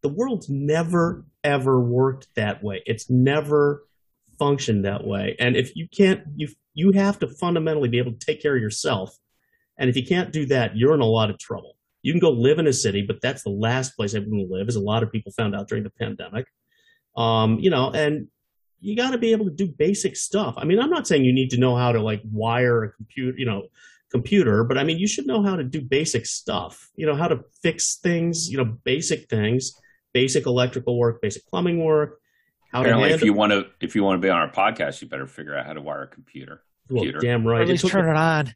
the 0.02 0.08
world's 0.08 0.48
never 0.48 1.24
ever 1.42 1.80
worked 1.80 2.28
that 2.36 2.62
way. 2.62 2.82
It's 2.86 3.08
never 3.08 3.86
functioned 4.38 4.84
that 4.84 5.06
way. 5.06 5.36
And 5.38 5.56
if 5.56 5.76
you 5.76 5.88
can't, 5.88 6.22
you 6.36 6.48
you 6.74 6.92
have 6.92 7.18
to 7.20 7.26
fundamentally 7.26 7.88
be 7.88 7.98
able 7.98 8.12
to 8.12 8.18
take 8.18 8.42
care 8.42 8.54
of 8.54 8.62
yourself. 8.62 9.16
And 9.78 9.88
if 9.90 9.96
you 9.96 10.06
can't 10.06 10.32
do 10.32 10.46
that, 10.46 10.76
you're 10.76 10.94
in 10.94 11.00
a 11.00 11.06
lot 11.06 11.30
of 11.30 11.38
trouble. 11.38 11.76
You 12.02 12.12
can 12.12 12.20
go 12.20 12.30
live 12.30 12.58
in 12.58 12.66
a 12.66 12.72
city, 12.72 13.02
but 13.02 13.20
that's 13.20 13.42
the 13.42 13.50
last 13.50 13.96
place 13.96 14.14
everyone 14.14 14.48
will 14.48 14.58
live, 14.58 14.68
as 14.68 14.76
a 14.76 14.80
lot 14.80 15.02
of 15.02 15.10
people 15.10 15.32
found 15.32 15.54
out 15.56 15.68
during 15.68 15.84
the 15.84 15.90
pandemic. 15.90 16.46
Um, 17.16 17.58
you 17.58 17.70
know, 17.70 17.90
and 17.90 18.28
you 18.80 18.94
got 18.94 19.10
to 19.10 19.18
be 19.18 19.32
able 19.32 19.46
to 19.46 19.50
do 19.50 19.66
basic 19.66 20.16
stuff. 20.16 20.54
I 20.56 20.64
mean, 20.64 20.78
I'm 20.78 20.90
not 20.90 21.06
saying 21.06 21.24
you 21.24 21.32
need 21.32 21.50
to 21.50 21.58
know 21.58 21.76
how 21.76 21.92
to 21.92 22.00
like 22.00 22.22
wire 22.30 22.84
a 22.84 22.92
computer, 22.92 23.38
you 23.38 23.46
know, 23.46 23.68
computer, 24.10 24.64
but 24.64 24.78
I 24.78 24.84
mean, 24.84 24.98
you 24.98 25.08
should 25.08 25.26
know 25.26 25.42
how 25.42 25.56
to 25.56 25.64
do 25.64 25.80
basic 25.80 26.26
stuff. 26.26 26.90
You 26.94 27.06
know 27.06 27.16
how 27.16 27.28
to 27.28 27.40
fix 27.62 27.96
things. 27.96 28.48
You 28.48 28.58
know, 28.58 28.76
basic 28.84 29.28
things, 29.28 29.72
basic 30.12 30.46
electrical 30.46 30.98
work, 30.98 31.20
basic 31.20 31.46
plumbing 31.46 31.82
work. 31.84 32.20
How 32.72 32.80
Apparently, 32.80 33.10
if 33.10 33.22
you 33.22 33.32
want 33.32 33.52
to, 33.52 33.66
if 33.80 33.94
you 33.94 34.02
want 34.02 34.20
to 34.20 34.26
be 34.26 34.30
on 34.30 34.38
our 34.38 34.50
podcast, 34.50 35.00
you 35.00 35.08
better 35.08 35.26
figure 35.26 35.56
out 35.56 35.66
how 35.66 35.72
to 35.72 35.80
wire 35.80 36.02
a 36.02 36.08
computer. 36.08 36.62
Well, 36.88 37.04
damn 37.20 37.46
right. 37.46 37.60
Or 37.60 37.62
at 37.62 37.68
least 37.68 37.88
turn 37.88 38.08
it 38.08 38.16
on. 38.16 38.54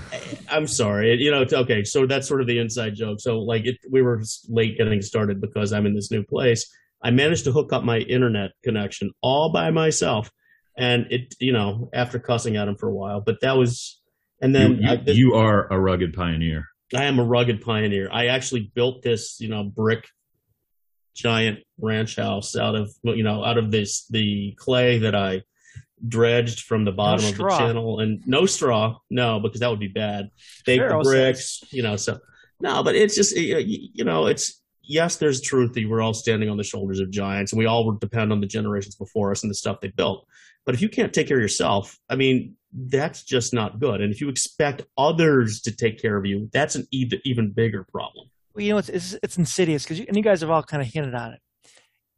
I'm 0.50 0.66
sorry. 0.66 1.16
You 1.16 1.30
know, 1.30 1.44
okay. 1.50 1.84
So 1.84 2.06
that's 2.06 2.26
sort 2.26 2.40
of 2.40 2.46
the 2.46 2.58
inside 2.58 2.94
joke. 2.94 3.20
So 3.20 3.38
like, 3.38 3.66
it, 3.66 3.76
we 3.90 4.02
were 4.02 4.22
late 4.48 4.76
getting 4.76 5.00
started 5.00 5.40
because 5.40 5.72
I'm 5.72 5.86
in 5.86 5.94
this 5.94 6.10
new 6.10 6.24
place. 6.24 6.68
I 7.02 7.10
managed 7.10 7.44
to 7.44 7.52
hook 7.52 7.72
up 7.72 7.84
my 7.84 7.98
internet 7.98 8.50
connection 8.64 9.12
all 9.22 9.52
by 9.52 9.70
myself, 9.70 10.30
and 10.76 11.06
it, 11.10 11.34
you 11.38 11.52
know, 11.52 11.88
after 11.94 12.18
cussing 12.18 12.56
at 12.56 12.66
him 12.66 12.76
for 12.76 12.88
a 12.88 12.94
while. 12.94 13.20
But 13.20 13.40
that 13.42 13.56
was, 13.56 14.00
and 14.42 14.52
then 14.52 14.76
you, 14.76 14.88
you, 14.88 14.88
I, 14.88 15.02
you 15.06 15.34
are 15.34 15.72
a 15.72 15.78
rugged 15.78 16.14
pioneer. 16.14 16.64
I 16.92 17.04
am 17.04 17.20
a 17.20 17.24
rugged 17.24 17.60
pioneer. 17.60 18.08
I 18.10 18.26
actually 18.26 18.72
built 18.74 19.02
this, 19.02 19.40
you 19.40 19.48
know, 19.48 19.62
brick 19.62 20.08
giant 21.18 21.58
ranch 21.80 22.16
house 22.16 22.56
out 22.56 22.76
of, 22.76 22.92
you 23.02 23.24
know, 23.24 23.44
out 23.44 23.58
of 23.58 23.70
this 23.70 24.06
the 24.06 24.54
clay 24.56 24.98
that 24.98 25.14
I 25.14 25.42
dredged 26.06 26.60
from 26.60 26.84
the 26.84 26.92
bottom 26.92 27.24
no 27.24 27.30
of 27.30 27.36
the 27.36 27.58
channel. 27.58 28.00
And 28.00 28.22
no 28.26 28.46
straw. 28.46 28.98
No 29.10 29.40
because 29.40 29.60
that 29.60 29.70
would 29.70 29.80
be 29.80 29.88
bad. 29.88 30.30
Bake 30.64 30.80
the 30.80 31.00
bricks 31.02 31.62
you 31.70 31.82
know 31.82 31.96
so 31.96 32.18
no 32.60 32.82
but 32.82 32.94
it's 32.94 33.14
just 33.14 33.36
you 33.36 34.04
know 34.04 34.26
it's 34.26 34.62
yes 34.82 35.16
there's 35.16 35.40
truth 35.40 35.72
that 35.74 35.88
we're 35.88 36.00
all 36.00 36.14
standing 36.14 36.48
on 36.48 36.56
the 36.56 36.64
shoulders 36.64 37.00
of 37.00 37.10
giants 37.10 37.52
and 37.52 37.58
we 37.58 37.66
all 37.66 37.92
depend 37.92 38.32
on 38.32 38.40
the 38.40 38.46
generations 38.46 38.94
before 38.94 39.32
us 39.32 39.42
and 39.42 39.50
the 39.50 39.54
stuff 39.54 39.80
they 39.80 39.88
built. 39.88 40.26
But 40.64 40.74
if 40.74 40.82
you 40.82 40.88
can't 40.88 41.12
take 41.12 41.28
care 41.28 41.38
of 41.38 41.42
yourself 41.42 41.98
i 42.08 42.16
mean 42.16 42.54
that's 42.70 43.24
just 43.24 43.54
not 43.54 43.80
good. 43.80 44.02
And 44.02 44.12
if 44.12 44.20
you 44.20 44.28
expect 44.28 44.84
others 44.98 45.62
to 45.62 45.74
take 45.74 46.00
care 46.00 46.16
of 46.16 46.26
you 46.26 46.48
that's 46.52 46.74
an 46.74 46.86
even, 46.90 47.20
even 47.24 47.50
bigger 47.50 47.84
problem 47.90 48.28
well 48.58 48.66
you 48.66 48.72
know 48.72 48.78
it's, 48.78 48.90
it's, 48.90 49.16
it's 49.22 49.38
insidious 49.38 49.84
because 49.84 50.00
and 50.00 50.16
you 50.16 50.22
guys 50.22 50.42
have 50.42 50.50
all 50.50 50.62
kind 50.62 50.82
of 50.82 50.88
hinted 50.88 51.14
on 51.14 51.32
it 51.32 51.40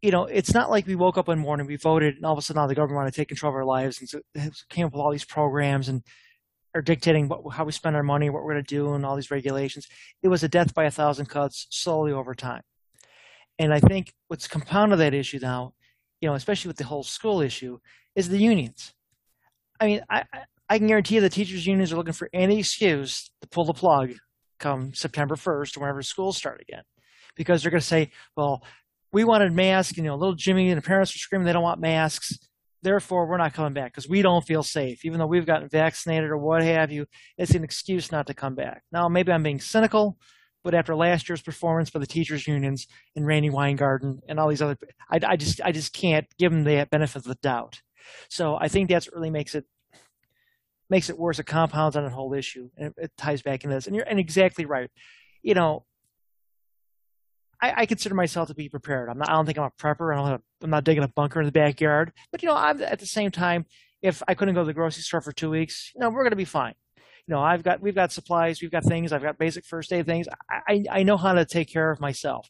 you 0.03 0.11
know, 0.11 0.25
it's 0.25 0.55
not 0.55 0.71
like 0.71 0.87
we 0.87 0.95
woke 0.95 1.19
up 1.19 1.29
one 1.29 1.39
morning, 1.39 1.67
we 1.67 1.77
voted, 1.77 2.17
and 2.17 2.25
all 2.25 2.33
of 2.33 2.39
a 2.39 2.43
sudden 2.43 2.63
now 2.63 2.67
the 2.67 2.75
government 2.75 2.97
wanted 2.97 3.13
to 3.13 3.17
take 3.21 3.29
control 3.29 3.51
of 3.51 3.57
our 3.57 3.65
lives 3.65 4.01
and 4.01 4.09
so 4.09 4.21
came 4.71 4.87
up 4.87 4.93
with 4.93 5.01
all 5.01 5.13
these 5.13 5.25
programs 5.25 5.89
and 5.89 6.03
are 6.75 6.81
dictating 6.81 7.29
what, 7.29 7.41
how 7.53 7.65
we 7.65 7.73
spend 7.73 7.97
our 7.97 8.03
money, 8.03 8.31
what 8.31 8.43
we're 8.43 8.53
going 8.53 8.65
to 8.65 8.75
do, 8.75 8.95
and 8.95 9.05
all 9.05 9.17
these 9.17 9.31
regulations. 9.31 9.87
It 10.23 10.29
was 10.29 10.43
a 10.43 10.49
death 10.49 10.73
by 10.73 10.85
a 10.85 10.91
thousand 10.91 11.27
cuts 11.27 11.67
slowly 11.71 12.13
over 12.13 12.35
time. 12.35 12.63
And 13.59 13.75
I 13.75 13.81
think 13.81 14.15
what's 14.29 14.49
compounded 14.49 15.01
that 15.01 15.13
issue 15.13 15.39
now, 15.43 15.75
you 16.21 16.29
know, 16.29 16.35
especially 16.35 16.71
with 16.71 16.79
the 16.79 16.85
whole 16.85 17.03
school 17.03 17.43
issue, 17.43 17.79
is 18.15 18.29
the 18.29 18.39
unions. 18.39 18.95
I 19.81 19.87
mean, 19.87 20.01
I, 20.09 20.25
I 20.69 20.79
can 20.79 20.87
guarantee 20.87 21.17
you 21.17 21.21
the 21.21 21.29
teachers' 21.29 21.67
unions 21.67 21.93
are 21.93 21.97
looking 21.97 22.15
for 22.15 22.31
any 22.33 22.61
excuse 22.61 23.31
to 23.43 23.49
pull 23.49 23.65
the 23.65 23.75
plug 23.75 24.13
come 24.61 24.95
September 24.95 25.35
1st 25.35 25.77
or 25.77 25.81
whenever 25.81 26.03
schools 26.03 26.37
start 26.37 26.61
again. 26.61 26.83
Because 27.37 27.63
they're 27.63 27.71
going 27.71 27.81
to 27.81 27.87
say, 27.87 28.11
well, 28.37 28.63
we 29.13 29.25
wanted 29.25 29.53
masks. 29.53 29.97
And 29.97 30.05
you 30.05 30.11
know, 30.11 30.17
little 30.17 30.35
Jimmy 30.35 30.71
and 30.71 30.79
the 30.79 30.87
parents 30.87 31.15
were 31.15 31.19
screaming 31.19 31.47
they 31.47 31.53
don't 31.53 31.63
want 31.63 31.81
masks. 31.81 32.39
Therefore, 32.83 33.27
we're 33.27 33.37
not 33.37 33.53
coming 33.53 33.75
back 33.75 33.93
because 33.93 34.09
we 34.09 34.23
don't 34.23 34.47
feel 34.47 34.63
safe, 34.63 35.05
even 35.05 35.19
though 35.19 35.27
we've 35.27 35.45
gotten 35.45 35.69
vaccinated 35.69 36.31
or 36.31 36.39
what 36.39 36.63
have 36.63 36.91
you. 36.91 37.07
It's 37.37 37.55
an 37.55 37.65
excuse 37.65 38.11
not 38.11 38.27
to 38.29 38.35
come 38.35 38.55
back. 38.55 38.85
Now, 38.91 39.09
maybe 39.09 39.33
I'm 39.33 39.43
being 39.43 39.61
cynical, 39.61 40.17
but 40.65 40.75
after 40.75 40.95
last 40.95 41.29
year's 41.29 41.43
performance 41.43 41.91
by 41.91 42.01
the 42.01 42.07
teachers' 42.07 42.47
unions 42.47 42.87
and 43.15 43.27
Randi 43.27 43.51
Weingarten 43.51 44.21
and 44.29 44.41
all 44.41 44.49
these 44.49 44.63
other, 44.63 44.79
I, 45.11 45.21
I 45.27 45.37
just 45.37 45.61
I 45.63 45.73
just 45.73 45.93
can't 45.93 46.27
give 46.39 46.53
them 46.53 46.65
the 46.65 46.89
benefit 46.91 47.17
of 47.17 47.25
the 47.25 47.35
doubt. 47.43 47.83
So 48.31 48.57
I 48.59 48.69
think 48.69 48.89
that's 48.89 49.13
really 49.13 49.31
makes 49.31 49.55
it 49.55 49.67
makes 50.91 51.09
it 51.09 51.19
worse. 51.19 51.39
It 51.39 51.47
compounds 51.47 51.97
on 51.97 52.05
the 52.05 52.11
whole 52.11 52.35
issue, 52.35 52.69
and 52.77 52.89
it, 52.89 53.05
it 53.05 53.13
ties 53.17 53.43
back 53.43 53.65
into 53.65 53.75
this. 53.75 53.87
And 53.87 53.97
you're 53.97 54.05
and 54.05 54.19
exactly 54.19 54.67
right. 54.67 54.91
You 55.43 55.55
know, 55.55 55.85
I, 57.63 57.83
I, 57.83 57.87
consider 57.87 58.15
myself 58.15 58.49
to 58.49 58.55
be 58.55 58.69
prepared. 58.69 59.09
I'm 59.09 59.19
not, 59.19 59.31
I 59.31 59.33
don't 59.33 59.47
think 59.47 59.59
I'm 59.59 59.65
a 59.65 59.71
prepper. 59.71 60.15
I 60.15 60.39
I'm 60.63 60.71
not 60.71 60.85
digging 60.85 61.05
a 61.05 61.09
bunker 61.09 61.41
in 61.41 61.47
the 61.47 61.53
backyard. 61.53 62.13
But 62.31 62.43
you 62.43 62.49
know, 62.49 62.57
I'm 62.57 62.83
at 62.83 62.99
the 62.99 63.07
same 63.07 63.31
time. 63.31 63.67
If 64.03 64.23
I 64.27 64.35
couldn't 64.35 64.55
go 64.55 64.63
to 64.63 64.67
the 64.67 64.75
grocery 64.75 65.03
store 65.03 65.21
for 65.21 65.33
two 65.33 65.51
weeks, 65.51 65.93
you 65.95 66.01
know, 66.01 66.09
we're 66.09 66.23
going 66.23 66.31
to 66.31 66.37
be 66.37 66.47
fine. 66.47 66.75
You 66.97 67.35
know, 67.35 67.41
I've 67.41 67.63
got 67.63 67.81
we've 67.81 67.95
got 67.95 68.13
supplies, 68.13 68.63
we've 68.63 68.71
got 68.71 68.85
things. 68.85 69.13
I've 69.13 69.23
got 69.23 69.39
basic 69.39 69.65
first 69.65 69.93
aid 69.93 70.07
things. 70.07 70.27
I 70.51 70.85
I 70.91 71.03
know 71.03 71.17
how 71.17 71.35
to 71.35 71.45
take 71.45 71.71
care 71.71 71.91
of 71.91 72.01
myself. 72.01 72.49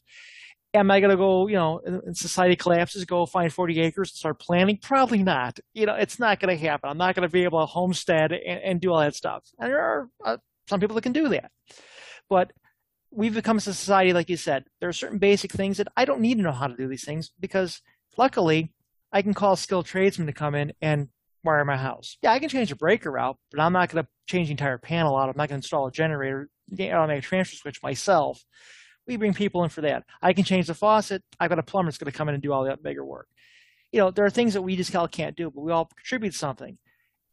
Am 0.73 0.89
I 0.89 1.01
going 1.01 1.11
to 1.11 1.17
go, 1.17 1.47
you 1.47 1.55
know, 1.55 1.79
in 1.79 2.13
society 2.15 2.55
collapses, 2.55 3.03
go 3.03 3.25
find 3.25 3.51
40 3.51 3.81
acres 3.81 4.11
and 4.11 4.17
start 4.17 4.39
planting? 4.39 4.77
Probably 4.77 5.21
not. 5.21 5.59
You 5.73 5.85
know, 5.85 5.95
it's 5.95 6.17
not 6.17 6.39
going 6.39 6.57
to 6.57 6.65
happen. 6.65 6.89
I'm 6.89 6.97
not 6.97 7.13
going 7.13 7.27
to 7.27 7.31
be 7.31 7.43
able 7.43 7.59
to 7.59 7.65
homestead 7.65 8.31
and, 8.31 8.61
and, 8.61 8.81
do 8.81 8.93
all 8.93 9.01
that 9.01 9.15
stuff. 9.15 9.43
And 9.59 9.69
there 9.69 9.81
are 9.81 10.09
uh, 10.23 10.37
some 10.67 10.79
people 10.79 10.95
that 10.95 11.01
can 11.01 11.11
do 11.11 11.27
that. 11.29 11.51
But 12.29 12.53
we've 13.11 13.33
become 13.33 13.57
a 13.57 13.61
society, 13.61 14.13
like 14.13 14.29
you 14.29 14.37
said, 14.37 14.63
there 14.79 14.87
are 14.87 14.93
certain 14.93 15.19
basic 15.19 15.51
things 15.51 15.77
that 15.77 15.89
I 15.97 16.05
don't 16.05 16.21
need 16.21 16.37
to 16.37 16.43
know 16.43 16.53
how 16.53 16.67
to 16.67 16.75
do 16.75 16.87
these 16.87 17.03
things 17.03 17.31
because 17.39 17.81
luckily 18.17 18.71
I 19.11 19.21
can 19.21 19.33
call 19.33 19.57
skilled 19.57 19.85
tradesmen 19.85 20.27
to 20.27 20.33
come 20.33 20.55
in 20.55 20.71
and 20.81 21.09
wire 21.43 21.65
my 21.65 21.77
house. 21.77 22.17
Yeah, 22.21 22.31
I 22.31 22.39
can 22.39 22.49
change 22.49 22.71
a 22.71 22.75
breaker 22.75 23.17
out, 23.17 23.37
but 23.51 23.59
I'm 23.59 23.73
not 23.73 23.89
going 23.89 24.03
to 24.03 24.09
change 24.27 24.47
the 24.47 24.51
entire 24.51 24.77
panel 24.77 25.17
out. 25.17 25.29
I'm 25.29 25.35
not 25.37 25.49
going 25.49 25.61
to 25.61 25.65
install 25.65 25.87
a 25.87 25.91
generator, 25.91 26.49
automatic 26.79 27.23
transfer 27.23 27.55
switch 27.55 27.83
myself. 27.83 28.41
We 29.07 29.17
bring 29.17 29.33
people 29.33 29.63
in 29.63 29.69
for 29.69 29.81
that. 29.81 30.03
I 30.21 30.33
can 30.33 30.43
change 30.43 30.67
the 30.67 30.73
faucet. 30.73 31.23
I've 31.39 31.49
got 31.49 31.59
a 31.59 31.63
plumber 31.63 31.89
that's 31.89 31.97
going 31.97 32.11
to 32.11 32.17
come 32.17 32.29
in 32.29 32.35
and 32.35 32.43
do 32.43 32.53
all 32.53 32.65
that 32.65 32.83
bigger 32.83 33.05
work. 33.05 33.27
You 33.91 33.99
know, 33.99 34.11
there 34.11 34.25
are 34.25 34.29
things 34.29 34.53
that 34.53 34.61
we 34.61 34.75
just 34.75 34.93
can't 35.11 35.35
do, 35.35 35.51
but 35.51 35.61
we 35.61 35.71
all 35.71 35.85
contribute 35.85 36.33
something. 36.33 36.77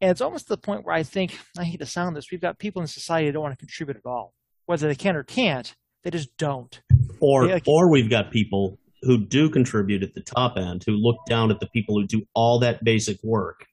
And 0.01 0.11
it's 0.11 0.21
almost 0.21 0.47
to 0.47 0.55
the 0.55 0.59
point 0.59 0.85
where 0.85 0.95
I 0.95 1.03
think, 1.03 1.39
I 1.57 1.65
hate 1.65 1.81
to 1.81 1.87
sound 1.87 2.17
this, 2.17 2.31
we've 2.31 2.41
got 2.41 2.59
people 2.59 2.83
in 2.83 2.89
society 2.89 3.27
that 3.27 3.33
don't 3.33 3.43
want 3.43 3.59
to 3.59 3.65
contribute 3.65 3.97
at 3.97 4.07
all 4.07 4.35
whether 4.69 4.87
they 4.87 4.95
can 4.95 5.17
or 5.17 5.23
can't, 5.23 5.75
they 6.05 6.11
just 6.11 6.37
don't. 6.37 6.83
Or 7.21 7.49
they, 7.49 7.63
or 7.67 7.91
we've 7.91 8.11
got 8.11 8.31
people 8.31 8.79
who 9.01 9.17
do 9.17 9.49
contribute 9.49 10.03
at 10.03 10.13
the 10.13 10.21
top 10.21 10.59
end 10.59 10.83
who 10.85 10.93
look 10.93 11.17
down 11.27 11.51
at 11.51 11.59
the 11.59 11.69
people 11.69 11.99
who 11.99 12.07
do 12.07 12.23
all 12.35 12.59
that 12.59 12.85
basic 12.85 13.17
work 13.25 13.65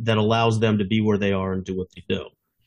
that 0.00 0.18
allows 0.18 0.60
them 0.60 0.76
to 0.76 0.84
be 0.84 1.00
where 1.00 1.16
they 1.16 1.32
are 1.32 1.54
and 1.54 1.64
do 1.64 1.74
what 1.74 1.88
they 1.96 2.02
do. 2.06 2.26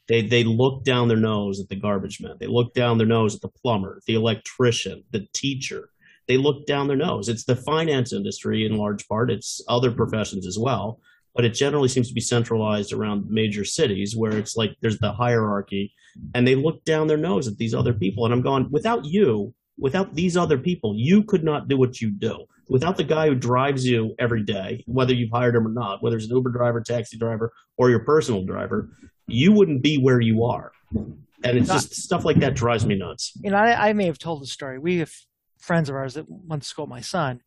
They 0.10 0.24
they 0.24 0.44
look 0.44 0.84
down 0.84 1.08
their 1.08 1.18
nose 1.18 1.62
at 1.62 1.70
the 1.70 1.76
garbage 1.76 2.20
man. 2.20 2.36
They 2.40 2.48
look 2.48 2.74
down 2.74 2.98
their 2.98 3.08
nose 3.08 3.36
at 3.36 3.42
the 3.42 3.48
plumber, 3.48 4.02
the 4.08 4.16
electrician, 4.16 5.04
the 5.12 5.28
teacher. 5.34 5.90
They 6.28 6.38
look 6.38 6.66
down 6.66 6.88
their 6.88 6.98
nose. 6.98 7.30
It's 7.30 7.46
the 7.46 7.56
finance 7.56 8.12
industry 8.12 8.66
in 8.66 8.76
large 8.76 9.08
part. 9.08 9.32
It's 9.32 9.62
other 9.68 9.92
professions 9.92 10.46
as 10.46 10.60
well, 10.60 11.00
but 11.36 11.46
it 11.46 11.54
generally 11.54 11.88
seems 11.88 12.08
to 12.08 12.14
be 12.14 12.22
centralized 12.22 12.92
around 12.92 13.30
major 13.30 13.64
cities 13.64 14.16
where 14.16 14.36
it's 14.36 14.58
like 14.58 14.76
there's 14.82 15.00
the 15.00 15.12
hierarchy 15.12 15.94
and 16.34 16.48
they 16.48 16.56
look 16.56 16.84
down 16.86 17.08
their 17.08 17.18
nose 17.18 17.48
at 17.48 17.58
these 17.58 17.74
other 17.74 17.94
people. 17.94 18.26
And 18.26 18.34
I'm 18.34 18.42
going, 18.42 18.70
without 18.72 19.06
you, 19.06 19.54
without 19.78 20.14
these 20.14 20.36
other 20.36 20.58
people, 20.58 20.94
you 20.96 21.24
could 21.24 21.44
not 21.44 21.68
do 21.68 21.78
what 21.78 22.02
you 22.02 22.12
do. 22.12 22.46
Without 22.68 22.98
the 22.98 23.04
guy 23.04 23.28
who 23.28 23.36
drives 23.36 23.88
you 23.88 24.14
every 24.20 24.44
day, 24.44 24.84
whether 24.86 25.14
you've 25.14 25.32
hired 25.32 25.56
him 25.56 25.66
or 25.66 25.72
not, 25.72 26.04
whether 26.04 26.18
it's 26.18 26.28
an 26.28 26.36
Uber 26.36 26.52
driver, 26.52 26.82
taxi 26.82 27.18
driver, 27.18 27.52
or 27.78 27.90
your 27.90 28.02
personal 28.02 28.46
driver, 28.46 28.90
you 29.32 29.52
wouldn't 29.52 29.82
be 29.82 29.98
where 29.98 30.20
you 30.20 30.46
are. 30.46 30.72
And 30.92 31.58
it's 31.58 31.70
just 31.70 31.94
stuff 31.94 32.26
like 32.26 32.38
that 32.38 32.54
drives 32.54 32.86
me 32.86 32.96
nuts. 32.96 33.32
You 33.42 33.52
know, 33.52 33.58
I, 33.58 33.90
I 33.90 33.94
may 33.94 34.06
have 34.06 34.20
told 34.20 34.42
the 34.42 34.48
story. 34.48 34.78
We 34.78 34.98
have 34.98 35.14
friends 35.58 35.90
of 35.90 35.96
ours 35.96 36.16
that 36.16 36.26
went 36.28 36.64
to 36.64 36.68
school 36.68 36.86
with 36.86 36.90
my 36.90 37.02
son, 37.02 37.42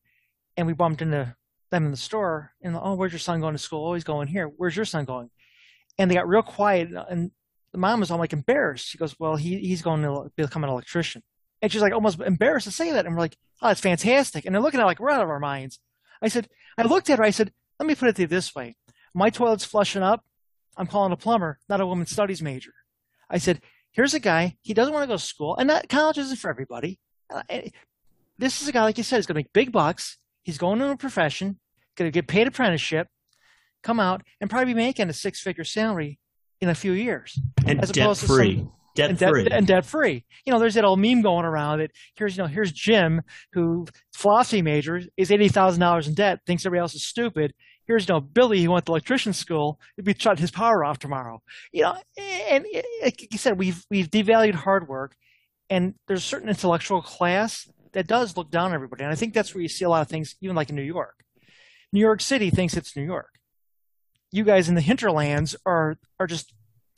and 0.56 0.66
we 0.66 0.72
bumped 0.72 1.02
into 1.02 1.36
them 1.72 1.86
in 1.86 1.90
the 1.90 1.96
store 1.96 2.52
and 2.62 2.76
oh, 2.76 2.94
where's 2.94 3.12
your 3.12 3.18
son 3.18 3.40
going 3.40 3.54
to 3.54 3.58
school? 3.58 3.88
Oh, 3.88 3.94
he's 3.94 4.04
going 4.04 4.28
here. 4.28 4.46
Where's 4.46 4.76
your 4.76 4.84
son 4.84 5.04
going? 5.04 5.30
And 5.98 6.08
they 6.08 6.14
got 6.14 6.28
real 6.28 6.42
quiet 6.42 6.90
and 7.10 7.32
the 7.72 7.78
mom 7.78 8.00
was 8.00 8.10
all 8.10 8.18
like 8.18 8.34
embarrassed. 8.34 8.86
She 8.86 8.98
goes, 8.98 9.18
well, 9.18 9.34
he, 9.34 9.58
he's 9.58 9.82
going 9.82 10.02
to 10.02 10.30
become 10.36 10.62
an 10.62 10.70
electrician. 10.70 11.22
And 11.60 11.72
she's 11.72 11.80
like 11.80 11.94
almost 11.94 12.20
embarrassed 12.20 12.66
to 12.66 12.72
say 12.72 12.92
that. 12.92 13.06
And 13.06 13.14
we're 13.14 13.22
like, 13.22 13.36
oh, 13.62 13.68
that's 13.68 13.80
fantastic. 13.80 14.44
And 14.44 14.54
they're 14.54 14.62
looking 14.62 14.80
at 14.80 14.86
like, 14.86 15.00
we're 15.00 15.10
out 15.10 15.22
of 15.22 15.30
our 15.30 15.40
minds. 15.40 15.80
I 16.20 16.28
said, 16.28 16.48
I 16.76 16.82
looked 16.82 17.08
at 17.08 17.18
her. 17.18 17.24
I 17.24 17.30
said, 17.30 17.52
let 17.80 17.86
me 17.86 17.94
put 17.94 18.08
it 18.08 18.16
to 18.16 18.22
you 18.22 18.28
this 18.28 18.54
way. 18.54 18.76
My 19.14 19.30
toilet's 19.30 19.64
flushing 19.64 20.02
up. 20.02 20.22
I'm 20.76 20.86
calling 20.86 21.12
a 21.12 21.16
plumber, 21.16 21.58
not 21.68 21.80
a 21.80 21.86
women's 21.86 22.10
studies 22.10 22.42
major. 22.42 22.72
I 23.28 23.38
said, 23.38 23.60
here's 23.90 24.14
a 24.14 24.20
guy. 24.20 24.56
He 24.62 24.74
doesn't 24.74 24.92
want 24.92 25.04
to 25.04 25.08
go 25.08 25.16
to 25.16 25.22
school 25.22 25.56
and 25.56 25.70
that 25.70 25.88
college 25.88 26.18
isn't 26.18 26.38
for 26.38 26.50
everybody. 26.50 26.98
Uh, 27.32 27.42
this 28.38 28.62
is 28.62 28.68
a 28.68 28.72
guy, 28.72 28.82
like 28.82 28.98
you 28.98 29.04
said, 29.04 29.16
he's 29.16 29.26
going 29.26 29.34
to 29.34 29.38
make 29.38 29.52
big 29.52 29.72
bucks. 29.72 30.18
He's 30.42 30.58
going 30.58 30.78
to 30.80 30.90
a 30.90 30.96
profession 30.96 31.58
going 31.96 32.10
to 32.10 32.14
get 32.14 32.28
paid 32.28 32.46
apprenticeship, 32.46 33.08
come 33.82 34.00
out, 34.00 34.22
and 34.40 34.48
probably 34.48 34.72
be 34.72 34.78
making 34.78 35.08
a 35.08 35.12
six 35.12 35.40
figure 35.40 35.64
salary 35.64 36.18
in 36.60 36.68
a 36.68 36.74
few 36.74 36.92
years. 36.92 37.38
And 37.66 37.80
debt 37.80 38.16
free. 38.16 38.58
Some, 38.58 38.72
debt 38.94 39.10
and 39.10 39.18
free. 39.18 39.48
and 39.50 39.66
debt 39.66 39.84
free. 39.84 40.24
You 40.44 40.52
know, 40.52 40.58
there's 40.58 40.74
that 40.74 40.84
old 40.84 41.00
meme 41.00 41.22
going 41.22 41.44
around 41.44 41.78
that 41.78 41.90
here's, 42.14 42.36
you 42.36 42.42
know, 42.42 42.48
here's 42.48 42.72
Jim 42.72 43.22
who 43.52 43.86
philosophy 44.12 44.62
major 44.62 45.02
is 45.16 45.30
$80,000 45.30 46.06
in 46.06 46.14
debt, 46.14 46.40
thinks 46.46 46.64
everybody 46.64 46.80
else 46.80 46.94
is 46.94 47.04
stupid. 47.04 47.54
Here's, 47.92 48.08
you 48.08 48.14
know, 48.14 48.20
Billy 48.22 48.58
he 48.58 48.68
went 48.68 48.86
to 48.86 48.92
electrician 48.92 49.34
school, 49.34 49.78
he'd 49.96 50.06
be 50.06 50.14
shut 50.18 50.38
his 50.38 50.50
power 50.50 50.82
off 50.82 50.98
tomorrow. 50.98 51.42
You 51.72 51.82
know, 51.82 51.96
and 52.18 52.64
eh, 52.72 52.80
like 53.02 53.30
you 53.30 53.36
said, 53.36 53.58
we've, 53.58 53.84
we've 53.90 54.10
devalued 54.10 54.54
hard 54.54 54.88
work 54.88 55.14
and 55.68 55.94
there's 56.08 56.20
a 56.20 56.26
certain 56.26 56.48
intellectual 56.48 57.02
class 57.02 57.68
that 57.92 58.06
does 58.06 58.34
look 58.34 58.50
down 58.50 58.70
on 58.70 58.74
everybody. 58.74 59.04
And 59.04 59.12
I 59.12 59.14
think 59.14 59.34
that's 59.34 59.54
where 59.54 59.60
you 59.60 59.68
see 59.68 59.84
a 59.84 59.90
lot 59.90 60.00
of 60.00 60.08
things, 60.08 60.36
even 60.40 60.56
like 60.56 60.70
in 60.70 60.76
New 60.76 60.80
York. 60.82 61.22
New 61.92 62.00
York 62.00 62.22
City 62.22 62.48
thinks 62.48 62.78
it's 62.78 62.96
New 62.96 63.04
York. 63.04 63.34
You 64.30 64.44
guys 64.44 64.70
in 64.70 64.74
the 64.74 64.80
hinterlands 64.80 65.54
are 65.66 65.96
are 66.18 66.26
just 66.26 66.54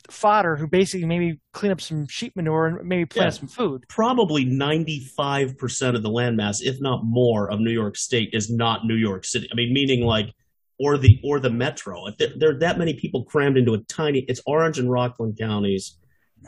fodder 0.09 0.55
who 0.55 0.67
basically 0.67 1.05
maybe 1.05 1.41
clean 1.51 1.73
up 1.73 1.81
some 1.81 2.07
sheep 2.07 2.33
manure 2.37 2.67
and 2.67 2.87
maybe 2.87 3.05
plant 3.05 3.33
Yeah. 3.33 3.39
some 3.39 3.49
food. 3.49 3.83
Probably 3.89 4.45
95% 4.45 5.95
of 5.95 6.03
the 6.03 6.09
landmass, 6.09 6.61
if 6.61 6.79
not 6.79 7.03
more, 7.03 7.51
of 7.51 7.59
New 7.59 7.71
York 7.71 7.97
State 7.97 8.29
is 8.31 8.49
not 8.49 8.85
New 8.85 8.95
York 8.95 9.25
City. 9.25 9.49
I 9.51 9.55
mean, 9.55 9.73
meaning 9.73 10.05
like, 10.05 10.33
or 10.79 10.97
the 10.97 11.19
or 11.23 11.39
the 11.39 11.49
metro. 11.49 12.07
If 12.07 12.17
there, 12.17 12.29
there 12.37 12.49
are 12.51 12.59
that 12.59 12.77
many 12.77 12.93
people 12.93 13.23
crammed 13.23 13.57
into 13.57 13.73
a 13.73 13.79
tiny. 13.79 14.25
It's 14.27 14.41
Orange 14.45 14.79
and 14.79 14.91
Rockland 14.91 15.37
counties, 15.39 15.97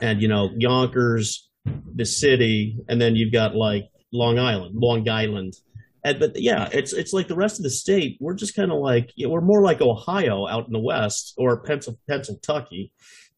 and 0.01 0.21
you 0.21 0.27
know 0.27 0.49
Yonkers, 0.57 1.49
the 1.95 2.05
city, 2.05 2.77
and 2.87 3.01
then 3.01 3.15
you've 3.15 3.33
got 3.33 3.55
like 3.55 3.85
Long 4.11 4.39
Island, 4.39 4.75
Long 4.75 5.07
Island. 5.07 5.53
And, 6.03 6.19
but 6.19 6.39
yeah, 6.39 6.69
it's 6.71 6.93
it's 6.93 7.13
like 7.13 7.27
the 7.27 7.35
rest 7.35 7.59
of 7.59 7.63
the 7.63 7.69
state. 7.69 8.17
We're 8.19 8.35
just 8.35 8.55
kind 8.55 8.71
of 8.71 8.79
like 8.79 9.11
yeah, 9.15 9.27
we're 9.27 9.41
more 9.41 9.61
like 9.61 9.81
Ohio 9.81 10.47
out 10.47 10.67
in 10.67 10.73
the 10.73 10.79
west 10.79 11.33
or 11.37 11.61
Pencil 11.61 11.99
Pennsylvania, 12.09 12.87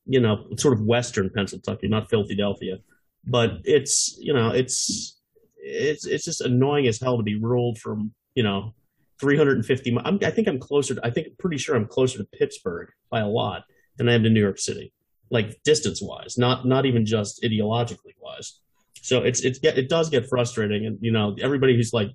you 0.05 0.19
know, 0.19 0.47
sort 0.57 0.73
of 0.73 0.85
western 0.85 1.29
Pennsylvania, 1.29 1.89
not 1.89 2.09
Philadelphia. 2.09 2.77
But 3.25 3.61
it's 3.63 4.17
you 4.19 4.33
know 4.33 4.49
it's 4.51 5.17
it's 5.57 6.05
it's 6.05 6.25
just 6.25 6.41
annoying 6.41 6.87
as 6.87 6.99
hell 6.99 7.17
to 7.17 7.23
be 7.23 7.39
ruled 7.39 7.79
from 7.79 8.13
you 8.35 8.43
know 8.43 8.73
350. 9.19 9.91
mi- 9.91 10.01
I'm, 10.03 10.19
I 10.23 10.31
think 10.31 10.47
I'm 10.47 10.59
closer. 10.59 10.95
To, 10.95 11.01
I 11.03 11.09
think 11.09 11.37
pretty 11.37 11.57
sure 11.57 11.75
I'm 11.75 11.87
closer 11.87 12.17
to 12.17 12.23
Pittsburgh 12.23 12.89
by 13.09 13.19
a 13.19 13.27
lot 13.27 13.63
than 13.97 14.09
I 14.09 14.13
am 14.13 14.23
to 14.23 14.29
New 14.29 14.41
York 14.41 14.59
City, 14.59 14.93
like 15.29 15.61
distance 15.63 16.01
wise, 16.01 16.37
not 16.37 16.65
not 16.65 16.85
even 16.85 17.05
just 17.05 17.43
ideologically 17.43 18.15
wise. 18.19 18.59
So 19.01 19.23
it's 19.23 19.41
it's 19.41 19.59
it 19.63 19.89
does 19.89 20.09
get 20.09 20.27
frustrating, 20.27 20.85
and 20.85 20.97
you 21.01 21.11
know 21.11 21.35
everybody 21.41 21.75
who's 21.75 21.93
like, 21.93 22.09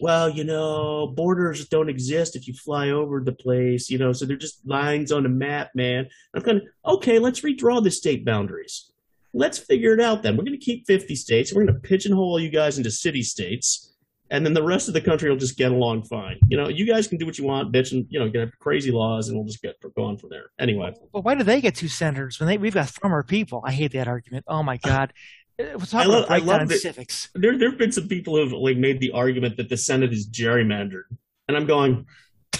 well, 0.00 0.28
you 0.28 0.44
know, 0.44 1.08
borders 1.08 1.68
don't 1.68 1.88
exist 1.88 2.36
if 2.36 2.46
you 2.46 2.54
fly 2.54 2.90
over 2.90 3.20
the 3.20 3.32
place, 3.32 3.90
you 3.90 3.98
know, 3.98 4.12
so 4.12 4.26
they're 4.26 4.36
just 4.36 4.66
lines 4.66 5.12
on 5.12 5.26
a 5.26 5.28
map, 5.28 5.70
man. 5.74 6.08
I'm 6.34 6.42
kind 6.42 6.58
of 6.58 6.94
okay. 6.96 7.18
Let's 7.18 7.40
redraw 7.40 7.82
the 7.82 7.90
state 7.90 8.24
boundaries. 8.24 8.90
Let's 9.32 9.58
figure 9.58 9.92
it 9.94 10.00
out 10.00 10.22
then. 10.22 10.36
We're 10.36 10.44
going 10.44 10.58
to 10.58 10.64
keep 10.64 10.86
50 10.86 11.16
states. 11.16 11.52
We're 11.52 11.64
going 11.64 11.74
to 11.74 11.80
pigeonhole 11.80 12.38
you 12.38 12.50
guys 12.50 12.78
into 12.78 12.92
city 12.92 13.22
states 13.22 13.93
and 14.30 14.44
then 14.44 14.54
the 14.54 14.62
rest 14.62 14.88
of 14.88 14.94
the 14.94 15.00
country 15.00 15.28
will 15.30 15.36
just 15.36 15.56
get 15.56 15.70
along 15.72 16.04
fine. 16.04 16.38
You 16.48 16.56
know, 16.56 16.68
you 16.68 16.86
guys 16.86 17.06
can 17.06 17.18
do 17.18 17.26
what 17.26 17.38
you 17.38 17.44
want, 17.44 17.72
bitch, 17.72 17.92
and 17.92 18.06
you 18.08 18.18
know, 18.18 18.28
get 18.28 18.58
crazy 18.58 18.90
laws, 18.90 19.28
and 19.28 19.36
we'll 19.36 19.46
just 19.46 19.62
get 19.62 19.76
going 19.96 20.16
from 20.18 20.30
there. 20.30 20.46
Anyway, 20.58 20.92
But 21.12 21.24
why 21.24 21.34
do 21.34 21.44
they 21.44 21.60
get 21.60 21.74
two 21.74 21.88
senators 21.88 22.40
when 22.40 22.46
they 22.48 22.56
we've 22.58 22.74
got 22.74 22.88
farmer 22.88 23.22
people? 23.22 23.62
I 23.64 23.72
hate 23.72 23.92
that 23.92 24.08
argument. 24.08 24.44
Oh 24.48 24.62
my 24.62 24.76
god. 24.78 25.12
Uh, 25.56 25.78
talking 25.78 25.98
I 26.00 26.04
love- 26.06 26.24
about 26.24 26.30
I 26.32 26.38
love 26.44 26.68
that- 26.68 26.80
civics. 26.80 27.28
there 27.32 27.56
there 27.56 27.70
have 27.70 27.78
been 27.78 27.92
some 27.92 28.08
people 28.08 28.34
who've 28.34 28.50
like 28.52 28.76
made 28.76 28.98
the 28.98 29.12
argument 29.12 29.56
that 29.58 29.68
the 29.68 29.76
Senate 29.76 30.12
is 30.12 30.28
gerrymandered, 30.28 31.04
and 31.46 31.56
I'm 31.56 31.64
going, 31.64 32.06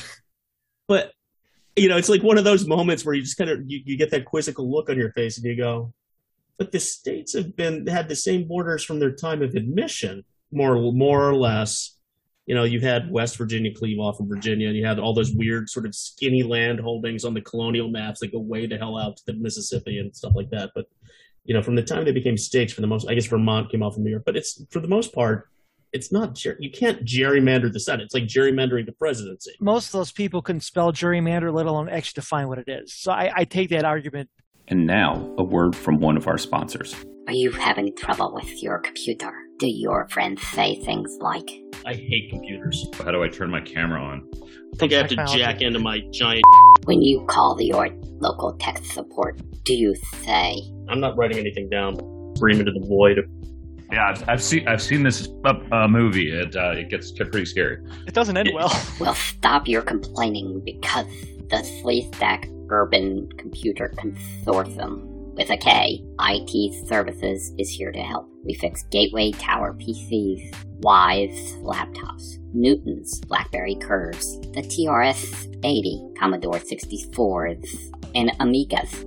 but 0.87 1.13
you 1.77 1.89
know, 1.89 1.97
it's 1.97 2.09
like 2.09 2.23
one 2.23 2.39
of 2.39 2.45
those 2.45 2.69
moments 2.69 3.05
where 3.05 3.15
you 3.17 3.23
just 3.23 3.37
kind 3.37 3.51
of 3.51 3.63
you, 3.67 3.81
you 3.85 3.97
get 3.99 4.13
that 4.13 4.25
quizzical 4.25 4.71
look 4.71 4.89
on 4.91 4.97
your 4.97 5.11
face, 5.11 5.37
and 5.39 5.45
you 5.45 5.57
go, 5.57 5.93
but 6.57 6.71
the 6.71 6.79
states 6.79 7.35
have 7.35 7.57
been 7.57 7.85
had 7.89 8.09
the 8.09 8.15
same 8.15 8.47
borders 8.47 8.85
from 8.85 9.01
their 9.01 9.11
time 9.13 9.43
of 9.43 9.57
admission, 9.57 10.25
more 10.55 10.93
more 10.93 11.29
or 11.29 11.35
less. 11.35 11.97
You 12.47 12.55
know, 12.55 12.65
you've 12.65 12.83
had 12.83 13.11
West 13.11 13.39
Virginia 13.39 13.73
cleave 13.75 13.99
off 13.99 14.21
of 14.21 14.27
Virginia, 14.29 14.69
and 14.69 14.77
you 14.77 14.85
had 14.85 14.99
all 14.99 15.15
those 15.15 15.33
weird 15.33 15.71
sort 15.71 15.87
of 15.87 15.95
skinny 15.95 16.43
land 16.43 16.79
holdings 16.79 17.25
on 17.25 17.33
the 17.33 17.41
colonial 17.41 17.89
maps 17.89 18.21
that 18.21 18.33
go 18.33 18.39
way 18.39 18.67
the 18.67 18.77
hell 18.77 18.99
out 18.99 19.17
to 19.17 19.23
the 19.27 19.33
Mississippi 19.33 19.99
and 19.99 20.15
stuff 20.15 20.33
like 20.35 20.51
that. 20.51 20.71
But 20.75 20.87
you 21.45 21.55
know, 21.55 21.63
from 21.63 21.75
the 21.75 21.83
time 21.83 22.05
they 22.05 22.13
became 22.13 22.37
states, 22.37 22.73
for 22.73 22.81
the 22.81 22.87
most, 22.87 23.09
I 23.09 23.15
guess 23.15 23.27
Vermont 23.27 23.71
came 23.71 23.83
off 23.83 23.97
of 23.97 24.03
New 24.03 24.11
York, 24.11 24.25
but 24.27 24.37
it's 24.37 24.63
for 24.71 24.81
the 24.81 24.89
most 24.89 25.15
part, 25.15 25.49
it's 25.93 26.11
not. 26.11 26.45
You 26.45 26.71
can't 26.71 27.05
gerrymander 27.05 27.73
the 27.73 27.81
Senate. 27.81 28.05
It's 28.05 28.15
like 28.15 28.25
gerrymandering 28.25 28.85
the 28.85 28.93
presidency. 28.93 29.53
Most 29.61 29.89
of 29.89 29.93
those 29.93 30.11
people 30.11 30.43
couldn't 30.43 30.63
spell 30.63 30.93
gerrymander, 30.93 31.53
let 31.53 31.67
alone 31.67 31.89
actually 31.89 32.21
define 32.21 32.49
what 32.49 32.59
it 32.59 32.69
is. 32.69 32.93
So 32.95 33.13
I, 33.13 33.31
I 33.35 33.45
take 33.45 33.71
that 33.71 33.85
argument. 33.85 34.29
And 34.67 34.87
now, 34.87 35.33
a 35.39 35.45
word 35.45 35.77
from 35.77 36.01
one 36.01 36.17
of 36.17 36.27
our 36.27 36.39
sponsors. 36.39 36.97
Are 37.27 37.33
you 37.33 37.53
having 37.53 37.95
trouble 37.97 38.35
with 38.35 38.63
your 38.63 38.79
computer? 38.79 39.33
Do 39.59 39.69
your 39.69 40.09
friends 40.09 40.43
say 40.49 40.81
things 40.83 41.17
like, 41.21 41.49
I 41.87 41.95
hate 41.95 42.29
computers. 42.31 42.87
How 42.99 43.13
do 43.13 43.23
I 43.23 43.29
turn 43.29 43.51
my 43.51 43.61
camera 43.61 44.03
on? 44.03 44.29
I 44.73 44.77
think 44.77 44.93
I 44.93 44.97
have 44.97 45.09
to 45.09 45.17
jack 45.27 45.63
into 45.63 45.79
my 45.79 46.01
giant. 46.13 46.43
when 46.87 47.01
you 47.03 47.25
call 47.27 47.61
your 47.61 47.89
local 48.19 48.55
tech 48.55 48.79
support, 48.85 49.41
do 49.63 49.75
you 49.75 49.95
say, 50.25 50.61
I'm 50.89 50.99
not 50.99 51.17
writing 51.17 51.39
anything 51.39 51.69
down. 51.71 51.95
Scream 52.37 52.59
into 52.59 52.73
the 52.73 52.85
void. 52.85 53.19
Yeah, 53.93 54.09
I've, 54.09 54.29
I've 54.29 54.43
seen 54.43 54.67
I've 54.67 54.83
seen 54.83 55.05
this 55.05 55.29
uh, 55.45 55.87
movie. 55.87 56.33
It 56.33 56.57
uh, 56.57 56.73
it 56.73 56.91
gets 56.91 57.13
pretty 57.13 57.45
scary. 57.45 57.79
It 58.09 58.15
doesn't 58.15 58.37
end 58.37 58.51
well. 58.53 58.73
well, 59.01 59.15
stop 59.15 59.69
your 59.69 59.83
complaining 59.83 60.63
because 60.65 61.07
the 61.49 61.59
Sleestack 61.59 62.51
Urban 62.71 63.29
Computer 63.39 63.93
Consortium 63.97 65.14
with 65.35 65.51
a 65.51 65.57
K, 65.57 66.01
IT 66.21 66.87
Services 66.89 67.53
is 67.59 67.69
here 67.69 67.91
to 67.91 68.01
help. 68.01 68.29
We 68.45 68.55
fix 68.55 68.85
Gateway 68.85 69.33
Tower 69.33 69.75
PCs, 69.75 70.53
Vaio 70.81 71.63
laptops, 71.63 72.39
Newtons, 72.53 73.21
BlackBerry 73.23 73.75
Curves, 73.75 74.39
the 74.53 74.63
TRS-80, 74.63 76.17
Commodore 76.17 76.61
64s, 76.61 77.93
and 78.15 78.31
Amigas. 78.39 79.05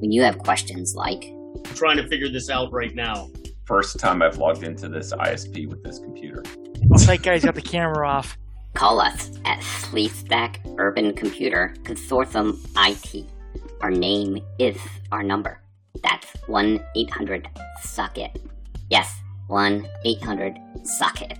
When 0.00 0.12
you 0.12 0.22
have 0.22 0.38
questions 0.38 0.94
like, 0.94 1.24
I'm 1.24 1.74
trying 1.74 1.96
to 1.96 2.06
figure 2.06 2.28
this 2.28 2.48
out 2.48 2.72
right 2.72 2.94
now. 2.94 3.28
First 3.64 3.98
time 3.98 4.22
I've 4.22 4.38
logged 4.38 4.62
into 4.62 4.88
this 4.88 5.12
ISP 5.12 5.68
with 5.68 5.82
this 5.82 5.98
computer. 5.98 6.44
That 7.06 7.22
guy's 7.22 7.44
got 7.44 7.56
the 7.56 7.62
camera 7.62 8.08
off. 8.08 8.38
Call 8.74 9.00
us 9.00 9.32
at 9.44 9.60
Sleestack 9.60 10.58
Urban 10.78 11.12
Computer 11.14 11.74
Consortium 11.82 12.60
IT. 12.76 13.26
Our 13.82 13.90
name 13.90 14.38
is 14.58 14.76
our 15.12 15.22
number. 15.22 15.60
That's 16.02 16.26
1 16.46 16.80
800 16.96 17.48
Suck 17.82 18.16
It. 18.18 18.42
Yes, 18.88 19.14
1 19.48 19.86
800 20.04 20.56
Suck 20.84 21.20
It. 21.22 21.38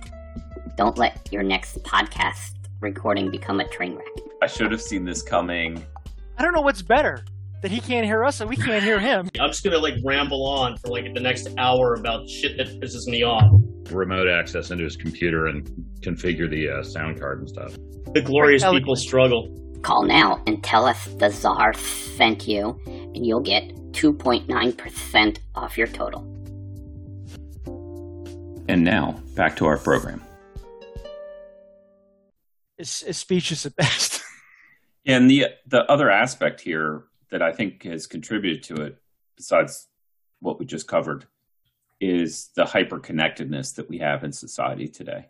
Don't 0.77 0.97
let 0.97 1.27
your 1.31 1.41
next 1.41 1.81
podcast 1.83 2.53
recording 2.79 3.31
become 3.31 3.59
a 3.59 3.67
train 3.69 3.95
wreck. 3.95 4.07
I 4.43 4.47
should 4.47 4.71
have 4.71 4.81
seen 4.81 5.03
this 5.03 5.23
coming. 5.23 5.83
I 6.37 6.43
don't 6.43 6.53
know 6.53 6.61
what's 6.61 6.83
better. 6.83 7.25
That 7.63 7.71
he 7.71 7.79
can't 7.79 8.05
hear 8.05 8.23
us 8.23 8.39
and 8.39 8.47
we 8.47 8.55
can't 8.55 8.83
hear 8.83 8.99
him. 8.99 9.29
I'm 9.41 9.49
just 9.49 9.63
gonna 9.63 9.79
like 9.79 9.95
ramble 10.05 10.45
on 10.45 10.77
for 10.77 10.89
like 10.89 11.11
the 11.15 11.19
next 11.19 11.49
hour 11.57 11.95
about 11.95 12.29
shit 12.29 12.55
that 12.57 12.67
pisses 12.79 13.07
me 13.07 13.23
off. 13.23 13.49
Remote 13.91 14.27
access 14.27 14.69
into 14.69 14.83
his 14.83 14.95
computer 14.95 15.47
and 15.47 15.67
configure 16.01 16.47
the 16.47 16.69
uh, 16.69 16.83
sound 16.83 17.19
card 17.19 17.39
and 17.39 17.49
stuff. 17.49 17.75
The 18.13 18.21
glorious 18.21 18.61
Eloquent. 18.61 18.83
people 18.83 18.95
struggle. 18.95 19.47
Call 19.81 20.03
now 20.03 20.41
and 20.47 20.63
tell 20.63 20.85
us 20.85 21.05
the 21.05 21.29
czar 21.29 21.73
sent 21.73 22.47
you, 22.47 22.79
and 22.85 23.25
you'll 23.25 23.41
get 23.41 23.73
2.9% 23.91 25.37
off 25.55 25.77
your 25.77 25.87
total. 25.87 26.21
And 28.69 28.83
now, 28.83 29.21
back 29.35 29.55
to 29.57 29.65
our 29.65 29.77
program. 29.77 30.21
His, 32.77 33.01
his 33.01 33.17
speech 33.17 33.51
is 33.51 33.63
the 33.63 33.71
best. 33.77 34.21
And 35.05 35.29
the 35.29 35.45
the 35.65 35.89
other 35.89 36.11
aspect 36.11 36.59
here 36.61 37.05
that 37.31 37.41
I 37.41 37.53
think 37.53 37.83
has 37.83 38.07
contributed 38.07 38.63
to 38.63 38.83
it, 38.83 38.97
besides 39.37 39.87
what 40.39 40.59
we 40.59 40.65
just 40.65 40.87
covered, 40.87 41.25
is 41.99 42.49
the 42.55 42.65
hyper 42.65 42.99
connectedness 42.99 43.71
that 43.73 43.89
we 43.89 43.99
have 43.99 44.23
in 44.23 44.31
society 44.31 44.87
today, 44.87 45.27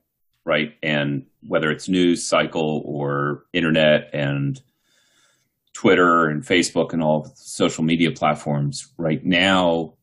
right? 0.47 0.75
And 0.81 1.25
whether 1.45 1.69
it's 1.69 1.89
news 1.89 2.25
cycle 2.25 2.81
or 2.85 3.43
internet 3.51 4.09
and 4.13 4.59
Twitter 5.73 6.27
and 6.27 6.41
Facebook 6.41 6.93
and 6.93 7.03
all 7.03 7.29
social 7.35 7.83
media 7.83 8.11
platforms, 8.11 8.93
right 8.97 9.23
now, 9.25 9.95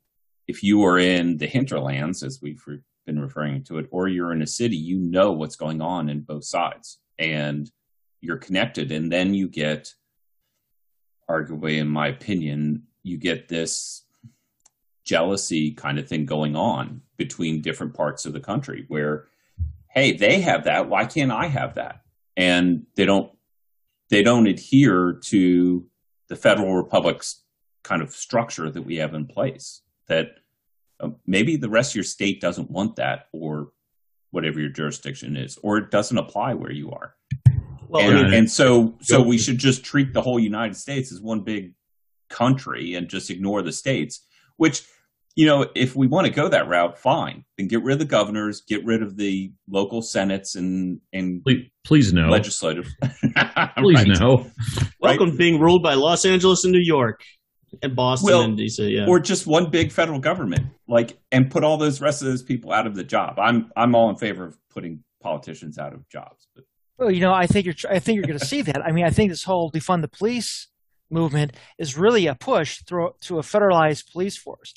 if 0.47 0.63
you 0.63 0.85
are 0.85 0.99
in 0.99 1.39
the 1.39 1.47
hinterlands, 1.47 2.23
as 2.23 2.43
we've 2.43 2.63
re- 2.67 2.81
been 3.07 3.19
referring 3.19 3.65
to 3.65 3.79
it, 3.79 3.89
or 3.91 4.07
you're 4.07 4.33
in 4.33 4.43
a 4.43 4.47
city, 4.47 4.77
you 4.77 4.99
know 4.99 5.33
what's 5.33 5.57
going 5.57 5.81
on 5.81 6.11
in 6.11 6.21
both 6.21 6.45
sides. 6.45 6.99
And 7.19 7.71
you're 8.21 8.37
connected 8.37 8.93
and 8.93 9.11
then 9.11 9.35
you 9.35 9.49
get 9.49 9.93
arguably 11.29 11.79
in 11.79 11.87
my 11.87 12.09
opinion 12.09 12.83
you 13.03 13.19
get 13.19 13.49
this 13.49 14.05
jealousy 15.05 15.73
kind 15.73 15.99
of 15.99 16.09
thing 16.09 16.25
going 16.25 16.57
on 16.57 17.03
between 17.19 17.61
different 17.61 17.93
parts 17.93 18.25
of 18.25 18.33
the 18.33 18.41
country 18.41 18.87
where 18.89 19.27
hey 19.95 20.13
they 20.13 20.41
have 20.41 20.65
that 20.65 20.89
why 20.89 21.05
can't 21.05 21.33
i 21.33 21.47
have 21.47 21.75
that 21.75 22.01
and 22.37 22.85
they 22.97 23.05
don't 23.05 23.31
they 24.11 24.23
don't 24.23 24.47
adhere 24.47 25.19
to 25.23 25.87
the 26.29 26.37
federal 26.37 26.75
republic's 26.75 27.43
kind 27.83 28.03
of 28.03 28.11
structure 28.11 28.71
that 28.71 28.83
we 28.83 28.97
have 28.97 29.15
in 29.15 29.27
place 29.27 29.83
that 30.09 30.37
uh, 31.01 31.11
maybe 31.27 31.57
the 31.57 31.69
rest 31.69 31.93
of 31.93 31.97
your 31.97 32.05
state 32.05 32.41
doesn't 32.41 32.71
want 32.71 32.97
that 32.97 33.27
or 33.33 33.71
whatever 34.31 34.61
your 34.61 34.71
jurisdiction 34.71 35.37
is 35.37 35.59
or 35.63 35.79
it 35.79 35.91
doesn't 35.91 36.19
apply 36.19 36.55
where 36.55 36.73
you 36.73 36.91
are 36.91 37.15
Well, 37.89 38.09
and, 38.09 38.19
I 38.19 38.23
mean, 38.23 38.35
and 38.35 38.51
so 38.51 38.95
so 39.01 39.23
we 39.23 39.39
should 39.39 39.59
just 39.59 39.85
treat 39.85 40.13
the 40.13 40.21
whole 40.21 40.41
United 40.41 40.75
States 40.77 41.13
as 41.13 41.21
one 41.21 41.41
big 41.41 41.75
country 42.29 42.95
and 42.95 43.09
just 43.09 43.31
ignore 43.31 43.63
the 43.63 43.73
states. 43.73 44.27
Which, 44.57 44.87
you 45.37 45.47
know, 45.47 45.66
if 45.74 45.97
we 45.97 46.07
want 46.07 46.26
to 46.26 46.32
go 46.32 46.49
that 46.49 46.68
route, 46.68 46.97
fine. 46.99 47.45
Then 47.59 47.66
get 47.68 47.82
rid 47.82 47.95
of 47.95 47.99
the 47.99 48.05
governors, 48.05 48.62
get 48.68 48.85
rid 48.85 49.03
of 49.03 49.16
the 49.16 49.53
local 49.68 50.01
senates 50.03 50.55
and 50.55 51.01
and 51.12 51.43
Please, 51.43 51.66
please 51.85 52.12
no. 52.12 52.28
legislative. 52.28 52.87
Please 53.76 53.97
Right. 53.99 54.09
no. 54.20 54.51
welcome 55.01 55.30
to 55.32 55.37
being 55.37 55.61
ruled 55.61 55.82
by 55.82 55.95
Los 55.95 56.24
Angeles 56.24 56.64
and 56.64 56.72
New 56.72 56.82
York. 56.85 57.20
and 57.82 57.97
Boston 57.97 58.26
Well, 58.26 58.43
and 58.43 58.57
DC. 58.59 58.93
Yeah. 58.93 59.07
or 59.09 59.18
just 59.18 59.47
one 59.47 59.70
big 59.70 59.91
federal 59.91 60.20
government, 60.20 60.66
like, 60.89 61.18
and 61.32 61.51
put 61.51 61.64
all 61.64 61.76
those 61.76 62.01
rest 62.01 62.22
of 62.22 62.28
those 62.28 62.43
people 62.43 62.72
out 62.72 62.87
of 62.87 62.95
the 62.95 63.05
job. 63.05 63.39
I'm 63.39 63.70
I'm 63.76 63.95
all 63.97 64.11
in 64.11 64.16
favor 64.16 64.47
of 64.47 64.57
putting 64.70 65.03
politicians 65.22 65.78
out 65.78 65.93
of 65.95 66.09
jobs, 66.09 66.47
but 66.55 66.64
Well, 66.99 67.11
you 67.11 67.20
know, 67.20 67.32
I 67.32 67.47
think 67.49 67.66
you're. 67.66 67.74
I 67.91 67.99
think 67.99 68.16
you're 68.16 68.26
going 68.26 68.39
to 68.39 68.45
see 68.47 68.62
that. 68.62 68.85
I 68.87 68.93
mean, 68.93 69.05
I 69.05 69.11
think 69.11 69.30
this 69.30 69.43
whole 69.43 69.72
defund 69.72 70.03
the 70.03 70.09
police 70.09 70.68
movement 71.11 71.53
is 71.78 71.97
really 71.99 72.26
a 72.26 72.35
push 72.35 72.80
through 72.87 73.11
to 73.22 73.39
a 73.39 73.43
federalized 73.43 74.11
police 74.12 74.37
force, 74.37 74.72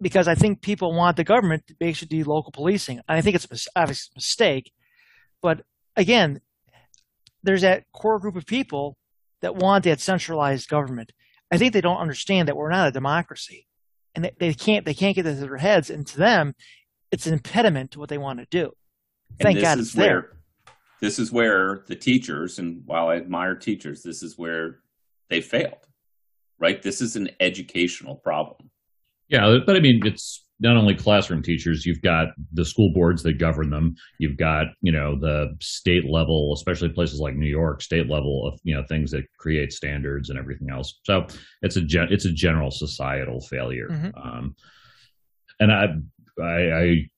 because 0.00 0.28
I 0.28 0.34
think 0.34 0.62
people 0.62 0.94
want 0.94 1.16
the 1.16 1.24
government 1.24 1.66
to 1.66 1.74
basically 1.78 2.18
do 2.18 2.24
local 2.24 2.52
policing. 2.52 3.00
I 3.08 3.20
think 3.20 3.36
it's 3.36 3.44
a 3.44 3.80
obviously 3.80 4.12
a 4.14 4.18
mistake, 4.18 4.72
but 5.42 5.62
again, 5.96 6.40
there's 7.42 7.62
that 7.62 7.84
core 7.92 8.18
group 8.18 8.36
of 8.36 8.46
people 8.46 8.96
that 9.42 9.56
want 9.56 9.84
that 9.84 10.00
centralized 10.00 10.68
government. 10.68 11.12
I 11.50 11.58
think 11.58 11.72
they 11.72 11.80
don't 11.80 11.98
understand 11.98 12.48
that 12.48 12.56
we're 12.56 12.70
not 12.70 12.88
a 12.88 12.92
democracy, 12.92 13.66
and 14.14 14.24
they, 14.24 14.32
they 14.38 14.54
can't 14.54 14.84
they 14.84 14.94
can't 14.94 15.16
get 15.16 15.26
it 15.26 15.34
to 15.34 15.40
their 15.40 15.56
heads, 15.56 15.90
and 15.90 16.06
to 16.06 16.18
them, 16.18 16.54
it's 17.10 17.26
an 17.26 17.32
impediment 17.32 17.92
to 17.92 17.98
what 17.98 18.08
they 18.08 18.18
want 18.18 18.38
to 18.38 18.46
do. 18.50 18.72
and 19.38 19.40
Thank 19.40 19.56
this 19.56 19.64
God 19.64 19.78
is 19.78 19.86
it's 19.86 19.94
there. 19.96 20.36
this 21.00 21.18
is 21.18 21.32
where 21.32 21.84
the 21.86 21.96
teachers, 21.96 22.58
and 22.58 22.82
while 22.86 23.08
I 23.08 23.16
admire 23.16 23.54
teachers, 23.54 24.02
this 24.02 24.22
is 24.22 24.38
where 24.38 24.80
they 25.28 25.40
failed. 25.40 25.86
Right? 26.58 26.82
This 26.82 27.00
is 27.00 27.16
an 27.16 27.30
educational 27.40 28.16
problem. 28.16 28.70
Yeah, 29.30 29.58
but 29.64 29.76
I 29.76 29.80
mean, 29.80 30.00
it's 30.04 30.44
not 30.58 30.76
only 30.76 30.94
classroom 30.94 31.42
teachers. 31.42 31.86
You've 31.86 32.02
got 32.02 32.28
the 32.52 32.64
school 32.64 32.92
boards 32.92 33.22
that 33.22 33.38
govern 33.38 33.70
them. 33.70 33.94
You've 34.18 34.36
got 34.36 34.66
you 34.82 34.92
know 34.92 35.18
the 35.18 35.56
state 35.60 36.04
level, 36.10 36.52
especially 36.54 36.90
places 36.90 37.20
like 37.20 37.34
New 37.36 37.48
York, 37.48 37.80
state 37.80 38.08
level 38.10 38.46
of 38.46 38.60
you 38.64 38.74
know 38.74 38.84
things 38.88 39.10
that 39.12 39.24
create 39.38 39.72
standards 39.72 40.30
and 40.30 40.38
everything 40.38 40.68
else. 40.70 41.00
So 41.04 41.26
it's 41.62 41.76
a 41.76 41.80
gen- 41.80 42.08
it's 42.12 42.26
a 42.26 42.32
general 42.32 42.70
societal 42.70 43.40
failure. 43.40 43.88
Mhm. 43.90 44.12
Um, 44.16 44.56
and 45.60 45.72
I, 45.72 45.86
I 46.40 46.80
I 46.80 47.08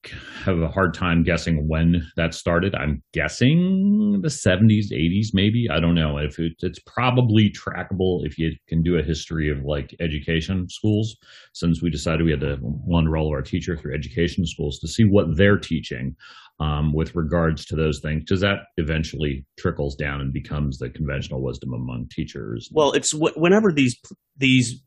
have 0.43 0.59
a 0.59 0.67
hard 0.67 0.93
time 0.93 1.23
guessing 1.23 1.67
when 1.67 2.05
that 2.15 2.33
started. 2.33 2.75
I'm 2.75 3.01
guessing 3.13 4.19
the 4.21 4.27
70s, 4.27 4.91
80s, 4.91 5.27
maybe. 5.33 5.67
I 5.71 5.79
don't 5.79 5.95
know 5.95 6.17
if 6.17 6.39
it, 6.39 6.53
it's 6.59 6.79
probably 6.85 7.51
trackable 7.51 8.25
if 8.25 8.37
you 8.37 8.51
can 8.67 8.81
do 8.81 8.97
a 8.97 9.03
history 9.03 9.49
of 9.49 9.63
like 9.63 9.95
education 9.99 10.67
schools. 10.69 11.15
Since 11.53 11.81
we 11.81 11.89
decided 11.89 12.25
we 12.25 12.31
had 12.31 12.41
to 12.41 12.57
want 12.61 13.05
to 13.05 13.11
roll 13.11 13.29
our 13.29 13.41
teacher 13.41 13.77
through 13.77 13.95
education 13.95 14.45
schools 14.45 14.79
to 14.79 14.87
see 14.87 15.03
what 15.03 15.37
they're 15.37 15.57
teaching 15.57 16.15
um, 16.59 16.93
with 16.93 17.15
regards 17.15 17.65
to 17.65 17.75
those 17.75 17.99
things, 17.99 18.23
because 18.23 18.41
that 18.41 18.59
eventually 18.77 19.45
trickles 19.57 19.95
down 19.95 20.21
and 20.21 20.33
becomes 20.33 20.77
the 20.77 20.89
conventional 20.89 21.41
wisdom 21.41 21.73
among 21.73 22.07
teachers. 22.11 22.69
Well, 22.71 22.91
it's 22.91 23.11
wh- 23.11 23.37
whenever 23.37 23.71
these 23.71 23.99
these 24.37 24.81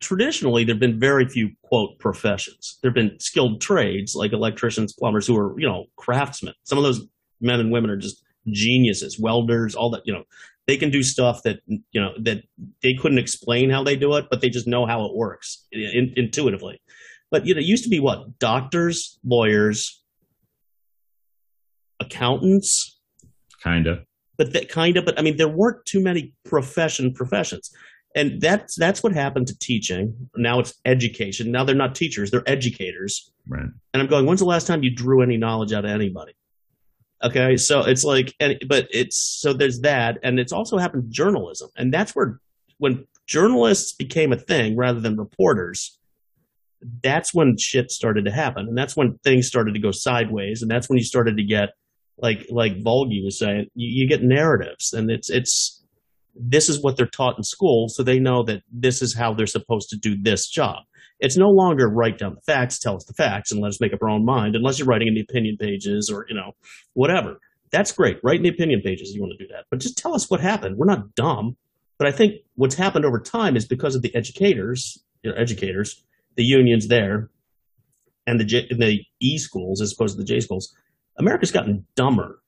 traditionally 0.00 0.64
there've 0.64 0.78
been 0.78 0.98
very 0.98 1.28
few 1.28 1.50
quote 1.62 1.98
professions. 1.98 2.78
There've 2.82 2.94
been 2.94 3.18
skilled 3.20 3.60
trades 3.60 4.14
like 4.14 4.32
electricians, 4.32 4.92
plumbers 4.92 5.26
who 5.26 5.36
are 5.36 5.58
you 5.58 5.68
know 5.68 5.86
craftsmen. 5.96 6.54
Some 6.64 6.78
of 6.78 6.84
those 6.84 7.06
men 7.40 7.60
and 7.60 7.70
women 7.72 7.90
are 7.90 7.96
just 7.96 8.22
geniuses, 8.48 9.18
welders, 9.18 9.74
all 9.74 9.90
that. 9.90 10.02
You 10.04 10.14
know, 10.14 10.24
they 10.66 10.76
can 10.76 10.90
do 10.90 11.02
stuff 11.02 11.42
that 11.42 11.60
you 11.66 12.00
know 12.00 12.12
that 12.20 12.42
they 12.82 12.94
couldn't 12.94 13.18
explain 13.18 13.70
how 13.70 13.82
they 13.82 13.96
do 13.96 14.14
it, 14.14 14.26
but 14.30 14.40
they 14.40 14.50
just 14.50 14.66
know 14.66 14.86
how 14.86 15.04
it 15.06 15.14
works 15.14 15.66
in, 15.72 16.12
intuitively. 16.16 16.80
But 17.30 17.46
you 17.46 17.54
know, 17.54 17.60
it 17.60 17.66
used 17.66 17.84
to 17.84 17.90
be 17.90 18.00
what 18.00 18.38
doctors, 18.38 19.18
lawyers, 19.24 20.02
accountants, 22.00 23.00
kind 23.62 23.86
of. 23.86 24.04
but 24.36 24.52
that 24.52 24.68
kind 24.68 24.96
of 24.96 25.04
but 25.04 25.18
i 25.18 25.22
mean 25.22 25.36
there 25.36 25.48
weren't 25.48 25.84
too 25.86 26.00
many 26.00 26.34
profession 26.44 27.12
professions 27.12 27.70
and 28.14 28.40
that's 28.40 28.76
that's 28.76 29.02
what 29.02 29.12
happened 29.12 29.48
to 29.48 29.58
teaching. 29.58 30.28
Now 30.36 30.60
it's 30.60 30.74
education. 30.84 31.50
Now 31.50 31.64
they're 31.64 31.74
not 31.74 31.94
teachers 31.94 32.30
they're 32.30 32.48
educators. 32.48 33.30
Right. 33.46 33.66
and 33.92 34.02
i'm 34.02 34.06
going 34.06 34.24
when's 34.24 34.40
the 34.40 34.46
last 34.46 34.66
time 34.66 34.82
you 34.82 34.94
drew 34.94 35.20
any 35.20 35.36
knowledge 35.36 35.72
out 35.72 35.84
of 35.84 35.90
anybody? 35.90 36.32
Okay 37.22 37.56
so 37.56 37.80
it's 37.80 38.04
like 38.04 38.34
and 38.40 38.58
but 38.68 38.88
it's 38.90 39.18
so 39.40 39.52
there's 39.52 39.80
that 39.80 40.18
and 40.22 40.38
it's 40.38 40.52
also 40.52 40.78
happened 40.78 41.04
to 41.04 41.10
journalism. 41.10 41.70
And 41.76 41.92
that's 41.92 42.14
where 42.14 42.40
when 42.78 43.06
journalists 43.26 43.92
became 43.92 44.32
a 44.32 44.38
thing 44.38 44.76
rather 44.76 45.00
than 45.00 45.16
reporters 45.16 45.98
that's 47.02 47.32
when 47.32 47.56
shit 47.56 47.90
started 47.90 48.26
to 48.26 48.30
happen. 48.30 48.68
And 48.68 48.76
that's 48.76 48.94
when 48.94 49.16
things 49.24 49.46
started 49.46 49.72
to 49.72 49.80
go 49.80 49.90
sideways 49.90 50.60
and 50.60 50.70
that's 50.70 50.88
when 50.88 50.98
you 50.98 51.04
started 51.04 51.38
to 51.38 51.42
get 51.42 51.70
like 52.18 52.46
like 52.50 52.76
Volgy 52.82 53.24
was 53.24 53.38
saying, 53.38 53.66
you, 53.74 54.02
you 54.02 54.08
get 54.08 54.22
narratives, 54.22 54.92
and 54.92 55.10
it's 55.10 55.30
it's 55.30 55.73
this 56.34 56.68
is 56.68 56.82
what 56.82 56.96
they're 56.96 57.06
taught 57.06 57.36
in 57.36 57.44
school, 57.44 57.88
so 57.88 58.02
they 58.02 58.18
know 58.18 58.42
that 58.44 58.62
this 58.72 59.02
is 59.02 59.14
how 59.14 59.34
they're 59.34 59.46
supposed 59.46 59.90
to 59.90 59.96
do 59.96 60.20
this 60.20 60.48
job. 60.48 60.84
It's 61.20 61.36
no 61.36 61.48
longer 61.48 61.88
write 61.88 62.18
down 62.18 62.34
the 62.34 62.40
facts, 62.40 62.78
tell 62.78 62.96
us 62.96 63.04
the 63.04 63.14
facts, 63.14 63.52
and 63.52 63.60
let 63.60 63.68
us 63.68 63.80
make 63.80 63.92
up 63.92 64.02
our 64.02 64.10
own 64.10 64.24
mind, 64.24 64.56
unless 64.56 64.78
you're 64.78 64.88
writing 64.88 65.08
in 65.08 65.14
the 65.14 65.20
opinion 65.20 65.56
pages 65.58 66.10
or 66.12 66.26
you 66.28 66.34
know 66.34 66.52
whatever. 66.94 67.40
That's 67.70 67.92
great. 67.92 68.18
Write 68.22 68.36
in 68.36 68.42
the 68.42 68.48
opinion 68.50 68.82
pages. 68.82 69.12
You 69.14 69.20
want 69.20 69.32
to 69.38 69.44
do 69.44 69.52
that, 69.52 69.64
but 69.70 69.80
just 69.80 69.96
tell 69.96 70.14
us 70.14 70.28
what 70.30 70.40
happened. 70.40 70.76
We're 70.76 70.86
not 70.86 71.14
dumb. 71.14 71.56
But 71.98 72.08
I 72.08 72.12
think 72.12 72.42
what's 72.56 72.74
happened 72.74 73.04
over 73.04 73.20
time 73.20 73.56
is 73.56 73.66
because 73.66 73.94
of 73.94 74.02
the 74.02 74.14
educators, 74.14 74.98
you 75.22 75.30
know, 75.30 75.36
educators, 75.36 76.02
the 76.34 76.42
unions 76.42 76.88
there, 76.88 77.30
and 78.26 78.40
the 78.40 78.44
J, 78.44 78.66
the 78.68 79.00
E 79.20 79.38
schools 79.38 79.80
as 79.80 79.92
opposed 79.92 80.16
to 80.16 80.18
the 80.18 80.26
J 80.26 80.40
schools. 80.40 80.74
America's 81.18 81.52
gotten 81.52 81.86
dumber. 81.94 82.40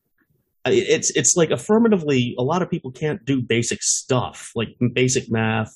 It's 0.73 1.11
it's 1.17 1.35
like 1.37 1.51
affirmatively, 1.51 2.35
a 2.39 2.43
lot 2.43 2.62
of 2.62 2.71
people 2.71 2.91
can't 2.91 3.25
do 3.25 3.43
basic 3.43 3.83
stuff 3.83 4.53
like 4.55 4.69
basic 4.95 5.25
math, 5.31 5.71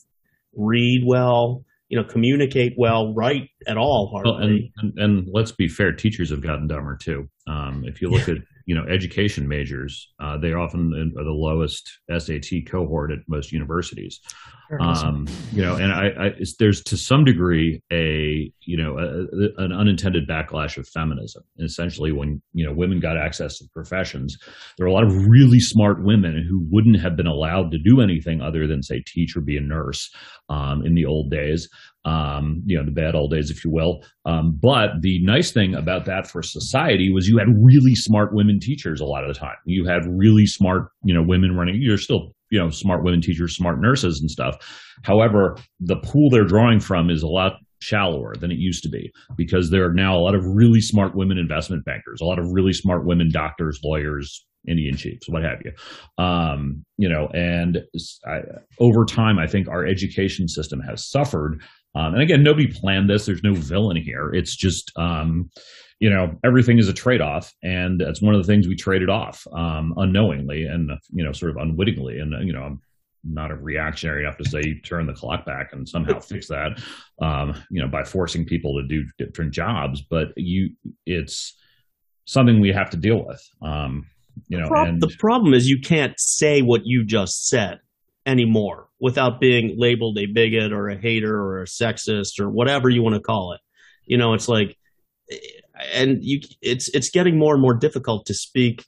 read 0.55 1.03
well, 1.07 1.65
you 1.89 2.01
know, 2.01 2.05
communicate 2.05 2.75
well, 2.79 3.13
write 3.15 3.49
at 3.67 3.77
all 3.77 4.11
Well, 4.13 4.35
hardly. 4.35 4.73
and, 4.77 4.93
and 4.97 5.11
and 5.21 5.29
let's 5.33 5.53
be 5.53 5.69
fair, 5.69 5.93
teachers 5.93 6.31
have 6.31 6.43
gotten 6.43 6.67
dumber 6.69 6.97
too. 7.01 7.29
Um, 7.47 7.85
if 7.87 8.01
you 8.01 8.09
look 8.11 8.29
at 8.29 8.37
you 8.71 8.77
know 8.77 8.85
education 8.89 9.49
majors, 9.49 10.13
uh, 10.21 10.39
they 10.39 10.53
often 10.53 11.13
are 11.19 11.25
the 11.25 11.31
lowest 11.33 11.91
SAT 12.09 12.67
cohort 12.71 13.11
at 13.11 13.19
most 13.27 13.51
universities. 13.51 14.21
Um, 14.81 15.27
you 15.53 15.63
know, 15.63 15.75
and 15.75 15.93
I, 15.93 16.05
I 16.11 16.27
it's- 16.27 16.55
there's 16.61 16.81
to 16.85 16.97
some 16.97 17.25
degree 17.25 17.83
a 17.93 18.53
you 18.61 18.77
know 18.77 18.97
a, 18.97 19.63
an 19.65 19.73
unintended 19.73 20.29
backlash 20.29 20.77
of 20.79 20.87
feminism. 20.87 21.43
And 21.59 21.67
essentially, 21.67 22.13
when 22.13 22.41
you 22.53 22.65
know 22.65 22.73
women 22.73 23.01
got 23.01 23.17
access 23.17 23.59
to 23.59 23.65
professions, 23.75 24.39
there 24.77 24.87
are 24.87 24.89
a 24.89 24.93
lot 24.93 25.03
of 25.03 25.27
really 25.27 25.59
smart 25.59 26.05
women 26.05 26.47
who 26.49 26.65
wouldn't 26.71 27.01
have 27.01 27.17
been 27.17 27.27
allowed 27.27 27.73
to 27.73 27.79
do 27.79 28.01
anything 28.01 28.41
other 28.41 28.69
than 28.69 28.85
say 28.85 29.03
teach 29.05 29.37
or 29.37 29.41
be 29.41 29.57
a 29.57 29.61
nurse 29.61 30.09
um, 30.49 30.87
in 30.87 30.95
the 30.95 31.07
old 31.07 31.33
days 31.33 31.69
um, 32.05 32.63
you 32.65 32.77
know, 32.77 32.85
the 32.85 32.91
bad 32.91 33.15
old 33.15 33.31
days, 33.31 33.51
if 33.51 33.65
you 33.65 33.71
will. 33.71 34.03
Um, 34.25 34.59
but 34.61 35.03
the 35.03 35.23
nice 35.25 35.51
thing 35.51 35.75
about 35.75 36.05
that 36.07 36.27
for 36.27 36.43
society 36.43 37.13
was 37.13 37.29
you 37.29 37.39
had 37.39 37.49
really 37.61 37.95
smart 37.95 38.35
women 38.35 38.59
teachers 38.59 39.01
a 39.01 39.05
lot 39.05 39.25
of 39.25 39.29
the 39.29 39.39
time. 39.39 39.57
You 39.67 39.85
had 39.87 40.03
really 40.07 40.47
smart, 40.47 40.91
you 41.05 41.15
know, 41.15 41.23
women 41.23 41.57
running. 41.57 41.77
You're 41.81 41.99
still, 41.99 42.33
you 42.51 42.59
know, 42.59 42.71
smart 42.71 43.05
women 43.05 43.21
teachers, 43.21 43.55
smart 43.55 43.81
nurses 43.81 44.21
and 44.21 44.31
stuff. 44.31 44.57
However, 45.03 45.57
the 45.81 45.97
pool 45.97 46.31
they're 46.31 46.45
drawing 46.45 46.81
from 46.81 47.11
is 47.11 47.23
a 47.23 47.29
lot 47.29 47.55
shallower 47.83 48.35
than 48.37 48.51
it 48.51 48.59
used 48.59 48.83
to 48.83 48.89
be 48.89 49.11
because 49.37 49.71
there 49.71 49.85
are 49.85 49.93
now 49.93 50.17
a 50.17 50.21
lot 50.21 50.35
of 50.35 50.45
really 50.47 50.81
smart 50.81 51.15
women 51.15 51.39
investment 51.39 51.85
bankers, 51.85 52.21
a 52.21 52.25
lot 52.25 52.39
of 52.39 52.51
really 52.51 52.73
smart 52.73 53.07
women 53.07 53.31
doctors, 53.31 53.81
lawyers, 53.83 54.47
Indian 54.69 54.97
chiefs, 54.97 55.29
what 55.29 55.43
have 55.43 55.63
you. 55.65 55.73
Um, 56.23 56.85
you 56.99 57.09
know, 57.09 57.29
and 57.29 57.83
I, 58.27 58.41
over 58.79 59.05
time, 59.05 59.39
I 59.39 59.47
think 59.47 59.69
our 59.69 59.87
education 59.87 60.49
system 60.49 60.81
has 60.81 61.09
suffered 61.09 61.63
um, 61.95 62.15
and 62.15 62.23
again, 62.23 62.43
nobody 62.43 62.67
planned 62.67 63.11
this. 63.11 63.27
There's 63.27 63.43
no 63.43 63.55
villain 63.55 63.97
here. 63.97 64.31
It's 64.33 64.55
just, 64.55 64.93
um, 64.97 65.51
you 65.99 66.09
know, 66.09 66.37
everything 66.45 66.79
is 66.79 66.89
a 66.89 66.93
trade 66.93 67.21
off. 67.21 67.53
And 67.63 68.01
that's 68.01 68.23
one 68.23 68.35
of 68.35 68.41
the 68.41 68.47
things 68.47 68.69
we 68.69 68.77
traded 68.77 69.11
off 69.11 69.47
um, 69.53 69.95
unknowingly 69.97 70.65
and, 70.65 70.91
you 71.13 71.25
know, 71.25 71.33
sort 71.33 71.51
of 71.51 71.57
unwittingly. 71.57 72.21
And, 72.21 72.47
you 72.47 72.53
know, 72.53 72.63
I'm 72.63 72.81
not 73.25 73.51
a 73.51 73.57
reactionary 73.57 74.25
enough 74.25 74.39
to 74.39 74.49
say 74.49 74.81
turn 74.81 75.07
the 75.07 75.13
clock 75.13 75.45
back 75.45 75.73
and 75.73 75.89
somehow 75.89 76.21
fix 76.21 76.47
that, 76.49 76.81
um, 77.21 77.61
you 77.71 77.83
know, 77.83 77.89
by 77.89 78.05
forcing 78.05 78.45
people 78.45 78.81
to 78.81 78.87
do 78.87 79.05
different 79.19 79.53
jobs. 79.53 80.01
But 80.01 80.29
you, 80.37 80.71
it's 81.07 81.57
something 82.25 82.61
we 82.61 82.73
have 82.73 82.91
to 82.91 82.97
deal 82.97 83.27
with. 83.27 83.47
Um, 83.61 84.07
you 84.49 84.61
know, 84.61 84.69
Prob- 84.69 84.89
and 84.89 85.03
the 85.03 85.15
problem 85.19 85.55
is 85.55 85.69
you 85.69 85.81
can't 85.81 86.19
say 86.19 86.63
what 86.63 86.83
you 86.85 87.05
just 87.05 87.49
said 87.49 87.81
anymore 88.27 88.90
without 89.01 89.41
being 89.41 89.75
labeled 89.79 90.19
a 90.19 90.27
bigot 90.27 90.73
or 90.73 90.89
a 90.89 90.97
hater 90.97 91.35
or 91.35 91.63
a 91.63 91.67
sexist 91.67 92.39
or 92.39 92.51
whatever 92.51 92.89
you 92.89 93.03
want 93.03 93.15
to 93.15 93.21
call 93.21 93.53
it. 93.53 93.61
You 94.05 94.19
know, 94.19 94.35
it's 94.35 94.49
like, 94.49 94.77
and 95.95 96.19
you, 96.23 96.41
it's 96.61 96.89
it's 96.89 97.11
getting 97.11 97.39
more 97.39 97.55
and 97.55 97.63
more 97.63 97.75
difficult 97.75 98.27
to 98.27 98.35
speak 98.35 98.85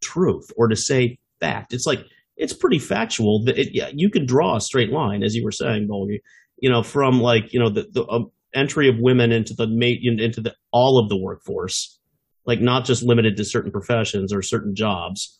truth 0.00 0.50
or 0.56 0.68
to 0.68 0.76
say 0.76 1.18
fact. 1.40 1.74
It's 1.74 1.86
like 1.86 2.04
it's 2.36 2.52
pretty 2.52 2.78
factual 2.78 3.44
that 3.44 3.58
it, 3.58 3.70
yeah, 3.72 3.90
you 3.92 4.10
can 4.10 4.24
draw 4.24 4.56
a 4.56 4.60
straight 4.60 4.90
line, 4.90 5.22
as 5.22 5.34
you 5.34 5.44
were 5.44 5.52
saying, 5.52 5.88
Bolgi. 5.88 6.20
You 6.58 6.70
know, 6.70 6.82
from 6.82 7.20
like 7.20 7.52
you 7.52 7.58
know 7.58 7.68
the 7.68 7.88
the 7.92 8.06
um, 8.08 8.30
entry 8.54 8.88
of 8.88 8.98
women 8.98 9.32
into 9.32 9.54
the 9.54 9.64
into 9.64 10.40
the 10.40 10.54
all 10.70 10.98
of 10.98 11.08
the 11.08 11.16
workforce 11.16 11.98
like 12.44 12.60
not 12.60 12.84
just 12.84 13.02
limited 13.02 13.36
to 13.36 13.44
certain 13.44 13.70
professions 13.70 14.32
or 14.32 14.42
certain 14.42 14.74
jobs 14.74 15.38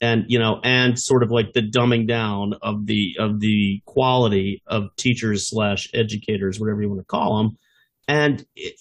and 0.00 0.24
you 0.28 0.38
know, 0.38 0.60
and 0.62 0.98
sort 0.98 1.22
of 1.22 1.30
like 1.30 1.52
the 1.52 1.62
dumbing 1.62 2.06
down 2.06 2.54
of 2.62 2.86
the 2.86 3.16
of 3.18 3.40
the 3.40 3.82
quality 3.86 4.62
of 4.66 4.94
teachers 4.96 5.48
slash 5.48 5.88
educators, 5.94 6.60
whatever 6.60 6.82
you 6.82 6.88
want 6.88 7.00
to 7.00 7.04
call 7.04 7.38
them. 7.38 7.58
And 8.06 8.44
it, 8.54 8.74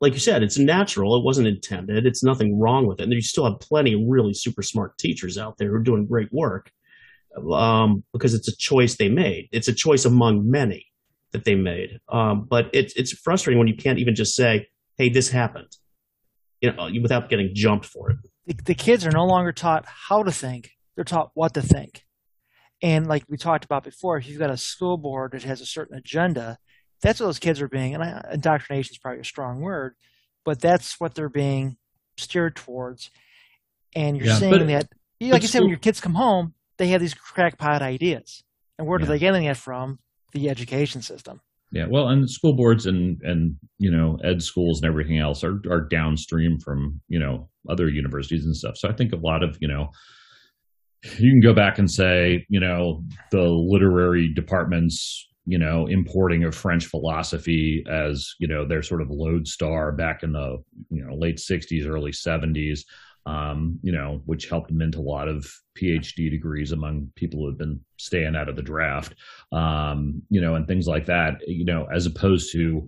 like 0.00 0.14
you 0.14 0.18
said, 0.18 0.42
it's 0.42 0.58
natural. 0.58 1.16
It 1.16 1.24
wasn't 1.24 1.46
intended. 1.46 2.06
It's 2.06 2.24
nothing 2.24 2.58
wrong 2.58 2.86
with 2.88 2.98
it. 2.98 3.04
And 3.04 3.12
you 3.12 3.22
still 3.22 3.44
have 3.44 3.60
plenty 3.60 3.92
of 3.92 4.00
really 4.04 4.34
super 4.34 4.62
smart 4.62 4.98
teachers 4.98 5.38
out 5.38 5.58
there 5.58 5.68
who 5.68 5.76
are 5.76 5.82
doing 5.82 6.06
great 6.06 6.32
work 6.32 6.72
um, 7.52 8.02
because 8.12 8.34
it's 8.34 8.48
a 8.48 8.56
choice 8.56 8.96
they 8.96 9.08
made. 9.08 9.48
It's 9.52 9.68
a 9.68 9.72
choice 9.72 10.04
among 10.04 10.50
many 10.50 10.86
that 11.32 11.44
they 11.44 11.54
made. 11.54 12.00
Um, 12.08 12.46
but 12.48 12.70
it's 12.72 12.94
it's 12.94 13.12
frustrating 13.12 13.58
when 13.58 13.68
you 13.68 13.76
can't 13.76 13.98
even 13.98 14.14
just 14.14 14.34
say, 14.34 14.68
"Hey, 14.98 15.08
this 15.08 15.30
happened," 15.30 15.76
you 16.60 16.72
know, 16.72 16.90
without 17.00 17.28
getting 17.28 17.50
jumped 17.54 17.86
for 17.86 18.10
it. 18.10 18.16
The, 18.46 18.54
the 18.64 18.74
kids 18.74 19.06
are 19.06 19.10
no 19.12 19.24
longer 19.24 19.52
taught 19.52 19.84
how 19.86 20.22
to 20.22 20.32
think; 20.32 20.70
they're 20.94 21.04
taught 21.04 21.30
what 21.34 21.54
to 21.54 21.62
think. 21.62 22.04
And 22.82 23.06
like 23.06 23.24
we 23.28 23.36
talked 23.36 23.64
about 23.64 23.84
before, 23.84 24.16
if 24.16 24.26
you've 24.28 24.40
got 24.40 24.50
a 24.50 24.56
school 24.56 24.96
board 24.96 25.32
that 25.32 25.44
has 25.44 25.60
a 25.60 25.66
certain 25.66 25.96
agenda, 25.96 26.58
that's 27.00 27.20
what 27.20 27.26
those 27.26 27.38
kids 27.38 27.60
are 27.60 27.68
being. 27.68 27.94
And 27.94 28.24
indoctrination 28.32 28.92
is 28.92 28.98
probably 28.98 29.20
a 29.20 29.24
strong 29.24 29.60
word, 29.60 29.94
but 30.44 30.60
that's 30.60 30.98
what 30.98 31.14
they're 31.14 31.28
being 31.28 31.76
steered 32.16 32.56
towards. 32.56 33.10
And 33.94 34.16
you're 34.16 34.26
Yeah, 34.26 34.34
seeing 34.38 34.66
that, 34.68 34.88
like 35.20 35.42
you 35.42 35.48
said, 35.48 35.60
when 35.60 35.68
your 35.68 35.78
kids 35.78 36.00
come 36.00 36.14
home, 36.14 36.54
they 36.78 36.88
have 36.88 37.00
these 37.00 37.14
crackpot 37.14 37.82
ideas. 37.82 38.42
And 38.78 38.88
where 38.88 38.98
Yeah. 38.98 39.04
are 39.04 39.08
they 39.08 39.18
getting 39.18 39.44
it 39.44 39.56
from? 39.56 40.00
The 40.32 40.48
education 40.48 41.02
system. 41.02 41.40
Yeah, 41.72 41.86
well, 41.88 42.08
and 42.08 42.28
school 42.30 42.52
boards 42.52 42.84
and 42.84 43.20
and 43.22 43.56
you 43.78 43.90
know 43.90 44.18
ed 44.22 44.42
schools 44.42 44.80
and 44.80 44.88
everything 44.88 45.18
else 45.18 45.42
are 45.42 45.60
are 45.70 45.80
downstream 45.80 46.58
from 46.60 47.00
you 47.08 47.18
know 47.18 47.48
other 47.68 47.88
universities 47.88 48.44
and 48.44 48.54
stuff. 48.54 48.76
So 48.76 48.88
I 48.88 48.92
think 48.92 49.12
a 49.12 49.16
lot 49.16 49.42
of 49.42 49.56
you 49.60 49.68
know 49.68 49.90
you 51.18 51.30
can 51.30 51.40
go 51.40 51.54
back 51.54 51.78
and 51.78 51.90
say 51.90 52.44
you 52.50 52.60
know 52.60 53.02
the 53.30 53.42
literary 53.42 54.28
departments 54.32 55.28
you 55.46 55.58
know 55.58 55.86
importing 55.86 56.44
of 56.44 56.54
French 56.54 56.84
philosophy 56.86 57.82
as 57.90 58.34
you 58.38 58.46
know 58.46 58.66
their 58.66 58.82
sort 58.82 59.00
of 59.00 59.10
lodestar 59.10 59.92
back 59.92 60.22
in 60.22 60.32
the 60.32 60.62
you 60.90 61.04
know 61.04 61.14
late 61.14 61.38
'60s, 61.38 61.88
early 61.88 62.12
'70s. 62.12 62.84
Um, 63.24 63.78
you 63.82 63.92
know, 63.92 64.20
which 64.26 64.48
helped 64.48 64.72
mint 64.72 64.96
a 64.96 65.00
lot 65.00 65.28
of 65.28 65.46
PhD 65.80 66.28
degrees 66.28 66.72
among 66.72 67.08
people 67.14 67.38
who 67.38 67.50
have 67.50 67.58
been 67.58 67.78
staying 67.96 68.34
out 68.34 68.48
of 68.48 68.56
the 68.56 68.62
draft. 68.62 69.14
Um, 69.52 70.22
you 70.28 70.40
know, 70.40 70.56
and 70.56 70.66
things 70.66 70.86
like 70.88 71.06
that, 71.06 71.34
you 71.46 71.64
know, 71.64 71.86
as 71.94 72.04
opposed 72.04 72.50
to 72.52 72.86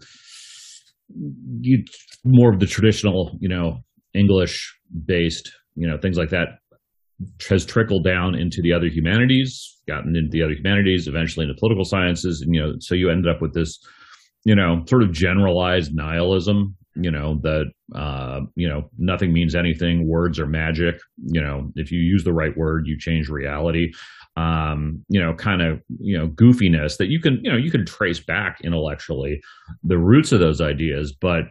you 1.61 1.85
more 2.25 2.53
of 2.53 2.61
the 2.61 2.67
traditional, 2.67 3.37
you 3.41 3.49
know, 3.49 3.85
English 4.15 4.77
based, 5.07 5.51
you 5.77 5.87
know, 5.87 5.99
things 5.99 6.19
like 6.19 6.31
that 6.31 6.49
has 7.49 7.65
trickled 7.65 8.05
down 8.05 8.35
into 8.35 8.61
the 8.63 8.73
other 8.73 8.89
humanities, 8.89 9.81
gotten 9.87 10.17
into 10.17 10.31
the 10.31 10.43
other 10.43 10.55
humanities, 10.55 11.07
eventually 11.07 11.45
into 11.45 11.59
political 11.59 11.85
sciences, 11.85 12.41
and 12.41 12.55
you 12.55 12.61
know, 12.61 12.73
so 12.81 12.95
you 12.95 13.11
ended 13.11 13.33
up 13.33 13.41
with 13.41 13.55
this, 13.55 13.79
you 14.45 14.55
know, 14.55 14.83
sort 14.87 15.03
of 15.03 15.13
generalized 15.13 15.95
nihilism, 15.95 16.77
you 16.97 17.11
know, 17.11 17.41
that 17.43 17.67
uh, 17.95 18.41
you 18.55 18.69
know, 18.69 18.89
nothing 18.99 19.33
means 19.33 19.55
anything, 19.55 20.09
words 20.09 20.39
are 20.39 20.47
magic, 20.47 20.97
you 21.25 21.41
know, 21.41 21.71
if 21.77 21.91
you 21.91 22.01
use 22.01 22.25
the 22.25 22.33
right 22.33 22.57
word, 22.57 22.87
you 22.87 22.99
change 22.99 23.29
reality 23.29 23.93
um, 24.37 25.05
you 25.09 25.21
know, 25.21 25.35
kind 25.35 25.63
of, 25.63 25.81
you 26.01 26.19
know, 26.19 26.29
goofiness 26.29 26.97
that 26.99 27.09
you 27.09 27.21
can, 27.21 27.41
you 27.43 27.51
know, 27.51 27.57
you 27.57 27.71
can 27.71 27.87
trace 27.87 28.21
back 28.21 28.61
intellectually 28.63 29.41
the 29.83 29.99
roots 29.99 30.33
of 30.33 30.41
those 30.41 30.61
ideas, 30.61 31.13
but, 31.13 31.45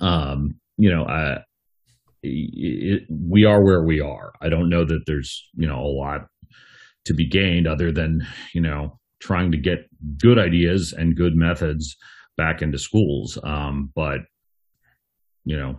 um, 0.00 0.54
you 0.78 0.90
know, 0.90 1.04
uh, 1.04 1.40
it, 2.22 3.02
we 3.10 3.44
are 3.44 3.62
where 3.62 3.82
we 3.82 4.00
are. 4.00 4.32
I 4.40 4.48
don't 4.48 4.70
know 4.70 4.84
that 4.84 5.02
there's, 5.06 5.48
you 5.54 5.68
know, 5.68 5.78
a 5.78 5.92
lot 5.92 6.28
to 7.04 7.14
be 7.14 7.28
gained 7.28 7.66
other 7.66 7.92
than, 7.92 8.26
you 8.54 8.60
know, 8.60 8.98
trying 9.20 9.52
to 9.52 9.58
get 9.58 9.80
good 10.18 10.38
ideas 10.38 10.94
and 10.96 11.16
good 11.16 11.34
methods 11.34 11.96
back 12.38 12.62
into 12.62 12.78
schools. 12.78 13.38
Um, 13.44 13.92
but, 13.94 14.20
you 15.44 15.56
know, 15.56 15.78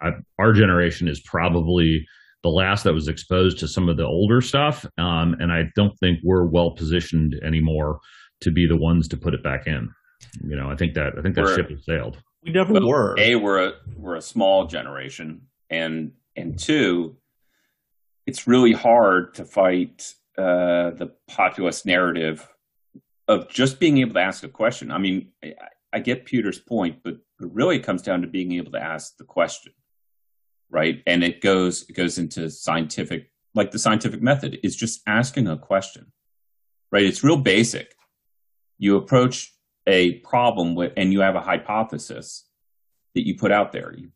I, 0.00 0.10
our 0.38 0.52
generation 0.52 1.08
is 1.08 1.20
probably 1.20 2.06
the 2.42 2.48
last 2.50 2.84
that 2.84 2.94
was 2.94 3.08
exposed 3.08 3.58
to 3.58 3.68
some 3.68 3.88
of 3.88 3.96
the 3.96 4.04
older 4.06 4.40
stuff. 4.40 4.86
Um, 4.96 5.34
and 5.40 5.52
I 5.52 5.64
don't 5.74 5.96
think 5.98 6.20
we're 6.22 6.44
well 6.46 6.70
positioned 6.70 7.34
anymore 7.42 7.98
to 8.42 8.52
be 8.52 8.66
the 8.66 8.76
ones 8.76 9.08
to 9.08 9.16
put 9.16 9.34
it 9.34 9.42
back 9.42 9.66
in. 9.66 9.90
You 10.44 10.56
know, 10.56 10.70
I 10.70 10.76
think 10.76 10.94
that 10.94 11.14
I 11.18 11.22
think 11.22 11.34
that 11.34 11.44
We're- 11.44 11.56
ship 11.56 11.70
has 11.70 11.84
sailed. 11.84 12.22
We 12.44 12.52
never 12.52 12.72
Well, 12.72 12.86
were. 12.86 13.16
A, 13.18 13.34
we're 13.34 13.68
a 13.68 13.72
we're 13.96 14.14
a 14.14 14.22
small 14.22 14.66
generation, 14.66 15.42
and 15.70 16.12
and 16.36 16.56
two, 16.56 17.16
it's 18.26 18.46
really 18.46 18.72
hard 18.72 19.34
to 19.34 19.44
fight 19.44 20.14
uh, 20.38 20.90
the 20.90 21.12
populist 21.26 21.84
narrative 21.84 22.48
of 23.26 23.48
just 23.48 23.80
being 23.80 23.98
able 23.98 24.14
to 24.14 24.20
ask 24.20 24.44
a 24.44 24.48
question. 24.48 24.92
I 24.92 24.98
mean, 24.98 25.32
I, 25.92 26.00
get 26.00 26.24
Peter's 26.24 26.58
point, 26.58 26.98
but 27.02 27.14
it 27.14 27.20
really 27.52 27.78
comes 27.78 28.02
down 28.02 28.22
to 28.22 28.26
being 28.26 28.52
able 28.52 28.72
to 28.72 28.82
ask 28.82 29.16
the 29.16 29.24
question, 29.24 29.72
right? 30.70 31.02
And 31.06 31.22
it 31.24 31.40
goes 31.40 31.88
it 31.88 31.94
goes 31.94 32.18
into 32.18 32.50
scientific, 32.50 33.30
like 33.54 33.70
the 33.70 33.78
scientific 33.78 34.22
method 34.22 34.58
is 34.62 34.76
just 34.76 35.00
asking 35.06 35.46
a 35.48 35.56
question, 35.56 36.12
right? 36.92 37.04
It's 37.04 37.24
real 37.24 37.36
basic. 37.36 37.94
You 38.78 38.96
approach 38.96 39.52
a 39.86 40.18
problem 40.20 40.74
with, 40.74 40.92
and 40.96 41.12
you 41.12 41.20
have 41.20 41.34
a 41.34 41.40
hypothesis 41.40 42.46
that 43.14 43.26
you 43.26 43.36
put 43.36 43.50
out 43.50 43.72
there. 43.72 43.94
You, 43.96 44.10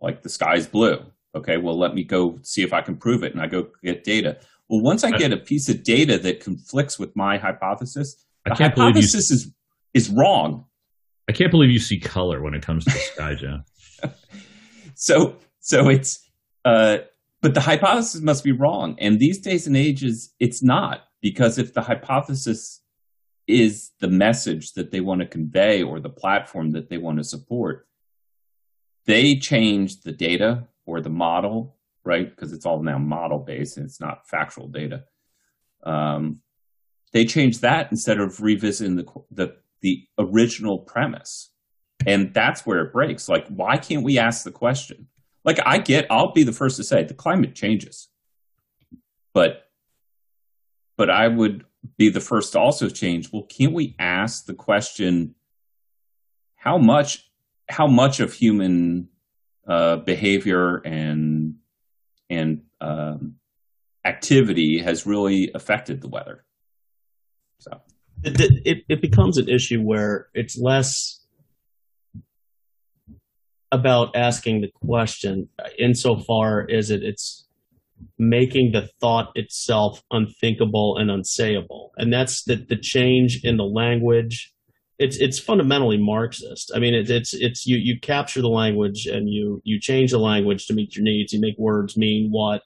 like 0.00 0.22
the 0.22 0.28
sky's 0.28 0.66
blue. 0.66 0.98
Okay, 1.34 1.56
well, 1.56 1.76
let 1.76 1.94
me 1.94 2.04
go 2.04 2.38
see 2.42 2.62
if 2.62 2.72
I 2.72 2.80
can 2.80 2.96
prove 2.96 3.24
it, 3.24 3.32
and 3.32 3.42
I 3.42 3.46
go 3.48 3.68
get 3.82 4.04
data. 4.04 4.38
Well, 4.68 4.80
once 4.80 5.04
I 5.04 5.10
get 5.10 5.32
a 5.32 5.36
piece 5.36 5.68
of 5.68 5.82
data 5.82 6.18
that 6.18 6.40
conflicts 6.40 6.98
with 6.98 7.14
my 7.16 7.38
hypothesis, 7.38 8.24
I 8.46 8.50
the 8.50 8.54
believe 8.54 8.76
you. 8.76 8.82
hypothesis 8.82 9.30
is 9.30 9.52
is 9.94 10.10
wrong. 10.10 10.66
I 11.28 11.32
can't 11.32 11.50
believe 11.50 11.70
you 11.70 11.78
see 11.78 11.98
color 11.98 12.42
when 12.42 12.54
it 12.54 12.62
comes 12.62 12.84
to 12.84 12.90
the 12.90 12.98
sky. 12.98 13.36
So, 14.96 15.36
so 15.58 15.88
it's, 15.88 16.30
uh, 16.64 16.98
but 17.42 17.52
the 17.52 17.60
hypothesis 17.60 18.20
must 18.20 18.44
be 18.44 18.52
wrong. 18.52 18.96
And 19.00 19.18
these 19.18 19.40
days 19.40 19.66
and 19.66 19.76
ages, 19.76 20.32
it's 20.38 20.62
not 20.62 21.00
because 21.20 21.58
if 21.58 21.74
the 21.74 21.82
hypothesis 21.82 22.80
is 23.46 23.90
the 24.00 24.08
message 24.08 24.72
that 24.74 24.90
they 24.90 25.00
want 25.00 25.20
to 25.20 25.26
convey 25.26 25.82
or 25.82 26.00
the 26.00 26.08
platform 26.08 26.70
that 26.70 26.88
they 26.88 26.98
want 26.98 27.18
to 27.18 27.24
support, 27.24 27.86
they 29.06 29.34
change 29.34 30.02
the 30.02 30.12
data 30.12 30.68
or 30.86 31.00
the 31.00 31.10
model, 31.10 31.76
right? 32.04 32.30
Because 32.30 32.52
it's 32.52 32.64
all 32.64 32.82
now 32.82 32.98
model 32.98 33.38
based 33.40 33.76
and 33.76 33.86
it's 33.86 34.00
not 34.00 34.28
factual 34.28 34.68
data. 34.68 35.04
Um, 35.82 36.40
they 37.12 37.24
change 37.24 37.60
that 37.60 37.90
instead 37.90 38.18
of 38.18 38.40
revisiting 38.40 38.96
the, 38.96 39.06
the 39.30 39.56
the 39.84 40.06
original 40.18 40.78
premise. 40.78 41.50
And 42.06 42.32
that's 42.32 42.64
where 42.64 42.80
it 42.80 42.92
breaks. 42.92 43.28
Like 43.28 43.46
why 43.48 43.76
can't 43.76 44.02
we 44.02 44.18
ask 44.18 44.42
the 44.42 44.50
question? 44.50 45.08
Like 45.44 45.58
i 45.64 45.78
get 45.78 46.06
i'll 46.10 46.32
be 46.32 46.42
the 46.42 46.52
first 46.52 46.78
to 46.78 46.84
say 46.84 47.04
the 47.04 47.14
climate 47.14 47.54
changes. 47.54 48.08
But 49.34 49.66
but 50.96 51.10
i 51.10 51.28
would 51.28 51.64
be 51.98 52.08
the 52.08 52.20
first 52.20 52.52
to 52.52 52.58
also 52.58 52.88
change 52.88 53.30
well 53.30 53.42
can't 53.42 53.74
we 53.74 53.94
ask 53.98 54.46
the 54.46 54.54
question 54.54 55.34
how 56.56 56.78
much 56.78 57.30
how 57.68 57.86
much 57.86 58.20
of 58.20 58.32
human 58.32 59.08
uh, 59.68 59.96
behavior 59.96 60.76
and 60.78 61.56
and 62.30 62.62
um, 62.80 63.34
activity 64.04 64.78
has 64.78 65.06
really 65.06 65.50
affected 65.54 66.00
the 66.00 66.08
weather? 66.08 66.44
So 67.58 67.82
it, 68.24 68.62
it, 68.64 68.84
it 68.88 69.02
becomes 69.02 69.38
an 69.38 69.48
issue 69.48 69.80
where 69.80 70.28
it's 70.34 70.58
less 70.58 71.20
about 73.72 74.14
asking 74.14 74.60
the 74.60 74.70
question 74.86 75.48
insofar 75.78 76.66
as 76.70 76.90
it, 76.90 77.02
it's 77.02 77.46
making 78.18 78.72
the 78.72 78.88
thought 79.00 79.32
itself 79.34 80.02
unthinkable 80.10 80.96
and 80.96 81.10
unsayable. 81.10 81.90
And 81.96 82.12
that's 82.12 82.44
the, 82.44 82.56
the 82.56 82.76
change 82.76 83.40
in 83.42 83.56
the 83.56 83.64
language. 83.64 84.52
It's 84.96 85.16
it's 85.16 85.40
fundamentally 85.40 85.98
marxist. 85.98 86.70
I 86.72 86.78
mean 86.78 86.94
it, 86.94 87.10
it's 87.10 87.34
it's 87.34 87.66
you 87.66 87.76
you 87.76 87.98
capture 87.98 88.40
the 88.40 88.48
language 88.48 89.06
and 89.06 89.28
you 89.28 89.60
you 89.64 89.80
change 89.80 90.12
the 90.12 90.18
language 90.18 90.66
to 90.66 90.72
meet 90.72 90.94
your 90.94 91.02
needs. 91.02 91.32
You 91.32 91.40
make 91.40 91.58
words 91.58 91.96
mean 91.96 92.30
what 92.30 92.62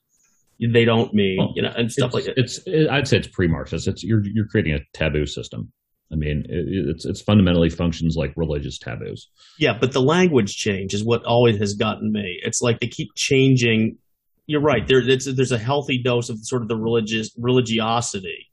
they 0.60 0.84
don't 0.84 1.14
mean 1.14 1.38
Well, 1.38 1.52
you 1.54 1.62
know 1.62 1.72
and 1.76 1.90
stuff 1.90 2.14
like 2.14 2.24
that 2.24 2.36
It's 2.36 2.60
it, 2.66 2.88
I'd 2.88 3.06
say 3.06 3.18
it's 3.18 3.28
pre-Marxist. 3.28 3.86
It's 3.86 4.02
you're 4.02 4.22
you're 4.24 4.48
creating 4.48 4.74
a 4.74 4.80
taboo 4.92 5.26
system. 5.26 5.72
I 6.12 6.16
mean, 6.16 6.44
it, 6.48 6.88
it's 6.88 7.04
it's 7.04 7.20
fundamentally 7.20 7.70
functions 7.70 8.16
like 8.16 8.32
religious 8.36 8.78
taboos. 8.78 9.28
Yeah, 9.58 9.76
but 9.78 9.92
the 9.92 10.00
language 10.00 10.56
change 10.56 10.94
is 10.94 11.04
what 11.04 11.24
always 11.24 11.58
has 11.58 11.74
gotten 11.74 12.12
me. 12.12 12.40
It's 12.42 12.60
like 12.62 12.80
they 12.80 12.86
keep 12.86 13.08
changing. 13.14 13.98
You're 14.46 14.62
right. 14.62 14.86
There, 14.86 15.06
it's, 15.06 15.26
there's 15.26 15.52
a 15.52 15.58
healthy 15.58 16.02
dose 16.02 16.30
of 16.30 16.38
sort 16.42 16.62
of 16.62 16.68
the 16.68 16.76
religious 16.76 17.30
religiosity. 17.36 18.46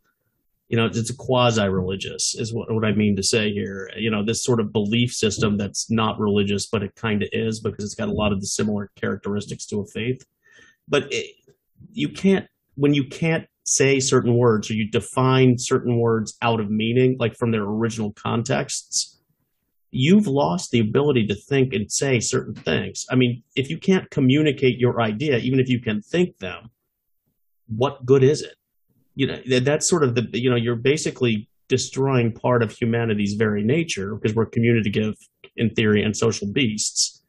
You 0.67 0.77
know, 0.77 0.87
it's 0.87 1.11
a 1.11 1.15
quasi-religious, 1.15 2.35
is 2.37 2.53
what 2.53 2.73
what 2.73 2.83
I 2.83 2.91
mean 2.91 3.15
to 3.15 3.23
say 3.23 3.51
here. 3.51 3.89
You 3.95 4.11
know, 4.11 4.25
this 4.25 4.43
sort 4.43 4.59
of 4.59 4.73
belief 4.73 5.13
system 5.13 5.57
that's 5.57 5.89
not 5.89 6.19
religious, 6.19 6.67
but 6.67 6.83
it 6.83 6.95
kind 6.95 7.23
of 7.23 7.29
is 7.31 7.61
because 7.61 7.85
it's 7.85 7.95
got 7.95 8.09
a 8.09 8.13
lot 8.13 8.33
of 8.33 8.41
the 8.41 8.47
similar 8.47 8.91
characteristics 8.95 9.65
to 9.67 9.79
a 9.79 9.85
faith. 9.85 10.25
But 10.87 11.13
it, 11.13 11.35
you 11.91 12.09
can't 12.09 12.47
when 12.75 12.93
you 12.93 13.07
can't 13.07 13.47
say 13.65 13.99
certain 13.99 14.37
words 14.37 14.69
or 14.69 14.75
you 14.75 14.89
define 14.89 15.57
certain 15.57 15.97
words 15.97 16.37
out 16.41 16.59
of 16.59 16.69
meaning, 16.69 17.17
like 17.19 17.35
from 17.35 17.51
their 17.51 17.63
original 17.63 18.13
contexts, 18.13 19.19
you've 19.91 20.27
lost 20.27 20.71
the 20.71 20.79
ability 20.79 21.25
to 21.25 21.35
think 21.35 21.73
and 21.73 21.91
say 21.91 22.19
certain 22.19 22.53
things. 22.53 23.05
I 23.09 23.15
mean, 23.15 23.41
if 23.55 23.69
you 23.69 23.77
can't 23.77 24.09
communicate 24.11 24.77
your 24.77 25.01
idea, 25.01 25.37
even 25.37 25.59
if 25.59 25.69
you 25.69 25.79
can 25.81 26.01
think 26.01 26.37
them, 26.37 26.69
what 27.67 28.05
good 28.05 28.23
is 28.23 28.41
it? 28.41 28.55
You 29.15 29.27
know, 29.27 29.59
that's 29.61 29.89
sort 29.89 30.03
of 30.03 30.13
the, 30.13 30.27
you 30.33 30.49
know, 30.49 30.57
you're 30.57 30.75
basically 30.75 31.49
destroying 31.67 32.33
part 32.33 32.61
of 32.61 32.71
humanity's 32.71 33.33
very 33.33 33.63
nature 33.63 34.15
because 34.15 34.35
we're 34.35 34.45
communicative 34.45 35.15
in 35.55 35.69
theory 35.71 36.03
and 36.03 36.15
social 36.15 36.51
beasts. 36.51 37.23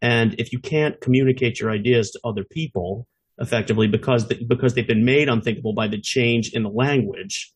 And 0.00 0.34
if 0.38 0.52
you 0.52 0.58
can't 0.58 1.00
communicate 1.00 1.58
your 1.58 1.70
ideas 1.70 2.10
to 2.10 2.20
other 2.24 2.44
people 2.44 3.08
effectively 3.42 3.88
because 3.88 4.28
the, 4.28 4.42
because 4.48 4.72
they've 4.72 4.86
been 4.86 5.04
made 5.04 5.28
unthinkable 5.28 5.74
by 5.74 5.88
the 5.88 6.00
change 6.00 6.52
in 6.54 6.62
the 6.62 6.70
language, 6.70 7.52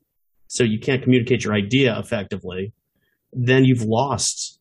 so 0.49 0.63
you 0.63 0.79
can't 0.79 1.03
communicate 1.03 1.45
your 1.45 1.55
idea 1.55 1.99
effectively, 1.99 2.75
then 3.33 3.65
you've 3.65 3.83
lost 3.83 4.57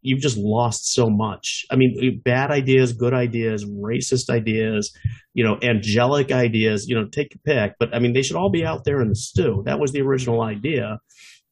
you've 0.00 0.20
just 0.20 0.36
lost 0.36 0.92
so 0.92 1.10
much. 1.10 1.66
I 1.70 1.76
mean, 1.76 2.20
bad 2.24 2.50
ideas, 2.50 2.92
good 2.92 3.14
ideas, 3.14 3.64
racist 3.64 4.30
ideas, 4.30 4.96
you 5.34 5.44
know, 5.44 5.58
angelic 5.62 6.32
ideas, 6.32 6.86
you 6.88 6.94
know, 6.94 7.06
take 7.06 7.34
your 7.34 7.40
pick. 7.44 7.74
But 7.78 7.94
I 7.94 7.98
mean, 7.98 8.12
they 8.12 8.22
should 8.22 8.36
all 8.36 8.50
be 8.50 8.64
out 8.64 8.84
there 8.84 9.00
in 9.00 9.08
the 9.08 9.16
stew. 9.16 9.62
That 9.66 9.80
was 9.80 9.92
the 9.92 10.02
original 10.02 10.42
idea. 10.42 11.00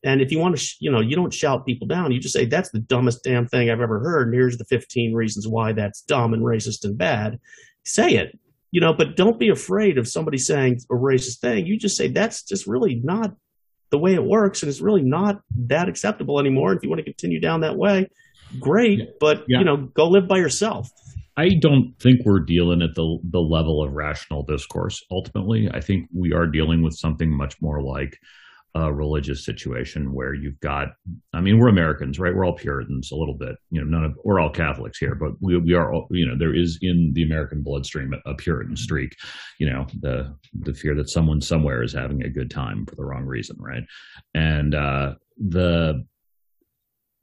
And 0.04 0.20
if 0.20 0.30
you 0.30 0.38
want 0.38 0.56
to, 0.56 0.62
sh- 0.62 0.76
you 0.80 0.90
know, 0.90 1.00
you 1.00 1.16
don't 1.16 1.34
shout 1.34 1.66
people 1.66 1.88
down. 1.88 2.12
You 2.12 2.20
just 2.20 2.34
say, 2.34 2.44
that's 2.44 2.70
the 2.70 2.78
dumbest 2.78 3.24
damn 3.24 3.46
thing 3.46 3.70
I've 3.70 3.80
ever 3.80 3.98
heard. 3.98 4.28
And 4.28 4.34
here's 4.34 4.56
the 4.56 4.64
15 4.64 5.14
reasons 5.14 5.48
why 5.48 5.72
that's 5.72 6.02
dumb 6.02 6.32
and 6.32 6.42
racist 6.42 6.84
and 6.84 6.96
bad. 6.96 7.40
Say 7.84 8.14
it, 8.14 8.38
you 8.76 8.80
know, 8.82 8.92
but 8.92 9.16
don't 9.16 9.38
be 9.38 9.48
afraid 9.48 9.96
of 9.96 10.06
somebody 10.06 10.36
saying 10.36 10.80
a 10.90 10.94
racist 10.94 11.38
thing. 11.38 11.64
You 11.64 11.78
just 11.78 11.96
say, 11.96 12.08
that's 12.08 12.42
just 12.42 12.66
really 12.66 13.00
not 13.02 13.34
the 13.90 13.96
way 13.96 14.12
it 14.12 14.22
works. 14.22 14.62
And 14.62 14.68
it's 14.68 14.82
really 14.82 15.00
not 15.00 15.40
that 15.68 15.88
acceptable 15.88 16.38
anymore. 16.38 16.72
And 16.72 16.76
if 16.76 16.82
you 16.82 16.90
want 16.90 16.98
to 16.98 17.04
continue 17.04 17.40
down 17.40 17.62
that 17.62 17.78
way, 17.78 18.10
great, 18.60 19.18
but 19.18 19.44
yeah. 19.48 19.60
you 19.60 19.64
know, 19.64 19.78
go 19.94 20.08
live 20.08 20.28
by 20.28 20.36
yourself. 20.36 20.90
I 21.38 21.54
don't 21.58 21.94
think 21.98 22.20
we're 22.26 22.40
dealing 22.40 22.82
at 22.82 22.94
the 22.94 23.18
the 23.30 23.40
level 23.40 23.82
of 23.82 23.94
rational 23.94 24.42
discourse. 24.42 25.02
Ultimately, 25.10 25.70
I 25.72 25.80
think 25.80 26.10
we 26.14 26.34
are 26.34 26.46
dealing 26.46 26.82
with 26.82 26.98
something 26.98 27.34
much 27.34 27.54
more 27.62 27.82
like 27.82 28.18
a 28.76 28.92
religious 28.92 29.44
situation 29.44 30.12
where 30.12 30.34
you've 30.34 30.60
got. 30.60 30.88
I 31.32 31.40
mean, 31.40 31.58
we're 31.58 31.68
Americans, 31.68 32.18
right? 32.18 32.34
We're 32.34 32.44
all 32.44 32.52
Puritans 32.52 33.10
a 33.10 33.16
little 33.16 33.34
bit. 33.34 33.56
You 33.70 33.80
know, 33.80 33.86
none 33.86 34.04
of 34.04 34.18
we're 34.22 34.38
all 34.38 34.50
Catholics 34.50 34.98
here, 34.98 35.14
but 35.14 35.32
we 35.40 35.56
we 35.56 35.72
are. 35.72 35.92
All, 35.92 36.06
you 36.10 36.26
know, 36.26 36.36
there 36.38 36.54
is 36.54 36.78
in 36.82 37.12
the 37.14 37.22
American 37.22 37.62
bloodstream 37.62 38.12
a, 38.12 38.30
a 38.30 38.34
Puritan 38.34 38.76
streak. 38.76 39.16
You 39.58 39.70
know, 39.70 39.86
the 40.00 40.36
the 40.60 40.74
fear 40.74 40.94
that 40.96 41.08
someone 41.08 41.40
somewhere 41.40 41.82
is 41.82 41.94
having 41.94 42.22
a 42.22 42.28
good 42.28 42.50
time 42.50 42.84
for 42.84 42.96
the 42.96 43.04
wrong 43.04 43.24
reason, 43.24 43.56
right? 43.58 43.84
And 44.34 44.74
uh, 44.74 45.14
the 45.38 46.04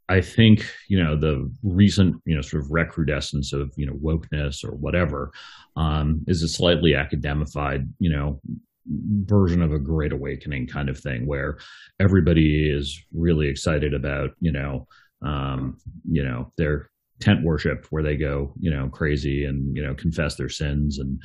I 0.10 0.22
think 0.22 0.66
you 0.88 1.02
know 1.02 1.16
the 1.16 1.52
recent 1.62 2.16
you 2.26 2.36
know 2.36 2.42
sort 2.42 2.64
of 2.64 2.72
recrudescence 2.72 3.54
of 3.54 3.72
you 3.78 3.86
know 3.86 3.94
wokeness 3.94 4.64
or 4.64 4.72
whatever 4.72 5.32
um, 5.76 6.26
is 6.28 6.42
a 6.42 6.48
slightly 6.48 6.94
academified 6.94 7.88
you 8.00 8.10
know 8.10 8.42
version 8.88 9.62
of 9.62 9.72
a 9.72 9.80
great 9.80 10.12
awakening 10.12 10.68
kind 10.68 10.90
of 10.90 11.00
thing 11.00 11.26
where 11.26 11.58
everybody 12.00 12.70
is 12.70 13.02
really 13.14 13.48
excited 13.48 13.94
about 13.94 14.32
you 14.40 14.52
know 14.52 14.88
um, 15.26 15.78
you 16.10 16.24
know 16.24 16.52
their 16.58 16.90
tent 17.20 17.44
worship 17.44 17.86
where 17.90 18.04
they 18.04 18.18
go 18.18 18.54
you 18.60 18.70
know 18.70 18.90
crazy 18.90 19.46
and 19.46 19.76
you 19.76 19.82
know 19.82 19.94
confess 19.94 20.36
their 20.36 20.50
sins 20.50 21.00
and 21.00 21.22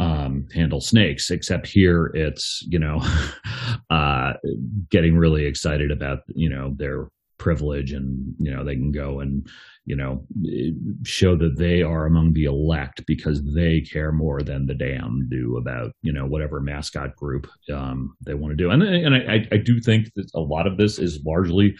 um, 0.00 0.46
handle 0.54 0.80
snakes 0.80 1.30
except 1.30 1.66
here 1.66 2.10
it's 2.14 2.62
you 2.68 2.78
know 2.78 3.00
uh, 3.90 4.32
getting 4.90 5.16
really 5.16 5.46
excited 5.46 5.90
about 5.90 6.20
you 6.28 6.50
know 6.50 6.74
their 6.76 7.08
privilege 7.38 7.92
and 7.92 8.34
you 8.38 8.50
know 8.50 8.64
they 8.64 8.74
can 8.74 8.90
go 8.90 9.20
and 9.20 9.48
you 9.84 9.96
know 9.96 10.24
show 11.04 11.36
that 11.36 11.56
they 11.56 11.82
are 11.82 12.06
among 12.06 12.32
the 12.32 12.44
elect 12.44 13.04
because 13.06 13.42
they 13.54 13.80
care 13.80 14.12
more 14.12 14.42
than 14.42 14.66
the 14.66 14.74
damn 14.74 15.28
do 15.30 15.56
about 15.56 15.92
you 16.02 16.12
know 16.12 16.26
whatever 16.26 16.60
mascot 16.60 17.16
group 17.16 17.46
um, 17.72 18.14
they 18.24 18.34
want 18.34 18.52
to 18.52 18.56
do. 18.56 18.70
And 18.70 18.82
and 18.82 19.14
I, 19.14 19.46
I 19.52 19.56
do 19.56 19.80
think 19.80 20.12
that 20.16 20.30
a 20.34 20.40
lot 20.40 20.66
of 20.66 20.76
this 20.76 20.98
is 20.98 21.24
largely 21.24 21.74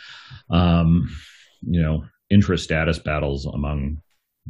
um, 0.51 1.09
you 1.63 1.83
know 1.83 2.05
interest 2.31 2.65
status 2.65 2.99
battles 2.99 3.47
among 3.47 3.99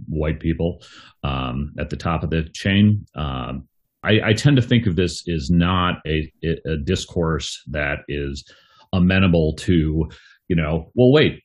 white 0.09 0.41
people 0.41 0.83
um, 1.25 1.73
at 1.79 1.91
the 1.91 1.97
top 1.97 2.23
of 2.23 2.31
the 2.31 2.45
chain. 2.55 3.05
Um, 3.15 3.69
I, 4.05 4.21
I, 4.27 4.33
tend 4.33 4.57
to 4.57 4.63
think 4.63 4.87
of 4.87 4.95
this 4.95 5.27
as 5.29 5.51
not 5.51 5.97
a, 6.07 6.31
a 6.45 6.77
discourse 6.77 7.61
that 7.69 8.01
is 8.09 8.45
amenable 8.93 9.55
to 9.57 10.09
you 10.49 10.57
know, 10.57 10.91
well, 10.95 11.13
wait, 11.13 11.43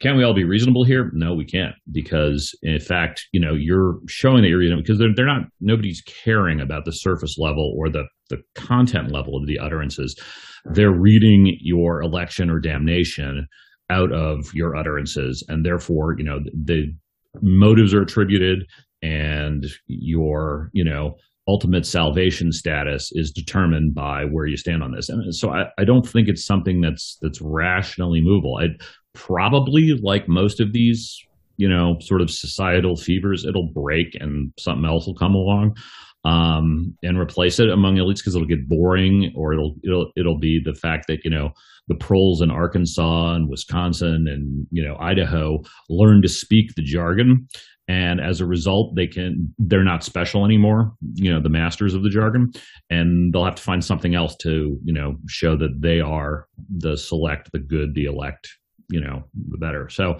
can 0.00 0.16
we 0.16 0.24
all 0.24 0.34
be 0.34 0.44
reasonable 0.44 0.84
here? 0.84 1.10
No, 1.14 1.32
we 1.32 1.44
can't, 1.44 1.74
because 1.92 2.58
in 2.62 2.80
fact, 2.80 3.28
you 3.32 3.40
know, 3.40 3.54
you're 3.54 3.98
showing 4.08 4.42
that 4.42 4.48
you're 4.48 4.58
reasonable 4.58 4.82
because 4.82 4.98
they're, 4.98 5.14
they're 5.14 5.26
not. 5.26 5.42
Nobody's 5.60 6.02
caring 6.02 6.60
about 6.60 6.84
the 6.84 6.92
surface 6.92 7.38
level 7.38 7.72
or 7.78 7.88
the 7.88 8.04
the 8.28 8.42
content 8.54 9.12
level 9.12 9.36
of 9.36 9.46
the 9.46 9.58
utterances. 9.58 10.18
They're 10.64 10.92
reading 10.92 11.56
your 11.60 12.02
election 12.02 12.50
or 12.50 12.58
damnation 12.58 13.46
out 13.90 14.12
of 14.12 14.52
your 14.54 14.74
utterances, 14.74 15.44
and 15.48 15.64
therefore, 15.64 16.16
you 16.18 16.24
know, 16.24 16.40
the 16.52 16.92
motives 17.40 17.94
are 17.94 18.02
attributed, 18.02 18.64
and 19.02 19.66
your, 19.86 20.70
you 20.72 20.84
know, 20.84 21.14
ultimate 21.48 21.86
salvation 21.86 22.52
status 22.52 23.10
is 23.12 23.30
determined 23.30 23.94
by 23.94 24.24
where 24.24 24.46
you 24.46 24.56
stand 24.56 24.82
on 24.82 24.92
this. 24.92 25.08
And 25.08 25.34
so 25.34 25.50
I, 25.50 25.64
I 25.78 25.84
don't 25.84 26.06
think 26.06 26.28
it's 26.28 26.44
something 26.44 26.80
that's 26.80 27.18
that's 27.20 27.40
rationally 27.40 28.20
movable. 28.20 28.58
I'd 28.58 28.80
probably 29.12 29.98
like 30.02 30.28
most 30.28 30.60
of 30.60 30.72
these, 30.72 31.18
you 31.56 31.68
know, 31.68 31.96
sort 32.00 32.20
of 32.20 32.30
societal 32.30 32.96
fevers, 32.96 33.44
it'll 33.44 33.72
break 33.72 34.16
and 34.20 34.52
something 34.58 34.84
else 34.84 35.06
will 35.06 35.14
come 35.14 35.34
along 35.34 35.74
um, 36.24 36.96
and 37.02 37.18
replace 37.18 37.58
it 37.58 37.68
among 37.68 37.96
elites 37.96 38.18
because 38.18 38.34
it'll 38.34 38.46
get 38.46 38.68
boring, 38.68 39.32
or 39.36 39.52
it'll 39.52 39.74
it'll 39.82 40.12
it'll 40.16 40.38
be 40.38 40.60
the 40.64 40.74
fact 40.74 41.06
that 41.08 41.24
you 41.24 41.30
know 41.30 41.50
the 41.88 41.96
proles 41.96 42.40
in 42.40 42.50
Arkansas 42.50 43.34
and 43.34 43.48
Wisconsin 43.48 44.26
and 44.28 44.66
you 44.70 44.86
know 44.86 44.96
Idaho 45.00 45.62
learn 45.88 46.22
to 46.22 46.28
speak 46.28 46.74
the 46.74 46.82
jargon, 46.82 47.48
and 47.92 48.22
as 48.22 48.40
a 48.40 48.46
result 48.46 48.96
they 48.96 49.06
can 49.06 49.52
they're 49.58 49.84
not 49.84 50.02
special 50.02 50.46
anymore 50.46 50.94
you 51.14 51.30
know 51.30 51.42
the 51.42 51.50
masters 51.50 51.92
of 51.92 52.02
the 52.02 52.08
jargon. 52.08 52.50
And 52.88 53.32
they'll 53.32 53.44
have 53.44 53.56
to 53.56 53.62
find 53.62 53.84
something 53.84 54.14
else 54.14 54.34
to 54.36 54.78
you 54.82 54.94
know 54.94 55.16
show 55.28 55.56
that 55.56 55.80
they 55.80 56.00
are 56.00 56.46
the 56.70 56.96
select 56.96 57.52
the 57.52 57.58
good 57.58 57.94
the 57.94 58.04
elect 58.04 58.48
you 58.88 59.00
know 59.00 59.24
the 59.50 59.58
better. 59.58 59.88
So 59.90 60.12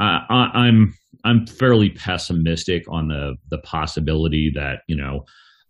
uh, 0.00 0.20
I, 0.30 0.50
i'm 0.54 0.94
i'm 1.24 1.46
fairly 1.46 1.90
pessimistic 1.90 2.84
on 2.88 3.08
the 3.08 3.34
the 3.50 3.58
possibility 3.58 4.50
that 4.54 4.78
you 4.88 4.96
know 4.96 5.24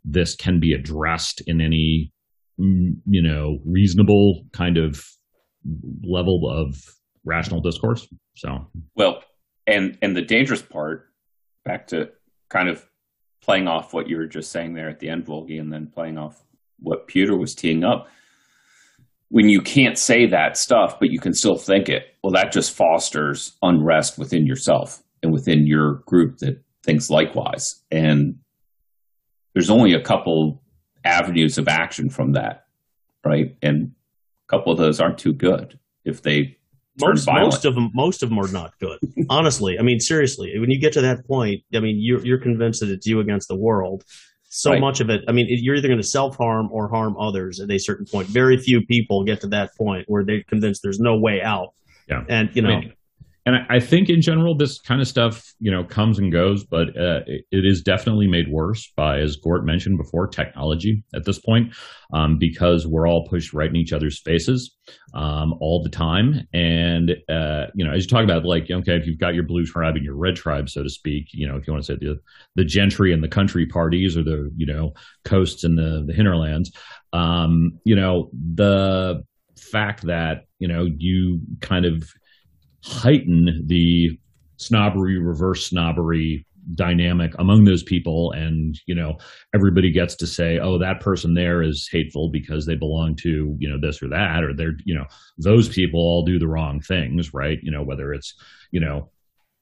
this 0.04 0.36
can 0.36 0.60
be 0.60 0.72
addressed 0.72 1.42
in 1.48 1.60
any 1.60 2.12
mm, 2.60 2.92
you 3.06 3.22
know 3.22 3.58
reasonable 3.66 4.44
kind 4.52 4.76
of 4.78 5.04
level 6.04 6.48
of 6.48 6.76
rational 7.24 7.60
discourse. 7.60 8.06
So. 8.36 8.66
Well 8.94 9.22
and 9.66 9.98
and 10.00 10.16
the 10.16 10.22
dangerous 10.22 10.62
part 10.62 11.09
back 11.64 11.86
to 11.88 12.10
kind 12.48 12.68
of 12.68 12.86
playing 13.42 13.68
off 13.68 13.92
what 13.92 14.08
you 14.08 14.16
were 14.16 14.26
just 14.26 14.50
saying 14.50 14.74
there 14.74 14.88
at 14.88 15.00
the 15.00 15.08
end, 15.08 15.26
Volgi, 15.26 15.58
and 15.60 15.72
then 15.72 15.90
playing 15.92 16.18
off 16.18 16.42
what 16.78 17.06
Pewter 17.06 17.36
was 17.36 17.54
teeing 17.54 17.84
up. 17.84 18.08
When 19.28 19.48
you 19.48 19.60
can't 19.60 19.96
say 19.96 20.26
that 20.26 20.56
stuff, 20.56 20.98
but 20.98 21.10
you 21.10 21.20
can 21.20 21.32
still 21.32 21.56
think 21.56 21.88
it, 21.88 22.02
well, 22.22 22.32
that 22.32 22.52
just 22.52 22.76
fosters 22.76 23.56
unrest 23.62 24.18
within 24.18 24.44
yourself 24.44 25.02
and 25.22 25.32
within 25.32 25.66
your 25.66 26.02
group 26.06 26.38
that 26.38 26.62
thinks 26.84 27.10
likewise. 27.10 27.82
And 27.90 28.36
there's 29.54 29.70
only 29.70 29.92
a 29.94 30.02
couple 30.02 30.62
avenues 31.04 31.58
of 31.58 31.68
action 31.68 32.10
from 32.10 32.32
that, 32.32 32.66
right? 33.24 33.56
And 33.62 33.92
a 34.48 34.50
couple 34.50 34.72
of 34.72 34.78
those 34.78 35.00
aren't 35.00 35.18
too 35.18 35.32
good 35.32 35.78
if 36.04 36.22
they 36.22 36.56
most, 37.00 37.26
most 37.26 37.64
of 37.64 37.74
them 37.74 37.90
most 37.94 38.22
of 38.22 38.28
them 38.28 38.38
are 38.38 38.50
not 38.50 38.72
good. 38.80 38.98
Honestly 39.30 39.78
i 39.78 39.82
mean 39.82 40.00
seriously 40.00 40.58
when 40.58 40.70
you 40.70 40.80
get 40.80 40.92
to 40.94 41.00
that 41.02 41.26
point 41.26 41.62
i 41.74 41.80
mean 41.80 41.96
you're, 42.00 42.24
you're 42.24 42.40
convinced 42.40 42.80
that 42.80 42.90
it's 42.90 43.06
you 43.06 43.20
against 43.20 43.48
the 43.48 43.56
world. 43.56 44.04
So 44.52 44.72
right. 44.72 44.80
much 44.80 45.00
of 45.00 45.10
it 45.10 45.22
i 45.28 45.32
mean 45.32 45.46
you're 45.48 45.76
either 45.76 45.88
going 45.88 46.00
to 46.00 46.06
self-harm 46.06 46.68
or 46.72 46.88
harm 46.88 47.16
others 47.16 47.60
at 47.60 47.70
a 47.70 47.78
certain 47.78 48.06
point. 48.06 48.28
Very 48.28 48.56
few 48.56 48.84
people 48.84 49.24
get 49.24 49.40
to 49.42 49.48
that 49.48 49.76
point 49.76 50.04
where 50.08 50.24
they're 50.24 50.42
convinced 50.44 50.82
there's 50.82 51.00
no 51.00 51.16
way 51.18 51.40
out. 51.42 51.74
Yeah. 52.08 52.24
And 52.28 52.50
you 52.54 52.62
know 52.62 52.70
I 52.70 52.80
mean, 52.80 52.92
and 53.50 53.66
I, 53.68 53.76
I 53.76 53.80
think 53.80 54.08
in 54.08 54.20
general 54.22 54.54
this 54.54 54.80
kind 54.80 55.00
of 55.00 55.08
stuff 55.08 55.52
you 55.58 55.70
know 55.70 55.82
comes 55.82 56.18
and 56.18 56.30
goes, 56.30 56.64
but 56.64 56.88
uh, 56.96 57.20
it, 57.26 57.44
it 57.50 57.66
is 57.66 57.82
definitely 57.82 58.28
made 58.28 58.48
worse 58.48 58.92
by, 58.96 59.18
as 59.18 59.36
Gort 59.36 59.64
mentioned 59.64 59.98
before, 59.98 60.28
technology 60.28 61.02
at 61.14 61.24
this 61.24 61.38
point, 61.38 61.74
um, 62.12 62.38
because 62.38 62.86
we're 62.86 63.08
all 63.08 63.26
pushed 63.28 63.52
right 63.52 63.68
in 63.68 63.76
each 63.76 63.92
other's 63.92 64.20
faces 64.20 64.76
um, 65.14 65.54
all 65.60 65.82
the 65.82 65.88
time. 65.88 66.46
And 66.52 67.16
uh, 67.28 67.66
you 67.74 67.84
know, 67.84 67.92
as 67.92 68.04
you 68.04 68.08
talk 68.08 68.24
about, 68.24 68.44
like 68.44 68.70
okay, 68.70 68.96
if 68.96 69.06
you've 69.06 69.18
got 69.18 69.34
your 69.34 69.44
blue 69.44 69.64
tribe 69.64 69.96
and 69.96 70.04
your 70.04 70.16
red 70.16 70.36
tribe, 70.36 70.70
so 70.70 70.82
to 70.82 70.90
speak, 70.90 71.28
you 71.32 71.48
know, 71.48 71.56
if 71.56 71.66
you 71.66 71.72
want 71.72 71.84
to 71.84 71.92
say 71.92 71.98
the 71.98 72.20
the 72.54 72.64
gentry 72.64 73.12
and 73.12 73.22
the 73.22 73.28
country 73.28 73.66
parties, 73.66 74.16
or 74.16 74.22
the 74.22 74.50
you 74.56 74.66
know 74.66 74.92
coasts 75.24 75.64
and 75.64 75.76
the 75.76 76.04
the 76.06 76.14
hinterlands, 76.14 76.70
um, 77.12 77.78
you 77.84 77.96
know, 77.96 78.30
the 78.54 79.24
fact 79.58 80.06
that 80.06 80.44
you 80.58 80.68
know 80.68 80.86
you 80.98 81.40
kind 81.60 81.84
of 81.84 82.08
heighten 82.84 83.64
the 83.66 84.10
snobbery, 84.56 85.18
reverse 85.18 85.66
snobbery 85.66 86.46
dynamic 86.74 87.32
among 87.38 87.64
those 87.64 87.82
people 87.82 88.32
and 88.32 88.78
you 88.86 88.94
know 88.94 89.16
everybody 89.54 89.90
gets 89.90 90.14
to 90.14 90.26
say 90.26 90.58
oh 90.58 90.78
that 90.78 91.00
person 91.00 91.34
there 91.34 91.62
is 91.62 91.88
hateful 91.90 92.30
because 92.30 92.66
they 92.66 92.76
belong 92.76 93.16
to 93.16 93.56
you 93.58 93.68
know 93.68 93.78
this 93.80 94.02
or 94.02 94.08
that 94.08 94.44
or 94.44 94.54
they're 94.54 94.76
you 94.84 94.94
know 94.94 95.04
those 95.38 95.68
people 95.68 95.98
all 95.98 96.22
do 96.22 96.38
the 96.38 96.46
wrong 96.46 96.80
things 96.80 97.32
right 97.32 97.58
you 97.62 97.70
know 97.70 97.82
whether 97.82 98.12
it's 98.12 98.34
you 98.70 98.78
know 98.78 99.10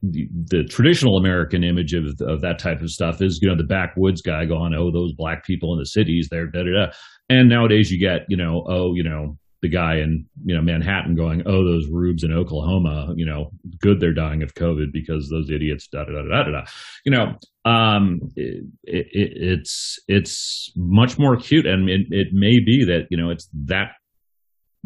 the, 0.03 0.29
the 0.47 0.65
traditional 0.65 1.17
American 1.17 1.65
image 1.65 1.93
of, 1.93 2.05
of 2.21 2.41
that 2.43 2.59
type 2.59 2.81
of 2.83 2.91
stuff 2.91 3.21
is, 3.21 3.41
you 3.43 3.49
know, 3.49 3.57
the 3.57 3.65
backwoods 3.65 4.23
guy 4.23 4.45
going, 4.45 4.75
oh, 4.75 4.93
those 4.93 5.13
black 5.13 5.45
people 5.45 5.73
in 5.73 5.81
the 5.81 5.87
cities, 5.87 6.29
they're 6.31 6.47
da 6.47 6.63
da 6.63 6.71
da. 6.71 6.93
And 7.29 7.49
nowadays 7.49 7.91
you 7.91 7.99
get, 7.99 8.21
you 8.29 8.37
know, 8.37 8.65
oh, 8.69 8.95
you 8.95 9.03
know, 9.03 9.37
the 9.61 9.69
guy 9.69 9.97
in 9.97 10.25
you 10.45 10.55
know 10.55 10.63
Manhattan 10.63 11.15
going, 11.15 11.43
"Oh, 11.47 11.65
those 11.65 11.89
rubes 11.89 12.23
in 12.23 12.33
Oklahoma, 12.33 13.13
you 13.17 13.27
know, 13.27 13.51
good 13.81 14.01
they're 14.01 14.15
dying 14.15 14.43
of 14.43 14.55
COVID 14.55 14.93
because 14.93 15.29
those 15.29 15.51
idiots." 15.51 15.89
Da 15.89 16.05
da 16.05 16.13
da 16.13 16.23
da 16.23 16.51
da. 16.51 16.65
You 17.05 17.13
know, 17.13 17.35
um, 17.71 18.21
it, 18.37 18.65
it, 18.85 19.07
it's 19.13 19.99
it's 20.07 20.73
much 20.77 21.19
more 21.19 21.35
acute, 21.35 21.67
and 21.67 21.89
it, 21.89 22.07
it 22.11 22.29
may 22.33 22.59
be 22.65 22.85
that 22.87 23.07
you 23.11 23.17
know 23.17 23.31
it's 23.31 23.49
that 23.67 23.93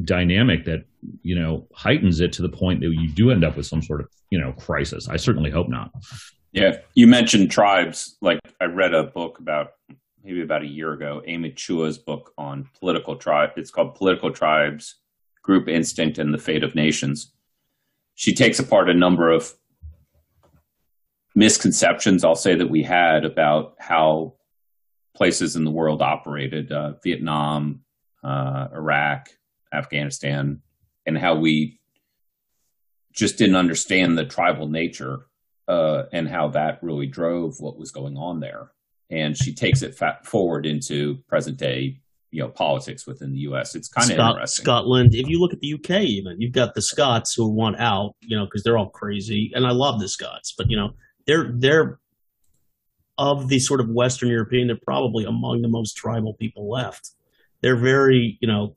dynamic 0.02 0.64
that 0.64 0.84
you 1.22 1.38
know 1.38 1.66
heightens 1.74 2.20
it 2.20 2.32
to 2.32 2.42
the 2.42 2.48
point 2.48 2.80
that 2.80 2.90
you 2.98 3.12
do 3.12 3.30
end 3.30 3.44
up 3.44 3.56
with 3.56 3.66
some 3.66 3.82
sort 3.82 4.00
of 4.00 4.08
you 4.30 4.40
know 4.40 4.52
crisis. 4.52 5.08
I 5.08 5.16
certainly 5.16 5.50
hope 5.50 5.68
not. 5.68 5.90
Yeah, 6.52 6.76
you 6.94 7.06
mentioned 7.06 7.50
tribes. 7.50 8.16
Like 8.20 8.40
I 8.60 8.66
read 8.66 8.94
a 8.94 9.04
book 9.04 9.38
about 9.38 9.68
maybe 10.24 10.42
about 10.42 10.62
a 10.62 10.66
year 10.66 10.92
ago, 10.92 11.22
Amy 11.26 11.50
Chua's 11.50 11.98
book 11.98 12.32
on 12.38 12.68
political 12.78 13.16
tribe. 13.16 13.50
It's 13.56 13.70
called 13.70 13.94
Political 13.94 14.32
Tribes, 14.32 14.96
Group 15.42 15.68
Instinct, 15.68 16.18
and 16.18 16.32
the 16.32 16.38
Fate 16.38 16.62
of 16.62 16.74
Nations. 16.74 17.32
She 18.14 18.34
takes 18.34 18.58
apart 18.58 18.88
a 18.88 18.94
number 18.94 19.30
of 19.30 19.52
misconceptions, 21.34 22.24
I'll 22.24 22.34
say, 22.34 22.54
that 22.54 22.70
we 22.70 22.82
had 22.82 23.24
about 23.24 23.74
how 23.78 24.34
places 25.14 25.56
in 25.56 25.64
the 25.64 25.70
world 25.70 26.02
operated 26.02 26.70
uh, 26.70 26.92
Vietnam, 27.02 27.80
uh, 28.22 28.68
Iraq, 28.72 29.28
Afghanistan, 29.72 30.62
and 31.06 31.18
how 31.18 31.34
we 31.34 31.80
just 33.12 33.38
didn't 33.38 33.56
understand 33.56 34.16
the 34.16 34.24
tribal 34.24 34.68
nature 34.68 35.26
uh, 35.68 36.04
and 36.12 36.28
how 36.28 36.48
that 36.48 36.82
really 36.82 37.06
drove 37.06 37.60
what 37.60 37.78
was 37.78 37.90
going 37.90 38.16
on 38.16 38.40
there 38.40 38.70
and 39.12 39.36
she 39.36 39.54
takes 39.54 39.82
it 39.82 39.94
forward 40.24 40.66
into 40.66 41.18
present 41.28 41.58
day 41.58 42.00
you 42.32 42.42
know 42.42 42.48
politics 42.48 43.06
within 43.06 43.30
the 43.32 43.40
U.S. 43.40 43.76
It's 43.76 43.88
kind 43.88 44.10
of 44.10 44.14
Scot- 44.14 44.30
interesting. 44.30 44.64
Scotland. 44.64 45.14
If 45.14 45.28
you 45.28 45.38
look 45.38 45.52
at 45.52 45.60
the 45.60 45.74
UK, 45.74 46.02
even 46.02 46.40
you've 46.40 46.52
got 46.52 46.74
the 46.74 46.82
Scots 46.82 47.34
who 47.34 47.48
want 47.48 47.78
out, 47.78 48.16
you 48.20 48.36
know, 48.36 48.46
because 48.46 48.64
they're 48.64 48.78
all 48.78 48.88
crazy, 48.88 49.52
and 49.54 49.66
I 49.66 49.70
love 49.70 50.00
the 50.00 50.08
Scots, 50.08 50.54
but 50.56 50.68
you 50.70 50.76
know, 50.76 50.94
they're 51.26 51.52
they're 51.54 52.00
of 53.18 53.48
the 53.48 53.60
sort 53.60 53.80
of 53.80 53.88
Western 53.90 54.30
European, 54.30 54.66
they're 54.66 54.78
probably 54.82 55.24
among 55.24 55.60
the 55.60 55.68
most 55.68 55.92
tribal 55.92 56.34
people 56.34 56.70
left. 56.70 57.10
They're 57.60 57.76
very, 57.76 58.38
you 58.40 58.48
know, 58.48 58.74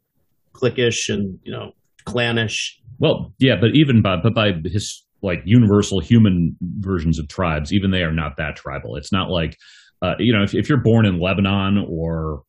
cliquish 0.54 1.12
and 1.12 1.40
you 1.44 1.52
know, 1.52 1.72
clannish. 2.04 2.80
Well, 3.00 3.34
yeah, 3.40 3.56
but 3.60 3.72
even 3.74 4.02
by 4.02 4.18
but 4.18 4.36
by 4.36 4.52
his 4.66 5.04
like 5.22 5.42
universal 5.46 6.02
human 6.02 6.58
versions 6.62 7.20
of 7.20 7.30
tribes, 7.30 7.72
even 7.72 7.92
they 7.92 8.04
are 8.04 8.12
not 8.12 8.36
that 8.38 8.58
tribal. 8.58 8.98
It's 8.98 9.14
not 9.14 9.30
like 9.30 9.58
uh, 10.06 10.16
you 10.20 10.34
know, 10.34 10.44
if, 10.44 10.54
if 10.54 10.70
you're 10.70 10.82
born 10.82 11.06
in 11.06 11.20
Lebanon 11.20 11.86
or 11.90 12.44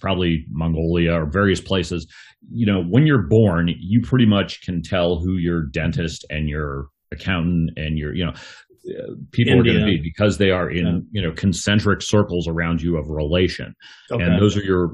probably 0.00 0.44
Mongolia 0.50 1.12
or 1.12 1.30
various 1.30 1.60
places, 1.60 2.06
you 2.50 2.66
know, 2.66 2.82
when 2.82 3.06
you're 3.06 3.26
born, 3.28 3.68
you 3.78 4.00
pretty 4.02 4.26
much 4.26 4.62
can 4.62 4.82
tell 4.82 5.18
who 5.18 5.36
your 5.36 5.66
dentist 5.66 6.24
and 6.30 6.48
your 6.48 6.86
accountant 7.12 7.70
and 7.76 7.98
your, 7.98 8.14
you 8.14 8.24
know, 8.24 8.32
people 9.30 9.54
India. 9.54 9.72
are 9.72 9.76
going 9.76 9.86
to 9.86 9.92
be 9.92 10.00
because 10.02 10.38
they 10.38 10.50
are 10.50 10.68
in, 10.70 10.86
yeah. 10.86 11.00
you 11.12 11.22
know, 11.22 11.32
concentric 11.34 12.02
circles 12.02 12.48
around 12.48 12.82
you 12.82 12.96
of 12.96 13.08
relation. 13.08 13.74
Okay. 14.10 14.22
And 14.22 14.40
those 14.40 14.56
are 14.56 14.62
your 14.62 14.90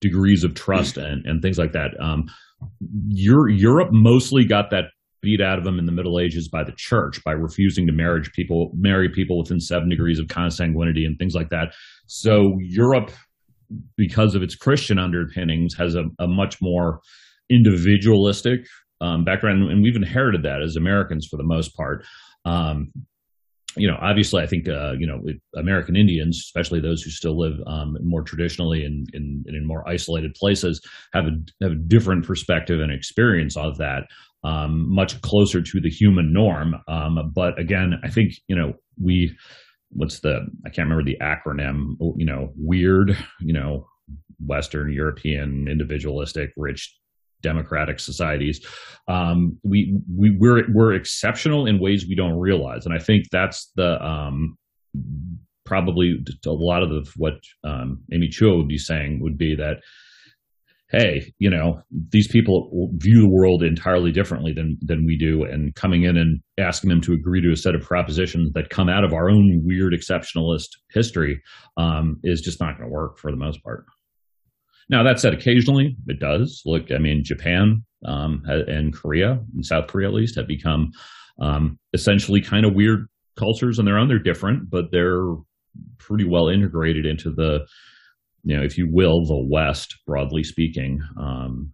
degrees 0.00 0.44
of 0.44 0.54
trust 0.54 0.96
and, 0.96 1.24
and 1.24 1.40
things 1.40 1.58
like 1.58 1.72
that. 1.72 1.90
Um, 2.00 2.24
your 3.08 3.48
Europe 3.48 3.88
mostly 3.92 4.44
got 4.44 4.70
that 4.70 4.84
beat 5.22 5.40
out 5.40 5.58
of 5.58 5.64
them 5.64 5.78
in 5.78 5.86
the 5.86 5.92
Middle 5.92 6.20
Ages 6.20 6.48
by 6.48 6.64
the 6.64 6.74
church 6.76 7.22
by 7.24 7.32
refusing 7.32 7.86
to 7.86 7.92
marry 7.92 8.22
people, 8.34 8.72
marry 8.74 9.08
people 9.08 9.38
within 9.38 9.60
seven 9.60 9.88
degrees 9.88 10.18
of 10.18 10.26
consanguinity 10.26 11.06
and 11.06 11.16
things 11.18 11.34
like 11.34 11.48
that. 11.50 11.74
So 12.06 12.58
Europe, 12.60 13.10
because 13.96 14.34
of 14.34 14.42
its 14.42 14.54
Christian 14.54 14.98
underpinnings, 14.98 15.74
has 15.78 15.94
a, 15.94 16.04
a 16.18 16.26
much 16.26 16.58
more 16.60 17.00
individualistic 17.48 18.66
um, 19.00 19.24
background, 19.24 19.70
and 19.70 19.82
we've 19.82 19.96
inherited 19.96 20.42
that 20.42 20.62
as 20.62 20.76
Americans 20.76 21.26
for 21.30 21.36
the 21.36 21.44
most 21.44 21.74
part. 21.76 22.04
Um, 22.44 22.92
you 23.76 23.88
know, 23.88 23.96
obviously, 24.00 24.42
I 24.42 24.46
think 24.46 24.68
uh, 24.68 24.92
you 24.98 25.06
know 25.06 25.20
American 25.56 25.96
Indians, 25.96 26.38
especially 26.38 26.80
those 26.80 27.02
who 27.02 27.10
still 27.10 27.38
live 27.38 27.54
um, 27.66 27.96
more 28.02 28.22
traditionally 28.22 28.84
in, 28.84 29.06
in, 29.14 29.44
in 29.46 29.66
more 29.66 29.88
isolated 29.88 30.34
places, 30.34 30.80
have 31.14 31.24
a 31.24 31.30
have 31.62 31.72
a 31.72 31.76
different 31.86 32.26
perspective 32.26 32.80
and 32.80 32.92
experience 32.92 33.56
of 33.56 33.78
that 33.78 34.04
um, 34.44 34.92
much 34.92 35.20
closer 35.22 35.62
to 35.62 35.80
the 35.80 35.90
human 35.90 36.32
norm. 36.32 36.74
Um, 36.88 37.32
but 37.34 37.58
again, 37.58 38.00
I 38.02 38.10
think 38.10 38.34
you 38.48 38.56
know 38.56 38.74
we 39.00 39.36
what's 39.90 40.20
the 40.20 40.46
I 40.66 40.70
can't 40.70 40.88
remember 40.88 41.04
the 41.04 41.18
acronym. 41.20 41.96
You 42.16 42.26
know, 42.26 42.52
weird. 42.56 43.16
You 43.40 43.52
know, 43.52 43.86
Western 44.44 44.92
European 44.92 45.68
individualistic 45.68 46.50
rich 46.56 46.96
democratic 47.42 47.98
societies. 47.98 48.64
Um, 49.08 49.58
we 49.62 49.98
we 50.16 50.30
we're 50.38 50.64
we're 50.72 50.94
exceptional 50.94 51.66
in 51.66 51.80
ways 51.80 52.06
we 52.08 52.14
don't 52.14 52.38
realize, 52.38 52.86
and 52.86 52.94
I 52.94 52.98
think 52.98 53.26
that's 53.30 53.70
the 53.76 54.02
um, 54.04 54.56
probably 55.64 56.24
a 56.46 56.50
lot 56.50 56.82
of 56.82 56.90
the, 56.90 57.10
what 57.16 57.34
um, 57.64 58.02
Amy 58.12 58.28
Chua 58.28 58.56
would 58.56 58.68
be 58.68 58.78
saying 58.78 59.20
would 59.22 59.38
be 59.38 59.54
that 59.56 59.78
hey, 60.92 61.32
you 61.38 61.48
know, 61.48 61.80
these 62.10 62.28
people 62.28 62.90
view 62.96 63.22
the 63.22 63.28
world 63.28 63.62
entirely 63.62 64.12
differently 64.12 64.52
than 64.52 64.78
than 64.82 65.06
we 65.06 65.16
do, 65.16 65.42
and 65.42 65.74
coming 65.74 66.04
in 66.04 66.16
and 66.16 66.40
asking 66.58 66.90
them 66.90 67.00
to 67.00 67.14
agree 67.14 67.40
to 67.40 67.52
a 67.52 67.56
set 67.56 67.74
of 67.74 67.80
propositions 67.80 68.52
that 68.52 68.70
come 68.70 68.88
out 68.88 69.02
of 69.02 69.12
our 69.12 69.30
own 69.30 69.62
weird 69.64 69.94
exceptionalist 69.94 70.68
history 70.90 71.42
um, 71.76 72.20
is 72.22 72.42
just 72.42 72.60
not 72.60 72.76
going 72.76 72.88
to 72.88 72.92
work 72.94 73.18
for 73.18 73.30
the 73.30 73.36
most 73.36 73.62
part. 73.64 73.86
Now 74.90 75.02
that 75.02 75.18
said, 75.18 75.32
occasionally 75.32 75.96
it 76.06 76.20
does. 76.20 76.62
Look, 76.66 76.92
I 76.92 76.98
mean, 76.98 77.22
Japan 77.24 77.84
um, 78.06 78.42
and 78.46 78.92
Korea, 78.94 79.38
and 79.54 79.64
South 79.64 79.86
Korea 79.86 80.08
at 80.08 80.14
least, 80.14 80.36
have 80.36 80.46
become 80.46 80.90
um, 81.40 81.78
essentially 81.94 82.42
kind 82.42 82.66
of 82.66 82.74
weird 82.74 83.06
cultures 83.36 83.78
on 83.78 83.86
their 83.86 83.98
own. 83.98 84.08
They're 84.08 84.18
different, 84.18 84.68
but 84.68 84.86
they're 84.92 85.24
pretty 85.98 86.28
well 86.28 86.48
integrated 86.48 87.06
into 87.06 87.30
the 87.30 87.60
you 88.44 88.56
know, 88.56 88.62
if 88.62 88.76
you 88.76 88.88
will, 88.90 89.24
the 89.24 89.46
West, 89.50 89.96
broadly 90.06 90.42
speaking. 90.42 91.00
Um, 91.20 91.72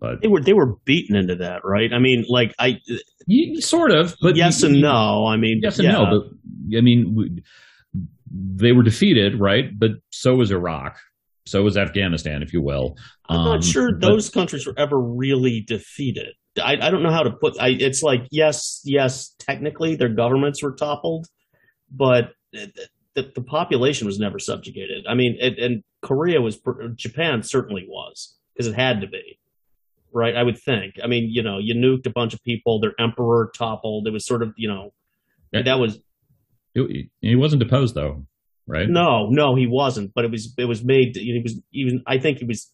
but 0.00 0.22
they 0.22 0.28
were 0.28 0.40
they 0.40 0.54
were 0.54 0.76
beaten 0.84 1.14
into 1.14 1.36
that, 1.36 1.60
right? 1.62 1.92
I 1.92 1.98
mean, 1.98 2.24
like 2.28 2.54
I, 2.58 2.80
you, 3.26 3.60
sort 3.60 3.92
of, 3.92 4.16
but 4.22 4.34
yes 4.34 4.62
you, 4.62 4.68
and 4.68 4.80
no. 4.80 5.26
I 5.26 5.36
mean, 5.36 5.60
yes 5.62 5.78
and 5.78 5.86
yeah. 5.86 5.92
no. 5.92 6.04
But 6.06 6.78
I 6.78 6.80
mean, 6.80 7.14
we, 7.16 7.42
they 8.32 8.72
were 8.72 8.82
defeated, 8.82 9.38
right? 9.38 9.66
But 9.78 9.90
so 10.10 10.34
was 10.36 10.50
Iraq. 10.50 10.98
So 11.46 11.62
was 11.62 11.76
Afghanistan, 11.76 12.42
if 12.42 12.52
you 12.52 12.62
will. 12.62 12.96
I'm 13.28 13.44
not 13.44 13.54
um, 13.56 13.62
sure 13.62 13.92
but, 13.92 14.06
those 14.06 14.30
countries 14.30 14.66
were 14.66 14.74
ever 14.78 14.98
really 14.98 15.64
defeated. 15.66 16.28
I, 16.62 16.74
I 16.80 16.90
don't 16.90 17.02
know 17.02 17.12
how 17.12 17.22
to 17.22 17.30
put. 17.30 17.54
I, 17.60 17.68
it's 17.68 18.02
like 18.02 18.22
yes, 18.30 18.80
yes. 18.84 19.34
Technically, 19.38 19.96
their 19.96 20.08
governments 20.08 20.62
were 20.62 20.74
toppled, 20.74 21.26
but 21.90 22.32
the, 23.14 23.30
the 23.34 23.42
population 23.42 24.06
was 24.06 24.18
never 24.18 24.38
subjugated. 24.38 25.06
I 25.08 25.14
mean, 25.14 25.36
it, 25.40 25.58
and 25.58 25.82
Korea 26.02 26.40
was, 26.40 26.58
Japan 26.94 27.42
certainly 27.42 27.86
was, 27.88 28.36
because 28.54 28.66
it 28.66 28.74
had 28.74 29.00
to 29.00 29.06
be, 29.06 29.38
right? 30.12 30.36
I 30.36 30.42
would 30.42 30.58
think. 30.58 30.94
I 31.02 31.06
mean, 31.06 31.28
you 31.30 31.42
know, 31.42 31.58
you 31.58 31.74
nuked 31.74 32.06
a 32.06 32.10
bunch 32.10 32.34
of 32.34 32.42
people, 32.42 32.80
their 32.80 32.94
emperor 32.98 33.50
toppled. 33.56 34.06
It 34.06 34.12
was 34.12 34.26
sort 34.26 34.42
of, 34.42 34.52
you 34.56 34.68
know, 34.68 34.92
yeah. 35.52 35.62
that 35.62 35.78
was. 35.78 35.98
He 36.74 37.36
wasn't 37.36 37.62
deposed, 37.62 37.94
though, 37.94 38.26
right? 38.66 38.88
No, 38.88 39.28
no, 39.28 39.56
he 39.56 39.66
wasn't. 39.66 40.12
But 40.14 40.24
it 40.24 40.30
was, 40.30 40.54
it 40.56 40.66
was 40.66 40.84
made. 40.84 41.16
He 41.16 41.40
was 41.42 41.60
even. 41.72 42.02
I 42.06 42.18
think 42.18 42.38
he 42.38 42.44
was. 42.44 42.72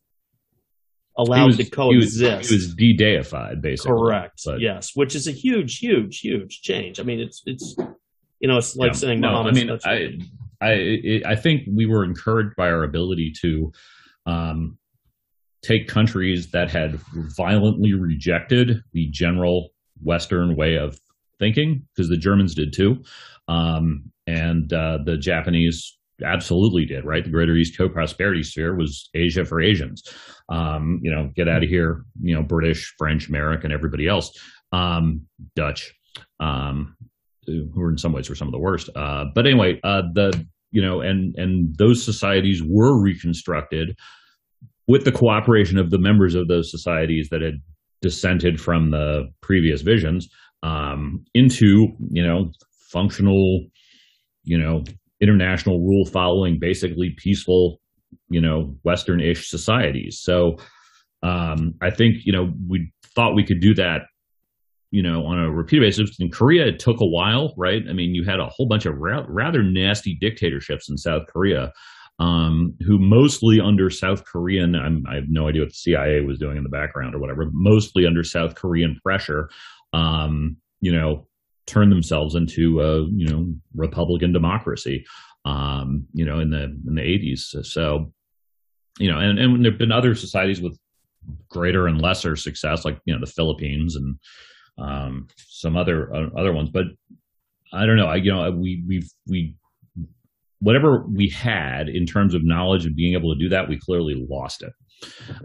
allowed 1.18 1.46
was, 1.46 1.56
to 1.56 1.62
he 1.62 1.68
was, 1.68 2.18
coexist. 2.18 2.50
he 2.50 2.56
was 2.56 2.74
de-deified, 2.74 3.62
basically. 3.62 3.92
Correct. 3.92 4.42
But- 4.44 4.60
yes, 4.60 4.90
which 4.94 5.14
is 5.14 5.26
a 5.26 5.32
huge, 5.32 5.78
huge, 5.78 6.20
huge 6.20 6.60
change. 6.60 7.00
I 7.00 7.04
mean, 7.04 7.20
it's 7.20 7.42
it's 7.46 7.74
you 8.40 8.48
know, 8.48 8.58
it's 8.58 8.76
like 8.76 8.92
Yeah. 8.92 8.94
saying 8.94 9.20
no. 9.20 9.42
I 9.42 9.50
mean, 9.50 9.70
I, 9.84 10.18
I, 10.60 11.22
I 11.26 11.36
think 11.36 11.62
we 11.74 11.86
were 11.86 12.04
encouraged 12.04 12.56
by 12.56 12.70
our 12.70 12.82
ability 12.82 13.32
to 13.42 13.72
um, 14.26 14.78
take 15.62 15.88
countries 15.88 16.50
that 16.52 16.70
had 16.70 16.98
violently 17.36 17.92
rejected 17.92 18.82
the 18.92 19.08
general 19.10 19.70
Western 20.02 20.56
way 20.56 20.76
of 20.76 20.98
thinking, 21.38 21.86
because 21.94 22.08
the 22.08 22.16
Germans 22.16 22.54
did 22.54 22.72
too, 22.72 23.02
um, 23.48 24.10
and 24.26 24.72
uh, 24.72 24.98
the 25.04 25.16
Japanese 25.16 25.96
absolutely 26.24 26.86
did. 26.86 27.04
Right, 27.04 27.22
the 27.22 27.30
Greater 27.30 27.54
East 27.54 27.76
Co-Prosperity 27.76 28.42
Sphere 28.42 28.74
was 28.74 29.10
Asia 29.14 29.44
for 29.44 29.60
Asians. 29.60 30.02
Um, 30.48 31.00
you 31.02 31.10
know, 31.10 31.30
get 31.36 31.48
out 31.48 31.62
of 31.62 31.68
here. 31.68 32.04
You 32.22 32.34
know, 32.34 32.42
British, 32.42 32.94
French, 32.98 33.28
American, 33.28 33.72
everybody 33.72 34.08
else, 34.08 34.32
um, 34.72 35.26
Dutch. 35.54 35.94
Um, 36.40 36.96
who 37.46 37.88
in 37.88 37.98
some 37.98 38.12
ways 38.12 38.28
were 38.28 38.34
some 38.34 38.48
of 38.48 38.52
the 38.52 38.58
worst. 38.58 38.88
Uh, 38.94 39.24
but 39.34 39.46
anyway, 39.46 39.80
uh, 39.84 40.02
the 40.14 40.46
you 40.70 40.82
know, 40.82 41.00
and 41.00 41.34
and 41.36 41.74
those 41.78 42.04
societies 42.04 42.62
were 42.64 43.00
reconstructed 43.00 43.96
with 44.88 45.04
the 45.04 45.12
cooperation 45.12 45.78
of 45.78 45.90
the 45.90 45.98
members 45.98 46.34
of 46.34 46.48
those 46.48 46.70
societies 46.70 47.28
that 47.30 47.42
had 47.42 47.54
dissented 48.02 48.60
from 48.60 48.90
the 48.90 49.24
previous 49.40 49.82
visions 49.82 50.28
um, 50.62 51.24
into 51.34 51.88
you 52.10 52.26
know 52.26 52.50
functional, 52.88 53.66
you 54.44 54.58
know, 54.58 54.84
international 55.20 55.80
rule 55.80 56.06
following, 56.06 56.58
basically 56.58 57.14
peaceful, 57.16 57.80
you 58.28 58.40
know, 58.40 58.76
Western-ish 58.82 59.48
societies. 59.48 60.20
So 60.20 60.56
um, 61.22 61.74
I 61.80 61.90
think 61.90 62.16
you 62.24 62.32
know 62.32 62.52
we 62.68 62.92
thought 63.14 63.34
we 63.34 63.44
could 63.44 63.60
do 63.60 63.74
that 63.74 64.02
you 64.96 65.02
know, 65.02 65.26
on 65.26 65.38
a 65.38 65.50
repeated 65.50 65.82
basis. 65.82 66.18
In 66.18 66.30
Korea, 66.30 66.68
it 66.68 66.78
took 66.78 67.02
a 67.02 67.06
while, 67.06 67.52
right? 67.58 67.82
I 67.86 67.92
mean, 67.92 68.14
you 68.14 68.24
had 68.24 68.40
a 68.40 68.46
whole 68.46 68.64
bunch 68.64 68.86
of 68.86 68.96
ra- 68.96 69.26
rather 69.28 69.62
nasty 69.62 70.14
dictatorships 70.14 70.88
in 70.88 70.96
South 70.96 71.26
Korea, 71.26 71.70
um, 72.18 72.74
who 72.80 72.98
mostly 72.98 73.60
under 73.60 73.90
South 73.90 74.24
Korean, 74.24 74.74
I'm, 74.74 75.04
I 75.06 75.16
have 75.16 75.28
no 75.28 75.48
idea 75.48 75.60
what 75.60 75.68
the 75.68 75.74
CIA 75.74 76.22
was 76.22 76.38
doing 76.38 76.56
in 76.56 76.62
the 76.62 76.70
background 76.70 77.14
or 77.14 77.18
whatever, 77.18 77.50
mostly 77.52 78.06
under 78.06 78.24
South 78.24 78.54
Korean 78.54 78.98
pressure, 79.04 79.50
um, 79.92 80.56
you 80.80 80.92
know, 80.92 81.26
turned 81.66 81.92
themselves 81.92 82.34
into 82.34 82.80
a, 82.80 83.02
you 83.02 83.28
know, 83.28 83.52
Republican 83.74 84.32
democracy, 84.32 85.04
um, 85.44 86.06
you 86.14 86.24
know, 86.24 86.40
in 86.40 86.48
the, 86.48 86.62
in 86.62 86.94
the 86.94 87.02
80s. 87.02 87.66
So, 87.66 88.14
you 88.98 89.12
know, 89.12 89.18
and, 89.18 89.38
and 89.38 89.62
there 89.62 89.72
have 89.72 89.78
been 89.78 89.92
other 89.92 90.14
societies 90.14 90.62
with 90.62 90.78
greater 91.50 91.86
and 91.86 92.00
lesser 92.00 92.34
success, 92.34 92.86
like, 92.86 92.98
you 93.04 93.12
know, 93.12 93.20
the 93.20 93.30
Philippines 93.30 93.94
and, 93.94 94.16
um, 94.78 95.28
some 95.36 95.76
other 95.76 96.14
uh, 96.14 96.28
other 96.36 96.52
ones. 96.52 96.70
But 96.70 96.86
I 97.72 97.86
don't 97.86 97.96
know. 97.96 98.06
I 98.06 98.16
you 98.16 98.32
know 98.32 98.50
we 98.50 98.84
we 98.86 99.02
we 99.26 99.54
whatever 100.60 101.04
we 101.12 101.28
had 101.28 101.88
in 101.88 102.06
terms 102.06 102.34
of 102.34 102.44
knowledge 102.44 102.86
and 102.86 102.96
being 102.96 103.14
able 103.14 103.34
to 103.34 103.38
do 103.38 103.48
that, 103.50 103.68
we 103.68 103.78
clearly 103.78 104.26
lost 104.28 104.62
it, 104.62 104.72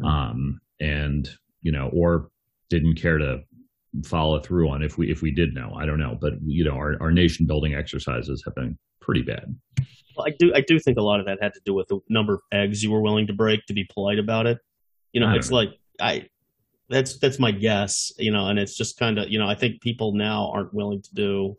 um, 0.04 0.60
and 0.80 1.30
you 1.62 1.72
know, 1.72 1.90
or 1.94 2.30
didn't 2.70 2.96
care 2.96 3.18
to 3.18 3.42
follow 4.06 4.40
through 4.40 4.70
on 4.70 4.82
if 4.82 4.98
we 4.98 5.12
if 5.12 5.22
we 5.22 5.32
did 5.32 5.54
know. 5.54 5.74
I 5.78 5.86
don't 5.86 6.00
know, 6.00 6.18
but 6.20 6.34
you 6.46 6.64
know, 6.64 6.72
our 6.72 6.96
our 7.02 7.12
nation 7.12 7.46
building 7.46 7.74
exercises 7.74 8.42
have 8.46 8.56
been 8.56 8.78
pretty 9.02 9.22
bad. 9.22 9.56
Well, 10.16 10.28
I 10.28 10.32
do 10.38 10.54
I 10.56 10.62
do 10.62 10.80
think 10.80 10.98
a 10.98 11.02
lot 11.02 11.20
of 11.20 11.26
that 11.26 11.40
had 11.42 11.54
to 11.54 11.62
do 11.66 11.74
with 11.74 11.88
the 11.88 12.00
number 12.10 12.36
of 12.36 12.42
eggs 12.52 12.84
you 12.84 12.92
were 12.92 13.02
willing 13.02 13.28
to 13.28 13.34
break 13.34 13.66
to 13.68 13.74
be 13.74 13.88
polite 13.94 14.20
about 14.20 14.46
it. 14.46 14.60
You 15.14 15.22
know, 15.22 15.34
it's 15.34 15.50
don't 15.50 15.58
like 15.58 15.70
I 16.00 16.28
that's 16.92 17.18
that's 17.20 17.40
my 17.40 17.52
guess, 17.52 18.12
you 18.18 18.32
know, 18.32 18.48
and 18.48 18.60
it's 18.60 18.78
just 18.78 19.00
kind 19.00 19.18
of, 19.18 19.30
you 19.30 19.40
know, 19.40 19.48
I 19.48 19.56
think 19.56 19.82
people 19.82 20.14
now 20.14 20.52
aren't 20.54 20.74
willing 20.74 21.02
to 21.02 21.14
do 21.16 21.58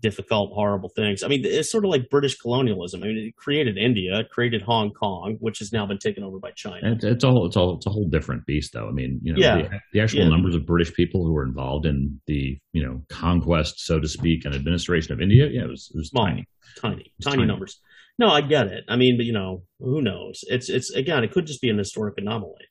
difficult, 0.00 0.52
horrible 0.54 0.88
things. 0.94 1.24
I 1.24 1.28
mean, 1.28 1.42
it's 1.44 1.72
sort 1.72 1.84
of 1.84 1.90
like 1.90 2.08
British 2.08 2.36
colonialism. 2.38 3.02
I 3.02 3.06
mean, 3.08 3.16
it 3.18 3.36
created 3.36 3.76
India, 3.76 4.20
it 4.20 4.30
created 4.30 4.62
Hong 4.62 4.92
Kong, 4.92 5.36
which 5.40 5.58
has 5.58 5.72
now 5.72 5.86
been 5.86 5.98
taken 5.98 6.22
over 6.22 6.38
by 6.38 6.52
China. 6.52 6.92
It's, 6.92 7.04
it's 7.04 7.24
a 7.24 7.28
whole 7.30 7.46
it's 7.46 7.56
a 7.56 7.70
it's 7.76 7.86
a 7.86 7.90
whole 7.90 8.08
different 8.08 8.46
beast, 8.46 8.72
though. 8.74 8.88
I 8.88 8.92
mean, 8.92 9.18
you 9.22 9.32
know, 9.32 9.40
Yeah. 9.40 9.56
the, 9.68 9.80
the 9.94 10.00
actual 10.00 10.20
Yeah. 10.20 10.28
numbers 10.28 10.54
of 10.54 10.64
British 10.66 10.94
people 10.94 11.24
who 11.26 11.32
were 11.32 11.44
involved 11.44 11.84
in 11.86 12.20
the 12.26 12.58
you 12.72 12.82
know 12.86 13.02
conquest, 13.08 13.80
so 13.80 13.98
to 13.98 14.06
speak, 14.08 14.44
and 14.44 14.54
administration 14.54 15.12
of 15.12 15.20
India, 15.20 15.48
yeah, 15.50 15.64
it 15.64 15.68
was, 15.70 15.90
it 15.92 15.98
was 15.98 16.10
Small. 16.10 16.26
tiny. 16.26 16.44
tiny, 16.76 17.12
It's 17.18 17.24
tiny, 17.26 17.38
tiny. 17.38 17.48
numbers. 17.48 17.80
No, 18.20 18.28
I 18.28 18.40
get 18.40 18.66
it. 18.68 18.84
I 18.88 18.96
mean, 18.96 19.16
but 19.16 19.26
you 19.26 19.32
know, 19.32 19.62
who 19.80 20.00
knows? 20.02 20.44
It's 20.48 20.68
it's 20.68 20.90
again, 20.92 21.24
it 21.24 21.32
could 21.32 21.46
just 21.46 21.60
be 21.60 21.70
an 21.70 21.78
historic 21.78 22.14
anomaly. 22.18 22.66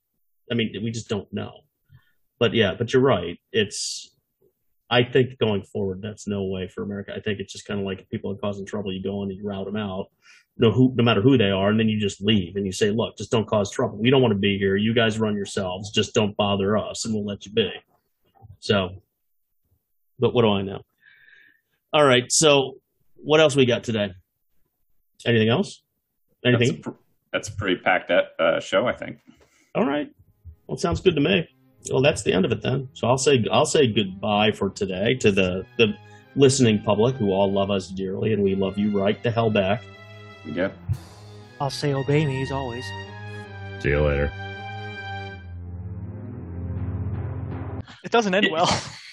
I 0.52 0.56
mean, 0.56 0.74
we 0.84 0.92
just 0.92 1.10
don't 1.10 1.32
know. 1.34 1.62
But 2.40 2.54
yeah, 2.54 2.76
but 2.78 2.94
you're 2.94 3.02
right. 3.02 3.40
It's 3.52 4.16
I 4.90 5.04
think 5.04 5.38
going 5.38 5.64
forward, 5.64 6.02
that's 6.02 6.28
no 6.28 6.46
way 6.46 6.68
for 6.68 6.84
America. 6.84 7.14
I 7.16 7.20
think 7.20 7.40
it's 7.40 7.52
just 7.52 7.66
kind 7.66 7.80
of 7.80 7.86
like 7.86 8.00
if 8.00 8.10
people 8.10 8.32
are 8.32 8.38
causing 8.38 8.66
trouble, 8.66 8.94
you 8.94 9.04
go 9.04 9.24
in 9.24 9.30
and 9.30 9.38
you 9.38 9.46
route 9.46 9.66
them 9.66 9.76
out, 9.76 10.08
no 10.58 10.72
who, 10.72 10.94
no 10.96 11.04
matter 11.04 11.22
who 11.22 11.38
they 11.38 11.52
are, 11.52 11.70
and 11.70 11.80
then 11.80 11.90
you 11.90 12.00
just 12.00 12.22
leave 12.22 12.56
and 12.56 12.66
you 12.66 12.72
say, 12.72 12.90
look, 12.90 13.18
just 13.18 13.32
don't 13.32 13.48
cause 13.48 13.70
trouble. 13.70 13.98
We 13.98 14.10
don't 14.10 14.22
want 14.22 14.32
to 14.34 14.40
be 14.40 14.58
here. 14.58 14.78
You 14.78 14.94
guys 14.94 15.20
run 15.20 15.36
yourselves. 15.36 15.92
Just 15.92 16.14
don't 16.14 16.36
bother 16.38 16.78
us, 16.78 17.06
and 17.06 17.14
we'll 17.14 17.26
let 17.26 17.46
you 17.46 17.52
be. 17.52 17.70
So, 18.60 19.02
but 20.20 20.34
what 20.34 20.44
do 20.44 20.52
I 20.52 20.62
know? 20.62 20.82
All 21.94 22.06
right. 22.06 22.32
So, 22.32 22.78
what 23.16 23.40
else 23.40 23.56
we 23.56 23.66
got 23.66 23.84
today? 23.84 24.12
Anything 25.26 25.50
else? 25.50 25.82
That's 26.44 26.54
a, 26.54 26.58
Anything? 26.58 26.82
pr- 26.82 26.90
that's 27.34 27.50
a 27.50 27.52
pretty 27.52 27.82
packed 27.82 28.12
uh, 28.12 28.60
show, 28.60 28.88
I 28.88 28.94
think. 28.94 29.18
All 29.76 29.86
right. 29.86 30.10
Well, 30.68 30.78
sounds 30.78 31.02
good 31.02 31.16
to 31.16 31.22
me. 31.22 31.48
Well, 31.92 32.02
that's 32.02 32.24
the 32.24 32.34
end 32.34 32.46
of 32.46 32.52
it 32.52 32.62
then. 32.62 32.90
So 32.94 33.08
I'll 33.08 33.18
say 33.18 33.46
I'll 33.52 33.66
say 33.66 33.88
goodbye 33.88 34.52
for 34.52 34.70
today 34.70 35.16
to 35.16 35.32
the 35.32 35.66
the 35.78 35.96
listening 36.36 36.82
public 36.82 37.16
who 37.16 37.32
all 37.32 37.52
love 37.52 37.72
us 37.72 37.88
dearly, 37.88 38.34
and 38.34 38.44
we 38.44 38.56
love 38.56 38.78
you 38.78 38.98
right 38.98 39.22
the 39.24 39.32
hell 39.32 39.50
back. 39.50 39.84
Yep. 40.46 40.78
I'll 41.60 41.70
say 41.70 41.94
obey 41.94 42.26
me 42.26 42.42
as 42.44 42.52
always. 42.52 42.86
See 43.80 43.90
you 43.90 44.02
later. 44.02 44.32
It 48.04 48.12
doesn't 48.12 48.34
end 48.34 48.48
well. 48.52 48.70